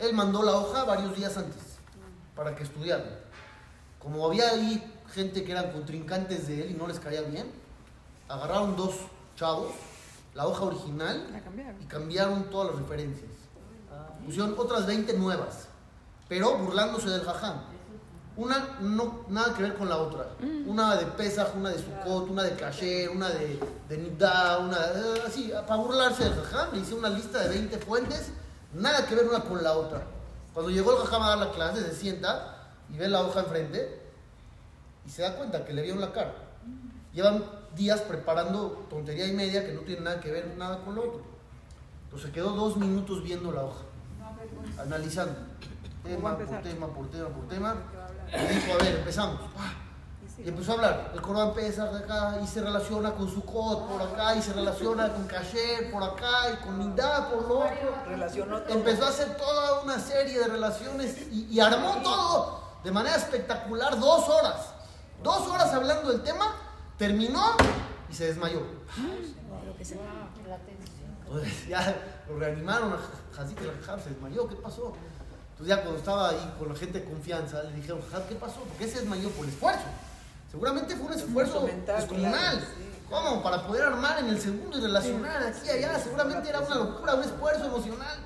Él 0.00 0.14
mandó 0.14 0.42
la 0.42 0.52
hoja 0.52 0.84
varios 0.84 1.14
días 1.16 1.36
antes 1.36 1.62
para 2.34 2.54
que 2.54 2.62
estudiaran. 2.62 3.06
Como 3.98 4.26
había 4.26 4.50
ahí 4.50 4.82
gente 5.12 5.44
que 5.44 5.52
eran 5.52 5.72
contrincantes 5.72 6.46
de 6.48 6.62
él 6.62 6.70
y 6.70 6.74
no 6.74 6.86
les 6.86 6.98
caía 6.98 7.22
bien, 7.22 7.50
agarraron 8.28 8.76
dos 8.76 8.94
chavos, 9.36 9.72
la 10.34 10.46
hoja 10.46 10.64
original, 10.64 11.28
La 11.32 11.40
cambiaron. 11.40 11.82
y 11.82 11.84
cambiaron 11.86 12.44
todas 12.50 12.70
las 12.72 12.80
referencias. 12.82 13.30
Pusieron 14.24 14.54
otras 14.56 14.86
20 14.86 15.12
nuevas, 15.14 15.66
pero 16.28 16.56
burlándose 16.58 17.08
del 17.10 17.22
jajam. 17.22 17.56
Una 18.36 18.76
no 18.80 19.24
nada 19.28 19.52
que 19.54 19.62
ver 19.64 19.76
con 19.76 19.88
la 19.88 19.96
otra. 19.98 20.28
Una 20.66 20.94
de 20.96 21.06
Pesach, 21.06 21.54
una 21.56 21.70
de 21.70 21.78
Sukkot, 21.78 22.30
una 22.30 22.42
de 22.44 22.54
Kasher, 22.54 23.10
una 23.10 23.28
de, 23.28 23.58
de 23.88 23.98
Nidá, 23.98 24.58
una 24.58 24.78
de- 24.86 25.22
así, 25.22 25.50
para 25.66 25.76
burlarse 25.76 26.24
del 26.24 26.34
jajam. 26.40 26.72
Le 26.74 26.80
hice 26.80 26.94
una 26.94 27.08
lista 27.10 27.40
de 27.40 27.48
20 27.48 27.78
fuentes, 27.78 28.30
nada 28.72 29.06
que 29.06 29.14
ver 29.14 29.26
una 29.26 29.40
con 29.40 29.62
la 29.62 29.72
otra. 29.72 30.02
Cuando 30.54 30.70
llegó 30.70 30.92
el 30.92 30.98
jajam 30.98 31.22
a 31.22 31.28
dar 31.30 31.38
la 31.38 31.52
clase, 31.52 31.82
se 31.82 31.94
sienta 31.94 32.72
y 32.92 32.96
ve 32.96 33.08
la 33.08 33.22
hoja 33.22 33.40
enfrente 33.40 34.00
y 35.06 35.10
se 35.10 35.22
da 35.22 35.36
cuenta 35.36 35.64
que 35.64 35.72
le 35.72 35.82
vieron 35.82 36.00
la 36.00 36.12
cara. 36.12 36.34
Llevan 37.12 37.44
días 37.76 38.00
preparando 38.02 38.86
tontería 38.90 39.26
y 39.26 39.32
media 39.32 39.64
que 39.64 39.72
no 39.72 39.80
tiene 39.82 40.02
nada 40.02 40.20
que 40.20 40.30
ver 40.30 40.56
nada 40.56 40.82
con 40.84 40.94
lo 40.94 41.02
otro. 41.02 41.22
Entonces 42.04 42.28
se 42.28 42.32
quedó 42.32 42.50
dos 42.50 42.76
minutos 42.76 43.22
viendo 43.22 43.52
la 43.52 43.64
hoja, 43.64 43.84
analizando, 44.78 45.34
tema 46.02 46.36
por 46.36 46.62
tema, 46.62 46.86
por 46.88 47.10
tema, 47.10 47.28
por 47.28 47.48
tema. 47.48 47.76
Y 48.32 48.54
dijo, 48.54 48.72
a 48.72 48.82
ver, 48.82 48.96
empezamos. 48.96 49.40
Y 50.38 50.48
empezó 50.48 50.72
a 50.72 50.74
hablar. 50.76 51.10
El 51.14 51.20
Corán 51.20 51.48
empieza 51.48 51.86
de 51.86 51.98
acá 51.98 52.38
y 52.42 52.46
se 52.46 52.60
relaciona 52.62 53.12
con 53.12 53.28
Sukkot 53.28 53.88
por 53.88 54.02
acá 54.02 54.34
y 54.36 54.42
se 54.42 54.52
relaciona 54.52 55.12
con 55.12 55.26
Kasher 55.26 55.90
por 55.90 56.02
acá 56.02 56.52
y 56.52 56.64
con 56.64 56.78
Nidá 56.78 57.30
por 57.30 57.46
lo 57.46 57.58
otro. 57.60 57.94
Relacionó 58.06 58.60
todo. 58.62 58.74
Empezó 58.74 59.04
a 59.04 59.08
hacer 59.08 59.36
toda 59.36 59.82
una 59.82 59.98
serie 59.98 60.38
de 60.38 60.46
relaciones 60.46 61.16
y, 61.30 61.46
y 61.50 61.60
armó 61.60 61.96
todo 62.02 62.60
de 62.84 62.90
manera 62.90 63.16
espectacular, 63.16 63.98
dos 63.98 64.28
horas. 64.28 64.74
Dos 65.22 65.46
horas 65.48 65.72
hablando 65.74 66.10
del 66.10 66.22
tema, 66.22 66.54
terminó 66.96 67.56
y 68.08 68.14
se 68.14 68.26
desmayó. 68.26 68.60
Lo 69.66 69.76
que 69.76 69.84
sea. 69.84 69.98
La 70.48 70.56
tensión. 70.58 70.90
Entonces 71.26 71.68
ya 71.68 72.22
lo 72.28 72.38
reanimaron 72.38 72.92
a 72.92 73.40
Hazit 73.40 73.58
el 73.60 74.00
se 74.00 74.10
desmayó, 74.10 74.48
¿qué 74.48 74.56
pasó? 74.56 74.94
Entonces 75.52 75.68
ya 75.68 75.82
cuando 75.82 75.98
estaba 75.98 76.30
ahí 76.30 76.54
con 76.58 76.68
la 76.68 76.74
gente 76.74 77.00
de 77.00 77.04
confianza, 77.04 77.62
le 77.62 77.72
dijeron, 77.74 78.00
¿qué 78.28 78.34
pasó? 78.34 78.60
¿Por 78.60 78.76
qué 78.78 78.88
se 78.88 79.00
desmayó? 79.00 79.28
Por 79.30 79.44
el 79.44 79.52
esfuerzo. 79.52 79.84
Seguramente 80.50 80.96
fue 80.96 81.06
un 81.06 81.12
esfuerzo 81.12 81.60
mental, 81.62 81.96
descomunal. 81.96 82.32
claro, 82.32 82.58
sí, 82.60 82.90
¿Cómo? 83.08 83.42
Para 83.42 83.66
poder 83.66 83.84
armar 83.84 84.18
en 84.20 84.28
el 84.28 84.40
segundo 84.40 84.78
y 84.78 84.80
relacionar 84.82 85.42
aquí 85.42 85.66
y 85.66 85.70
allá. 85.70 85.98
Seguramente 85.98 86.48
era 86.48 86.60
una 86.60 86.76
locura, 86.76 87.14
un 87.14 87.24
esfuerzo 87.24 87.64
emocional. 87.66 88.18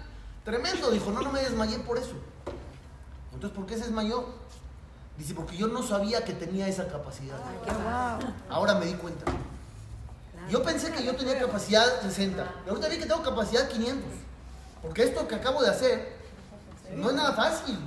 Tremendo. 0.44 0.90
Dijo, 0.90 1.10
no, 1.10 1.22
no 1.22 1.32
me 1.32 1.40
desmayé 1.40 1.78
por 1.78 1.96
eso. 1.96 2.12
Entonces, 3.32 3.56
¿por 3.56 3.66
qué 3.66 3.76
se 3.76 3.84
desmayó? 3.84 4.26
Dice, 5.16 5.34
porque 5.34 5.56
yo 5.56 5.68
no 5.68 5.82
sabía 5.82 6.24
que 6.24 6.34
tenía 6.34 6.68
esa 6.68 6.86
capacidad. 6.86 7.38
Ahora 8.50 8.74
me 8.74 8.86
di 8.86 8.94
cuenta. 8.94 9.24
Yo 10.50 10.62
pensé 10.62 10.92
que 10.92 11.02
yo 11.02 11.16
tenía 11.16 11.38
capacidad 11.38 12.02
60. 12.02 12.54
Y 12.66 12.68
ahorita 12.68 12.88
vi 12.88 12.98
que 12.98 13.06
tengo 13.06 13.22
capacidad 13.22 13.68
500. 13.68 14.04
Porque 14.82 15.02
esto 15.04 15.26
que 15.26 15.34
acabo 15.36 15.62
de 15.62 15.70
hacer 15.70 16.16
no 16.94 17.08
es 17.08 17.16
nada 17.16 17.32
fácil. 17.32 17.78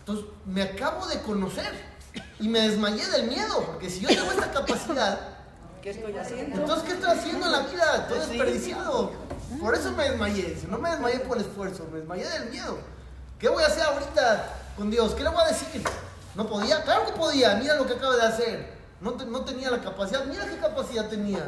Entonces, 0.00 0.26
me 0.44 0.62
acabo 0.62 1.06
de 1.06 1.22
conocer. 1.22 1.95
Y 2.40 2.48
me 2.48 2.60
desmayé 2.68 3.06
del 3.08 3.28
miedo. 3.28 3.62
Porque 3.64 3.88
si 3.90 4.00
yo 4.00 4.08
tengo 4.08 4.30
esta 4.32 4.50
capacidad, 4.50 5.18
¿Qué 5.82 5.90
estoy 5.90 6.16
haciendo? 6.16 6.56
entonces, 6.60 6.84
¿qué 6.88 6.92
estoy 6.94 7.10
haciendo 7.10 7.46
en 7.46 7.52
la 7.52 7.60
vida? 7.60 7.96
Estoy 8.02 8.20
Sí. 8.20 8.28
desperdiciado. 8.30 9.12
Por 9.60 9.74
eso 9.74 9.92
me 9.92 10.08
desmayé. 10.10 10.58
No 10.68 10.78
me 10.78 10.90
desmayé 10.90 11.20
por 11.20 11.36
el 11.38 11.44
esfuerzo, 11.44 11.86
me 11.92 11.98
desmayé 11.98 12.28
del 12.28 12.50
miedo. 12.50 12.78
¿Qué 13.38 13.48
voy 13.48 13.62
a 13.62 13.66
hacer 13.66 13.82
ahorita 13.84 14.48
con 14.76 14.90
Dios? 14.90 15.12
¿Qué 15.14 15.22
le 15.22 15.28
voy 15.30 15.42
a 15.42 15.48
decir? 15.48 15.82
¿No 16.34 16.46
podía? 16.46 16.82
Claro 16.82 17.06
que 17.06 17.12
podía. 17.12 17.54
Mira 17.56 17.74
lo 17.76 17.86
que 17.86 17.94
acaba 17.94 18.16
de 18.16 18.22
hacer. 18.22 18.72
No, 19.00 19.12
te- 19.12 19.26
no 19.26 19.42
tenía 19.44 19.70
la 19.70 19.80
capacidad. 19.80 20.24
Mira 20.24 20.46
qué 20.46 20.56
capacidad 20.58 21.08
tenías. 21.08 21.42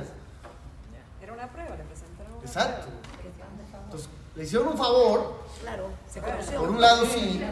Era 1.23 1.33
una 1.33 1.49
prueba, 1.51 1.77
le 1.77 1.85
presentaron 1.85 2.33
una 2.35 2.45
Exacto. 2.47 2.87
prueba. 2.87 3.83
Entonces, 3.85 4.09
le 4.37 4.45
hicieron 4.45 4.69
un 4.69 4.79
favor. 4.79 5.43
Claro, 5.61 5.89
se 6.11 6.21
conoció. 6.21 6.61
Por 6.61 6.69
un 6.71 6.81
lado, 6.81 7.05
sí. 7.07 7.43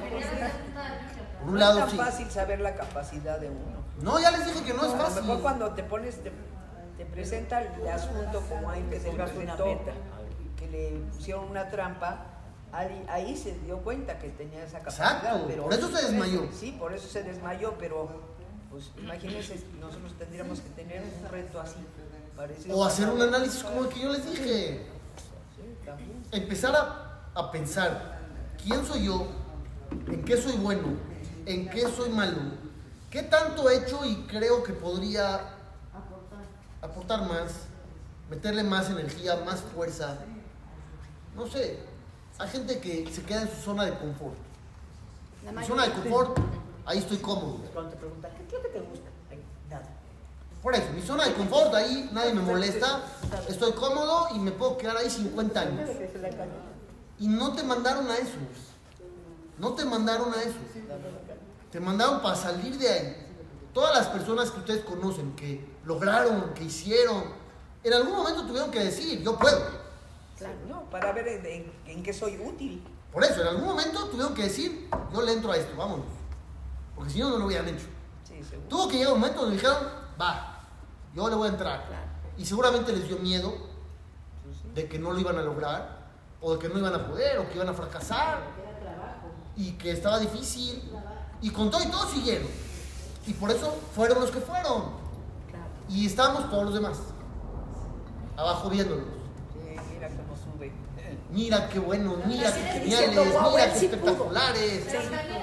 Por 1.46 1.54
un 1.54 1.60
No 1.60 1.66
lado, 1.66 1.78
es 1.84 1.90
sí. 1.90 1.96
tan 1.96 2.06
fácil 2.06 2.30
saber 2.30 2.60
la 2.60 2.74
capacidad 2.74 3.38
de 3.38 3.48
uno. 3.50 3.86
No, 4.02 4.18
ya 4.20 4.30
les 4.32 4.46
dije 4.46 4.62
que 4.64 4.74
no 4.74 4.84
es 4.84 4.92
A 4.92 4.96
lo 4.96 5.02
fácil. 5.04 5.22
mejor 5.22 5.40
cuando 5.42 5.70
te 5.70 5.82
pones, 5.84 6.22
te, 6.22 6.32
te 6.98 7.06
presenta 7.06 7.62
el 7.62 7.88
asunto 7.88 8.42
como 8.48 8.68
ahí 8.70 8.82
que 8.90 9.00
se 9.00 9.10
presentó, 9.10 9.78
que 10.58 10.66
le 10.68 10.90
pusieron 11.14 11.48
una 11.48 11.70
trampa, 11.70 12.26
ahí, 12.72 13.06
ahí 13.08 13.36
se 13.36 13.52
dio 13.60 13.78
cuenta 13.78 14.18
que 14.18 14.28
tenía 14.30 14.64
esa 14.64 14.78
capacidad. 14.80 15.16
Exacto, 15.18 15.44
pero 15.46 15.62
por 15.64 15.72
eso 15.72 15.88
se 15.96 16.04
desmayó. 16.06 16.48
Sí, 16.52 16.76
por 16.78 16.92
eso 16.92 17.08
se 17.08 17.22
desmayó, 17.22 17.74
pero 17.78 18.10
pues 18.70 18.90
imagínense, 18.98 19.62
nosotros 19.80 20.12
tendríamos 20.18 20.60
que 20.60 20.68
tener 20.70 21.02
un 21.02 21.28
reto 21.30 21.60
así. 21.60 21.76
O 22.70 22.84
a- 22.84 22.88
hacer 22.88 23.08
un 23.08 23.22
análisis 23.22 23.62
como 23.62 23.82
el 23.84 23.88
que 23.88 24.00
yo 24.00 24.12
les 24.12 24.28
dije. 24.30 24.84
Empezar 26.32 26.74
a, 26.74 27.30
a 27.34 27.50
pensar, 27.50 28.18
¿quién 28.62 28.84
soy 28.84 29.04
yo? 29.06 29.26
¿En 30.08 30.22
qué 30.24 30.36
soy 30.36 30.56
bueno? 30.56 30.88
¿En 31.46 31.68
qué 31.70 31.82
soy 31.88 32.10
malo? 32.10 32.38
¿Qué 33.10 33.22
tanto 33.22 33.70
he 33.70 33.76
hecho 33.78 34.04
y 34.04 34.16
creo 34.26 34.62
que 34.62 34.72
podría 34.72 35.40
aportar 36.82 37.26
más? 37.28 37.52
Meterle 38.28 38.64
más 38.64 38.90
energía, 38.90 39.36
más 39.46 39.60
fuerza. 39.60 40.18
No 41.36 41.46
sé. 41.46 41.78
Hay 42.38 42.48
gente 42.48 42.80
que 42.80 43.10
se 43.12 43.22
queda 43.22 43.42
en 43.42 43.48
su 43.48 43.56
zona 43.62 43.84
de 43.84 43.92
confort. 43.96 44.34
Mayoría- 45.44 45.66
zona 45.66 45.84
de 45.86 45.92
confort, 45.92 46.38
ahí 46.84 46.98
estoy 46.98 47.18
cómodo. 47.18 47.58
Cuando 47.72 47.92
te 47.92 47.96
preguntan, 47.96 48.30
¿qué 48.36 48.44
es 48.44 48.52
lo 48.52 48.62
que 48.62 48.68
te 48.68 48.80
gusta? 48.80 49.08
Nada. 49.70 49.86
Por 50.62 50.74
eso, 50.74 50.92
mi 50.92 51.02
zona 51.02 51.24
de 51.26 51.34
confort, 51.34 51.72
ahí 51.74 52.10
nadie 52.12 52.34
me 52.34 52.42
molesta, 52.42 53.00
estoy 53.48 53.72
cómodo 53.72 54.28
y 54.34 54.38
me 54.40 54.50
puedo 54.50 54.76
quedar 54.76 54.96
ahí 54.96 55.08
50 55.08 55.60
años. 55.60 55.88
Y 57.20 57.28
no 57.28 57.52
te 57.54 57.62
mandaron 57.62 58.10
a 58.10 58.16
eso. 58.16 58.32
No 59.58 59.72
te 59.74 59.84
mandaron 59.84 60.34
a 60.34 60.42
eso. 60.42 60.56
Te 61.76 61.80
mandaron 61.82 62.22
para 62.22 62.34
salir 62.34 62.78
de 62.78 62.88
ahí. 62.88 63.26
Todas 63.74 63.94
las 63.94 64.06
personas 64.06 64.50
que 64.50 64.60
ustedes 64.60 64.82
conocen, 64.82 65.36
que 65.36 65.62
lograron, 65.84 66.54
que 66.54 66.64
hicieron, 66.64 67.22
en 67.84 67.92
algún 67.92 68.16
momento 68.16 68.46
tuvieron 68.46 68.70
que 68.70 68.82
decir, 68.82 69.22
yo 69.22 69.36
puedo. 69.38 69.60
Claro, 70.38 70.54
no, 70.66 70.88
para 70.88 71.12
ver 71.12 71.28
en, 71.28 71.44
en- 71.44 71.72
en 71.84 72.02
qué 72.02 72.14
soy 72.14 72.38
útil. 72.38 72.82
Por 73.12 73.22
eso, 73.24 73.42
en 73.42 73.48
algún 73.48 73.66
momento 73.66 74.06
tuvieron 74.06 74.32
que 74.32 74.44
decir, 74.44 74.88
yo 75.12 75.20
le 75.20 75.34
entro 75.34 75.52
a 75.52 75.56
esto, 75.58 75.76
vámonos. 75.76 76.06
Porque 76.94 77.10
si 77.12 77.18
no, 77.18 77.28
no 77.28 77.36
lo 77.36 77.44
hubieran 77.44 77.68
hecho. 77.68 77.84
Sí. 78.24 78.40
Tuvo 78.70 78.88
que 78.88 78.96
llegar 78.96 79.12
un 79.12 79.20
momento 79.20 79.42
donde 79.42 79.56
dijeron, 79.56 79.76
va, 80.18 80.62
yo 81.14 81.28
le 81.28 81.36
voy 81.36 81.48
a 81.48 81.50
entrar. 81.50 81.84
Y 82.38 82.46
seguramente 82.46 82.90
les 82.90 83.06
dio 83.06 83.18
miedo 83.18 83.52
de 84.72 84.88
que 84.88 84.98
no 84.98 85.12
lo 85.12 85.18
iban 85.20 85.36
a 85.36 85.42
lograr, 85.42 86.06
o 86.40 86.54
de 86.54 86.58
que 86.58 86.70
no 86.70 86.78
iban 86.78 86.94
a 86.94 87.06
poder, 87.06 87.36
o 87.38 87.46
que 87.50 87.56
iban 87.56 87.68
a 87.68 87.74
fracasar, 87.74 88.38
y 89.54 89.72
que 89.72 89.90
estaba 89.90 90.18
difícil. 90.18 90.82
Y 91.42 91.50
con 91.50 91.70
todo 91.70 91.82
y 91.82 91.86
todo 91.86 92.06
siguieron. 92.08 92.48
Y 93.26 93.32
por 93.34 93.50
eso 93.50 93.76
fueron 93.94 94.20
los 94.20 94.30
que 94.30 94.40
fueron. 94.40 94.84
Y 95.88 96.06
estábamos 96.06 96.50
todos 96.50 96.64
los 96.64 96.74
demás, 96.74 96.98
abajo 98.36 98.68
viéndolos. 98.70 99.04
Sí, 99.52 99.76
mira 99.94 100.08
cómo 100.08 100.34
sube. 100.36 100.72
Mira 101.30 101.68
qué 101.68 101.78
bueno, 101.78 102.16
mira 102.26 102.52
qué 102.52 102.60
geniales, 102.60 102.84
diciendo, 103.14 103.24
"Wow, 103.40 103.50
mira 103.52 103.72
qué 103.72 103.78
sí 103.78 103.86
pudo". 103.88 103.96
espectaculares. 103.96 104.86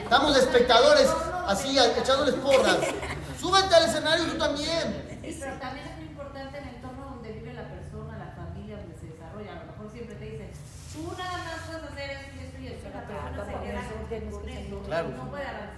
Estamos 0.03 0.33
de 0.33 0.39
espectadores, 0.41 1.09
así, 1.47 1.77
echándoles 1.79 2.35
porras. 2.35 2.77
Súbete 3.39 3.75
al 3.75 3.85
escenario 3.85 4.25
tú 4.25 4.37
también. 4.37 5.19
Sí, 5.23 5.37
pero 5.39 5.57
también 5.59 5.87
es 5.87 5.97
muy 5.97 6.05
importante 6.07 6.57
el 6.57 6.67
entorno 6.75 7.05
donde 7.15 7.31
vive 7.31 7.53
la 7.53 7.67
persona, 7.69 8.17
la 8.17 8.31
familia, 8.35 8.77
donde 8.77 8.97
se 8.99 9.05
desarrolla. 9.07 9.51
A 9.51 9.65
lo 9.65 9.71
mejor 9.71 9.91
siempre 9.91 10.15
te 10.15 10.25
dicen, 10.25 10.51
tú 10.93 11.11
nada 11.17 11.37
más 11.37 11.59
puedes 11.67 11.83
hacer 11.83 12.09
esto 12.11 12.35
y 12.35 12.43
esto 12.43 12.59
y 12.59 12.67
esto. 12.67 12.89
La 12.89 13.07
persona 13.07 13.45
se 13.45 13.53
queda 13.63 14.31
con 14.31 14.49
eso, 14.49 14.79
Claro. 14.85 15.09
no 15.09 15.29
puede 15.29 15.47
avanzar. 15.47 15.72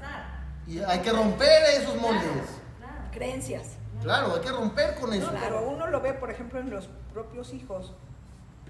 Y 0.67 0.79
hay 0.79 0.99
que 0.99 1.11
romper 1.11 1.63
esos 1.77 1.95
moldes. 2.01 2.23
Claro. 2.79 2.93
Creencias. 3.11 3.67
Claro, 4.01 4.35
hay 4.35 4.41
que 4.41 4.51
romper 4.51 4.95
con 4.99 5.13
eso. 5.13 5.31
No, 5.31 5.39
pero 5.39 5.67
uno 5.69 5.87
lo 5.87 6.01
ve, 6.01 6.13
por 6.13 6.29
ejemplo, 6.31 6.59
en 6.59 6.69
los 6.69 6.89
propios 7.13 7.53
hijos, 7.53 7.93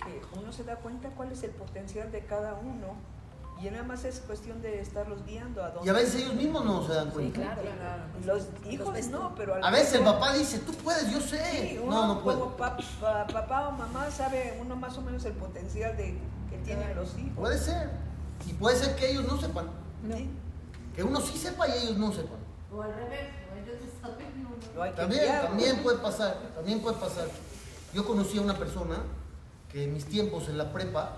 que 0.04 0.22
uno 0.40 0.52
se 0.52 0.64
da 0.64 0.76
cuenta 0.78 1.10
cuál 1.10 1.32
es 1.32 1.44
el 1.44 1.52
potencial 1.52 2.12
de 2.12 2.26
cada 2.26 2.54
uno 2.54 2.96
y 3.62 3.70
nada 3.70 3.84
más 3.84 4.04
es 4.04 4.20
cuestión 4.20 4.62
de 4.62 4.82
estarlos 4.82 5.26
guiando 5.26 5.64
a 5.64 5.70
dónde. 5.70 5.88
Y 5.88 5.90
a 5.90 5.94
veces 5.94 6.16
ellos 6.22 6.36
mismos 6.36 6.66
no 6.66 6.86
se 6.86 6.94
dan 6.94 7.08
Sí, 7.08 7.14
cuenta. 7.14 7.40
claro. 7.56 7.62
Los 8.26 8.48
hijos 8.70 9.08
no, 9.08 9.34
pero 9.36 9.56
A 9.66 9.72
veces 9.72 9.94
el 9.96 10.04
papá 10.04 10.34
dice, 10.34 10.60
tú 10.60 10.74
puedes, 10.74 11.10
yo 11.10 11.22
sé. 11.22 11.42
Sí, 11.70 11.80
uno 11.82 11.92
No, 11.92 12.02
no 12.08 12.14
como 12.22 12.24
puedo. 12.24 12.58
pa- 12.58 12.78
pa- 13.02 13.26
papá 13.28 13.70
o 13.70 13.72
mamá 13.72 14.12
sabe 14.12 14.58
uno 14.62 14.76
más 14.76 14.98
o 14.98 15.02
menos 15.02 15.24
el 15.26 15.34
potencial 15.34 15.96
de 15.98 16.18
que 16.50 16.58
tienen 16.66 16.96
los 16.96 17.18
hijos. 17.18 17.32
Puede 17.36 17.58
ser. 17.58 17.90
Y 18.46 18.54
puede 18.54 18.76
ser 18.78 18.96
que 18.98 19.12
ellos 19.12 19.26
no 19.28 19.38
sepan. 19.40 19.70
Sí, 20.14 20.30
Que 20.96 21.04
uno 21.04 21.20
sí 21.20 21.38
sepa 21.38 21.68
y 21.68 21.84
ellos 21.84 21.98
no 21.98 22.12
sepan. 22.12 22.40
O 22.72 22.82
al 22.82 22.94
revés, 22.94 23.30
o 23.52 23.58
ellos 23.58 23.78
no 23.82 24.10
saben, 24.10 24.28
uno 24.38 24.96
También, 24.96 25.42
también 25.42 25.78
¿no? 25.78 25.84
puede 25.84 25.98
pasar, 25.98 26.38
también 26.56 26.80
puede 26.82 26.98
pasar. 26.98 27.28
Yo 27.94 28.06
conocí 28.06 28.38
a 28.38 28.42
una 28.42 28.58
persona 28.58 28.98
que 29.72 29.84
en 29.84 29.94
mis 29.94 30.06
tiempos 30.06 30.48
en 30.48 30.58
la 30.58 30.72
prepa, 30.72 31.18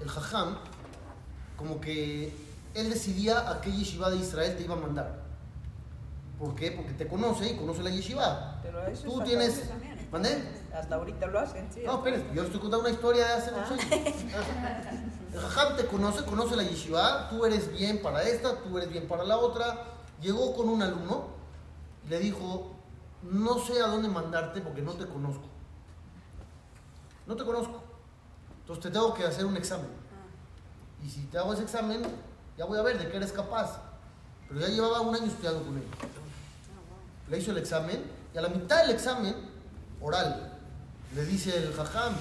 el 0.00 0.08
jajam, 0.08 0.56
como 1.56 1.80
que 1.80 2.32
él 2.74 2.90
decidía 2.90 3.50
a 3.50 3.60
qué 3.60 3.72
yeshiva 3.72 4.10
de 4.10 4.16
Israel 4.16 4.56
te 4.56 4.62
iba 4.62 4.74
a 4.74 4.78
mandar. 4.78 5.20
¿Por 6.38 6.54
qué? 6.54 6.72
Porque 6.72 6.92
te 6.92 7.06
conoce 7.06 7.50
y 7.50 7.56
conoce 7.56 7.82
la 7.82 7.90
yeshiva. 7.90 8.60
Pero 8.62 8.86
eso 8.86 9.04
Tú 9.04 9.20
es 9.20 9.26
tienes... 9.26 9.70
¿Mandé? 10.10 10.42
Hasta 10.74 10.94
ahorita 10.96 11.26
lo 11.26 11.38
hacen, 11.38 11.68
sí. 11.72 11.82
No, 11.84 11.96
espérate, 11.96 12.26
yo 12.34 12.42
les 12.42 12.44
estoy 12.46 12.60
contando 12.60 12.80
una 12.80 12.90
historia 12.90 13.26
de 13.26 13.32
hace 13.32 13.52
muchos 13.52 13.92
años. 13.92 14.14
El 15.32 15.40
jajam 15.40 15.76
te 15.76 15.86
conoce, 15.86 16.24
conoce 16.24 16.56
la 16.56 16.64
yeshiva, 16.64 17.28
tú 17.28 17.44
eres 17.44 17.72
bien 17.72 18.02
para 18.02 18.22
esta, 18.24 18.56
tú 18.60 18.76
eres 18.76 18.90
bien 18.90 19.06
para 19.06 19.24
la 19.24 19.36
otra. 19.38 19.84
Llegó 20.20 20.54
con 20.56 20.68
un 20.68 20.82
alumno 20.82 21.28
y 22.04 22.08
le 22.08 22.18
dijo, 22.18 22.72
no 23.22 23.58
sé 23.58 23.80
a 23.80 23.86
dónde 23.86 24.08
mandarte 24.08 24.60
porque 24.60 24.82
no 24.82 24.94
te 24.94 25.06
conozco. 25.06 25.44
No 27.26 27.36
te 27.36 27.44
conozco. 27.44 27.82
Entonces 28.60 28.82
te 28.82 28.90
tengo 28.90 29.14
que 29.14 29.24
hacer 29.24 29.44
un 29.44 29.56
examen. 29.56 29.88
Y 31.04 31.08
si 31.08 31.26
te 31.26 31.38
hago 31.38 31.52
ese 31.52 31.62
examen, 31.62 32.02
ya 32.58 32.64
voy 32.64 32.78
a 32.78 32.82
ver 32.82 32.98
de 32.98 33.08
qué 33.08 33.16
eres 33.16 33.32
capaz. 33.32 33.80
Pero 34.48 34.60
ya 34.60 34.68
llevaba 34.68 35.00
un 35.00 35.14
año 35.14 35.26
estudiando 35.26 35.62
con 35.62 35.76
él. 35.76 35.84
le 37.28 37.38
hizo 37.38 37.52
el 37.52 37.58
examen 37.58 38.02
y 38.34 38.38
a 38.38 38.40
la 38.40 38.48
mitad 38.48 38.82
del 38.82 38.90
examen, 38.90 39.34
oral, 40.00 40.58
le 41.14 41.24
dice 41.24 41.56
el 41.56 41.72
jajam, 41.72 42.14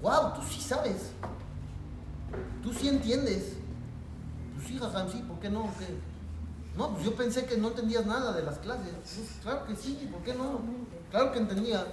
wow, 0.00 0.34
tú 0.34 0.42
sí 0.48 0.60
sabes, 0.60 1.12
tú 2.62 2.72
sí 2.72 2.88
entiendes. 2.88 3.54
Pues 4.54 4.68
sí, 4.68 4.78
jajam, 4.78 5.10
sí, 5.10 5.18
¿por 5.26 5.38
qué 5.38 5.50
no? 5.50 5.70
¿Qué? 5.78 5.86
No, 6.76 6.90
pues 6.90 7.04
yo 7.04 7.14
pensé 7.14 7.44
que 7.44 7.56
no 7.56 7.68
entendías 7.68 8.06
nada 8.06 8.32
de 8.32 8.42
las 8.42 8.58
clases. 8.58 8.92
Pues, 8.94 9.30
claro 9.42 9.66
que 9.66 9.76
sí, 9.76 10.08
¿por 10.10 10.22
qué 10.22 10.34
no? 10.34 10.60
Claro 11.10 11.32
que 11.32 11.38
entendía. 11.38 11.86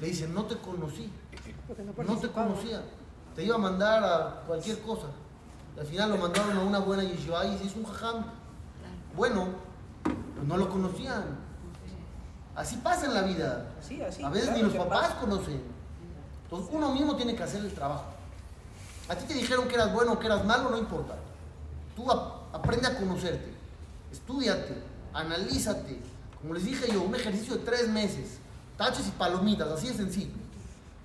Le 0.00 0.08
dice, 0.08 0.28
no 0.28 0.44
te 0.44 0.56
conocí, 0.58 1.10
no 2.06 2.16
te 2.18 2.28
conocía. 2.30 2.82
Te 3.34 3.44
iba 3.44 3.56
a 3.56 3.58
mandar 3.58 4.04
a 4.04 4.42
cualquier 4.46 4.80
cosa. 4.80 5.06
Al 5.78 5.86
final 5.86 6.10
lo 6.10 6.18
mandaron 6.18 6.56
a 6.56 6.62
una 6.62 6.78
buena 6.78 7.02
yeshiva 7.02 7.44
y 7.46 7.58
se 7.58 7.64
hizo 7.64 7.78
un 7.80 7.86
jajam 7.86 8.24
bueno, 9.16 9.46
pues 10.02 10.46
no 10.46 10.56
lo 10.56 10.68
conocían. 10.68 11.24
Así 12.56 12.76
pasa 12.76 13.06
en 13.06 13.14
la 13.14 13.22
vida. 13.22 13.66
Sí, 13.80 14.00
así, 14.02 14.22
a 14.22 14.28
veces 14.28 14.48
claro 14.50 14.62
ni 14.68 14.72
los 14.74 14.84
papás 14.84 15.08
pasa. 15.08 15.20
conocen. 15.20 15.62
Entonces 16.44 16.70
uno 16.72 16.92
mismo 16.92 17.16
tiene 17.16 17.34
que 17.34 17.42
hacer 17.42 17.60
el 17.64 17.72
trabajo. 17.74 18.04
A 19.08 19.14
ti 19.16 19.24
te 19.26 19.34
dijeron 19.34 19.66
que 19.68 19.74
eras 19.74 19.92
bueno 19.92 20.12
o 20.12 20.18
que 20.18 20.26
eras 20.26 20.44
malo, 20.44 20.70
no 20.70 20.78
importa. 20.78 21.14
Tú 21.96 22.10
ap- 22.10 22.54
aprende 22.54 22.86
a 22.88 22.96
conocerte, 22.96 23.52
estudiate, 24.12 24.82
analízate. 25.12 25.98
Como 26.40 26.54
les 26.54 26.64
dije 26.64 26.90
yo, 26.92 27.02
un 27.02 27.14
ejercicio 27.14 27.54
de 27.56 27.64
tres 27.64 27.88
meses, 27.88 28.38
taches 28.76 29.06
y 29.08 29.10
palomitas, 29.12 29.68
así 29.68 29.88
de 29.88 29.94
sencillo. 29.94 30.32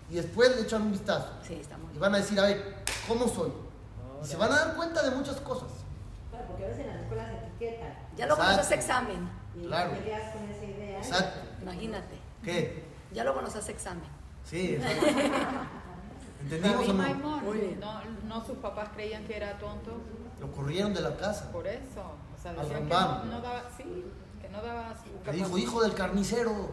Y 0.10 0.16
después 0.16 0.56
le 0.56 0.62
echan 0.64 0.82
un 0.84 0.92
vistazo. 0.92 1.28
Sí, 1.48 1.56
está 1.56 1.78
muy 1.78 1.94
Y 1.96 2.00
van 2.00 2.14
a 2.16 2.18
decir, 2.18 2.40
a 2.40 2.44
ver, 2.44 2.76
¿cómo 3.08 3.28
soy? 3.28 3.52
Y 4.24 4.28
se 4.28 4.38
van 4.38 4.52
a 4.52 4.56
dar 4.56 4.76
cuenta 4.76 5.02
de 5.04 5.12
muchas 5.12 5.38
cosas. 5.38 5.70
Claro, 6.30 6.46
porque 6.48 6.66
a 6.66 6.68
veces 6.68 6.82
en 6.86 6.88
las 6.94 7.02
escuelas 7.02 7.28
etiquetan. 7.32 7.94
Ya 8.18 8.26
hace 8.26 8.44
Exacto. 8.44 8.76
examen. 8.76 9.30
Y 9.56 9.66
Claro. 9.68 9.92
te 9.92 10.04
quedas 10.04 10.34
con 10.34 10.44
esa 10.50 10.66
idea. 10.66 10.79
Exacto. 11.00 11.40
Imagínate. 11.62 12.18
¿Qué? 12.44 12.84
Ya 13.14 13.24
luego 13.24 13.42
nos 13.42 13.56
hace 13.56 13.72
examen. 13.72 14.04
Sí, 14.46 14.76
exacto. 14.76 15.06
¿Entendimos 16.42 16.88
o 16.88 16.94
no? 16.94 17.04
Maimón, 17.04 17.44
Muy 17.44 17.58
bien. 17.58 17.80
no, 17.80 18.02
no 18.28 18.46
sus 18.46 18.58
papás 18.60 18.90
creían 18.96 19.26
que 19.26 19.36
era 19.36 19.58
tonto 19.58 19.92
Lo 20.40 20.52
corrieron 20.52 20.94
de 20.94 21.02
la 21.02 21.16
casa. 21.18 21.52
por 21.52 21.68
eso. 21.68 22.02
O 22.38 22.42
sea, 22.42 22.54
decían 22.54 22.84
que 22.88 22.94
no, 22.94 23.26
no 23.26 23.42
daba, 23.42 23.64
sí, 23.76 24.06
que 24.42 24.48
no 24.50 24.62
daba 24.62 24.94
su 24.96 25.26
Le 25.32 25.38
dijo, 25.38 25.58
hijo 25.58 25.82
del 25.82 25.94
carnicero. 25.94 26.70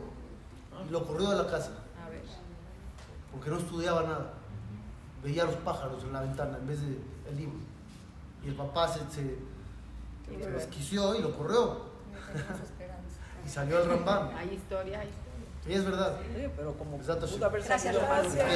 Y 0.86 0.90
lo 0.92 1.04
corrió 1.06 1.30
de 1.30 1.36
la 1.42 1.50
casa. 1.50 1.70
A 2.04 2.08
ver. 2.10 2.22
Porque 3.32 3.50
no 3.50 3.58
estudiaba 3.58 4.02
nada. 4.02 4.32
Veía 5.24 5.44
los 5.44 5.56
pájaros 5.56 6.04
en 6.04 6.12
la 6.12 6.20
ventana 6.20 6.58
en 6.58 6.66
vez 6.68 6.80
de 6.82 6.98
el 7.28 7.36
libro. 7.36 7.58
Y 8.44 8.48
el 8.48 8.54
papá 8.54 8.86
se, 8.86 9.00
se, 9.10 9.38
se 10.40 10.50
desquició 10.50 11.16
y 11.16 11.22
lo 11.22 11.36
corrió. 11.36 11.80
Y 13.46 13.48
salió 13.48 13.78
al 13.78 13.88
Rambam. 13.88 14.30
Hay 14.36 14.54
historia, 14.54 15.00
hay 15.00 15.08
Sí, 15.64 15.72
es 15.72 15.84
verdad. 15.84 16.16
Sí, 16.34 16.46
pero 16.56 16.74
como 16.74 16.96
Exacto, 16.96 17.26
pudo 17.26 17.46
haber 17.46 17.62
Gracias, 17.64 17.94
gracias. 17.96 18.46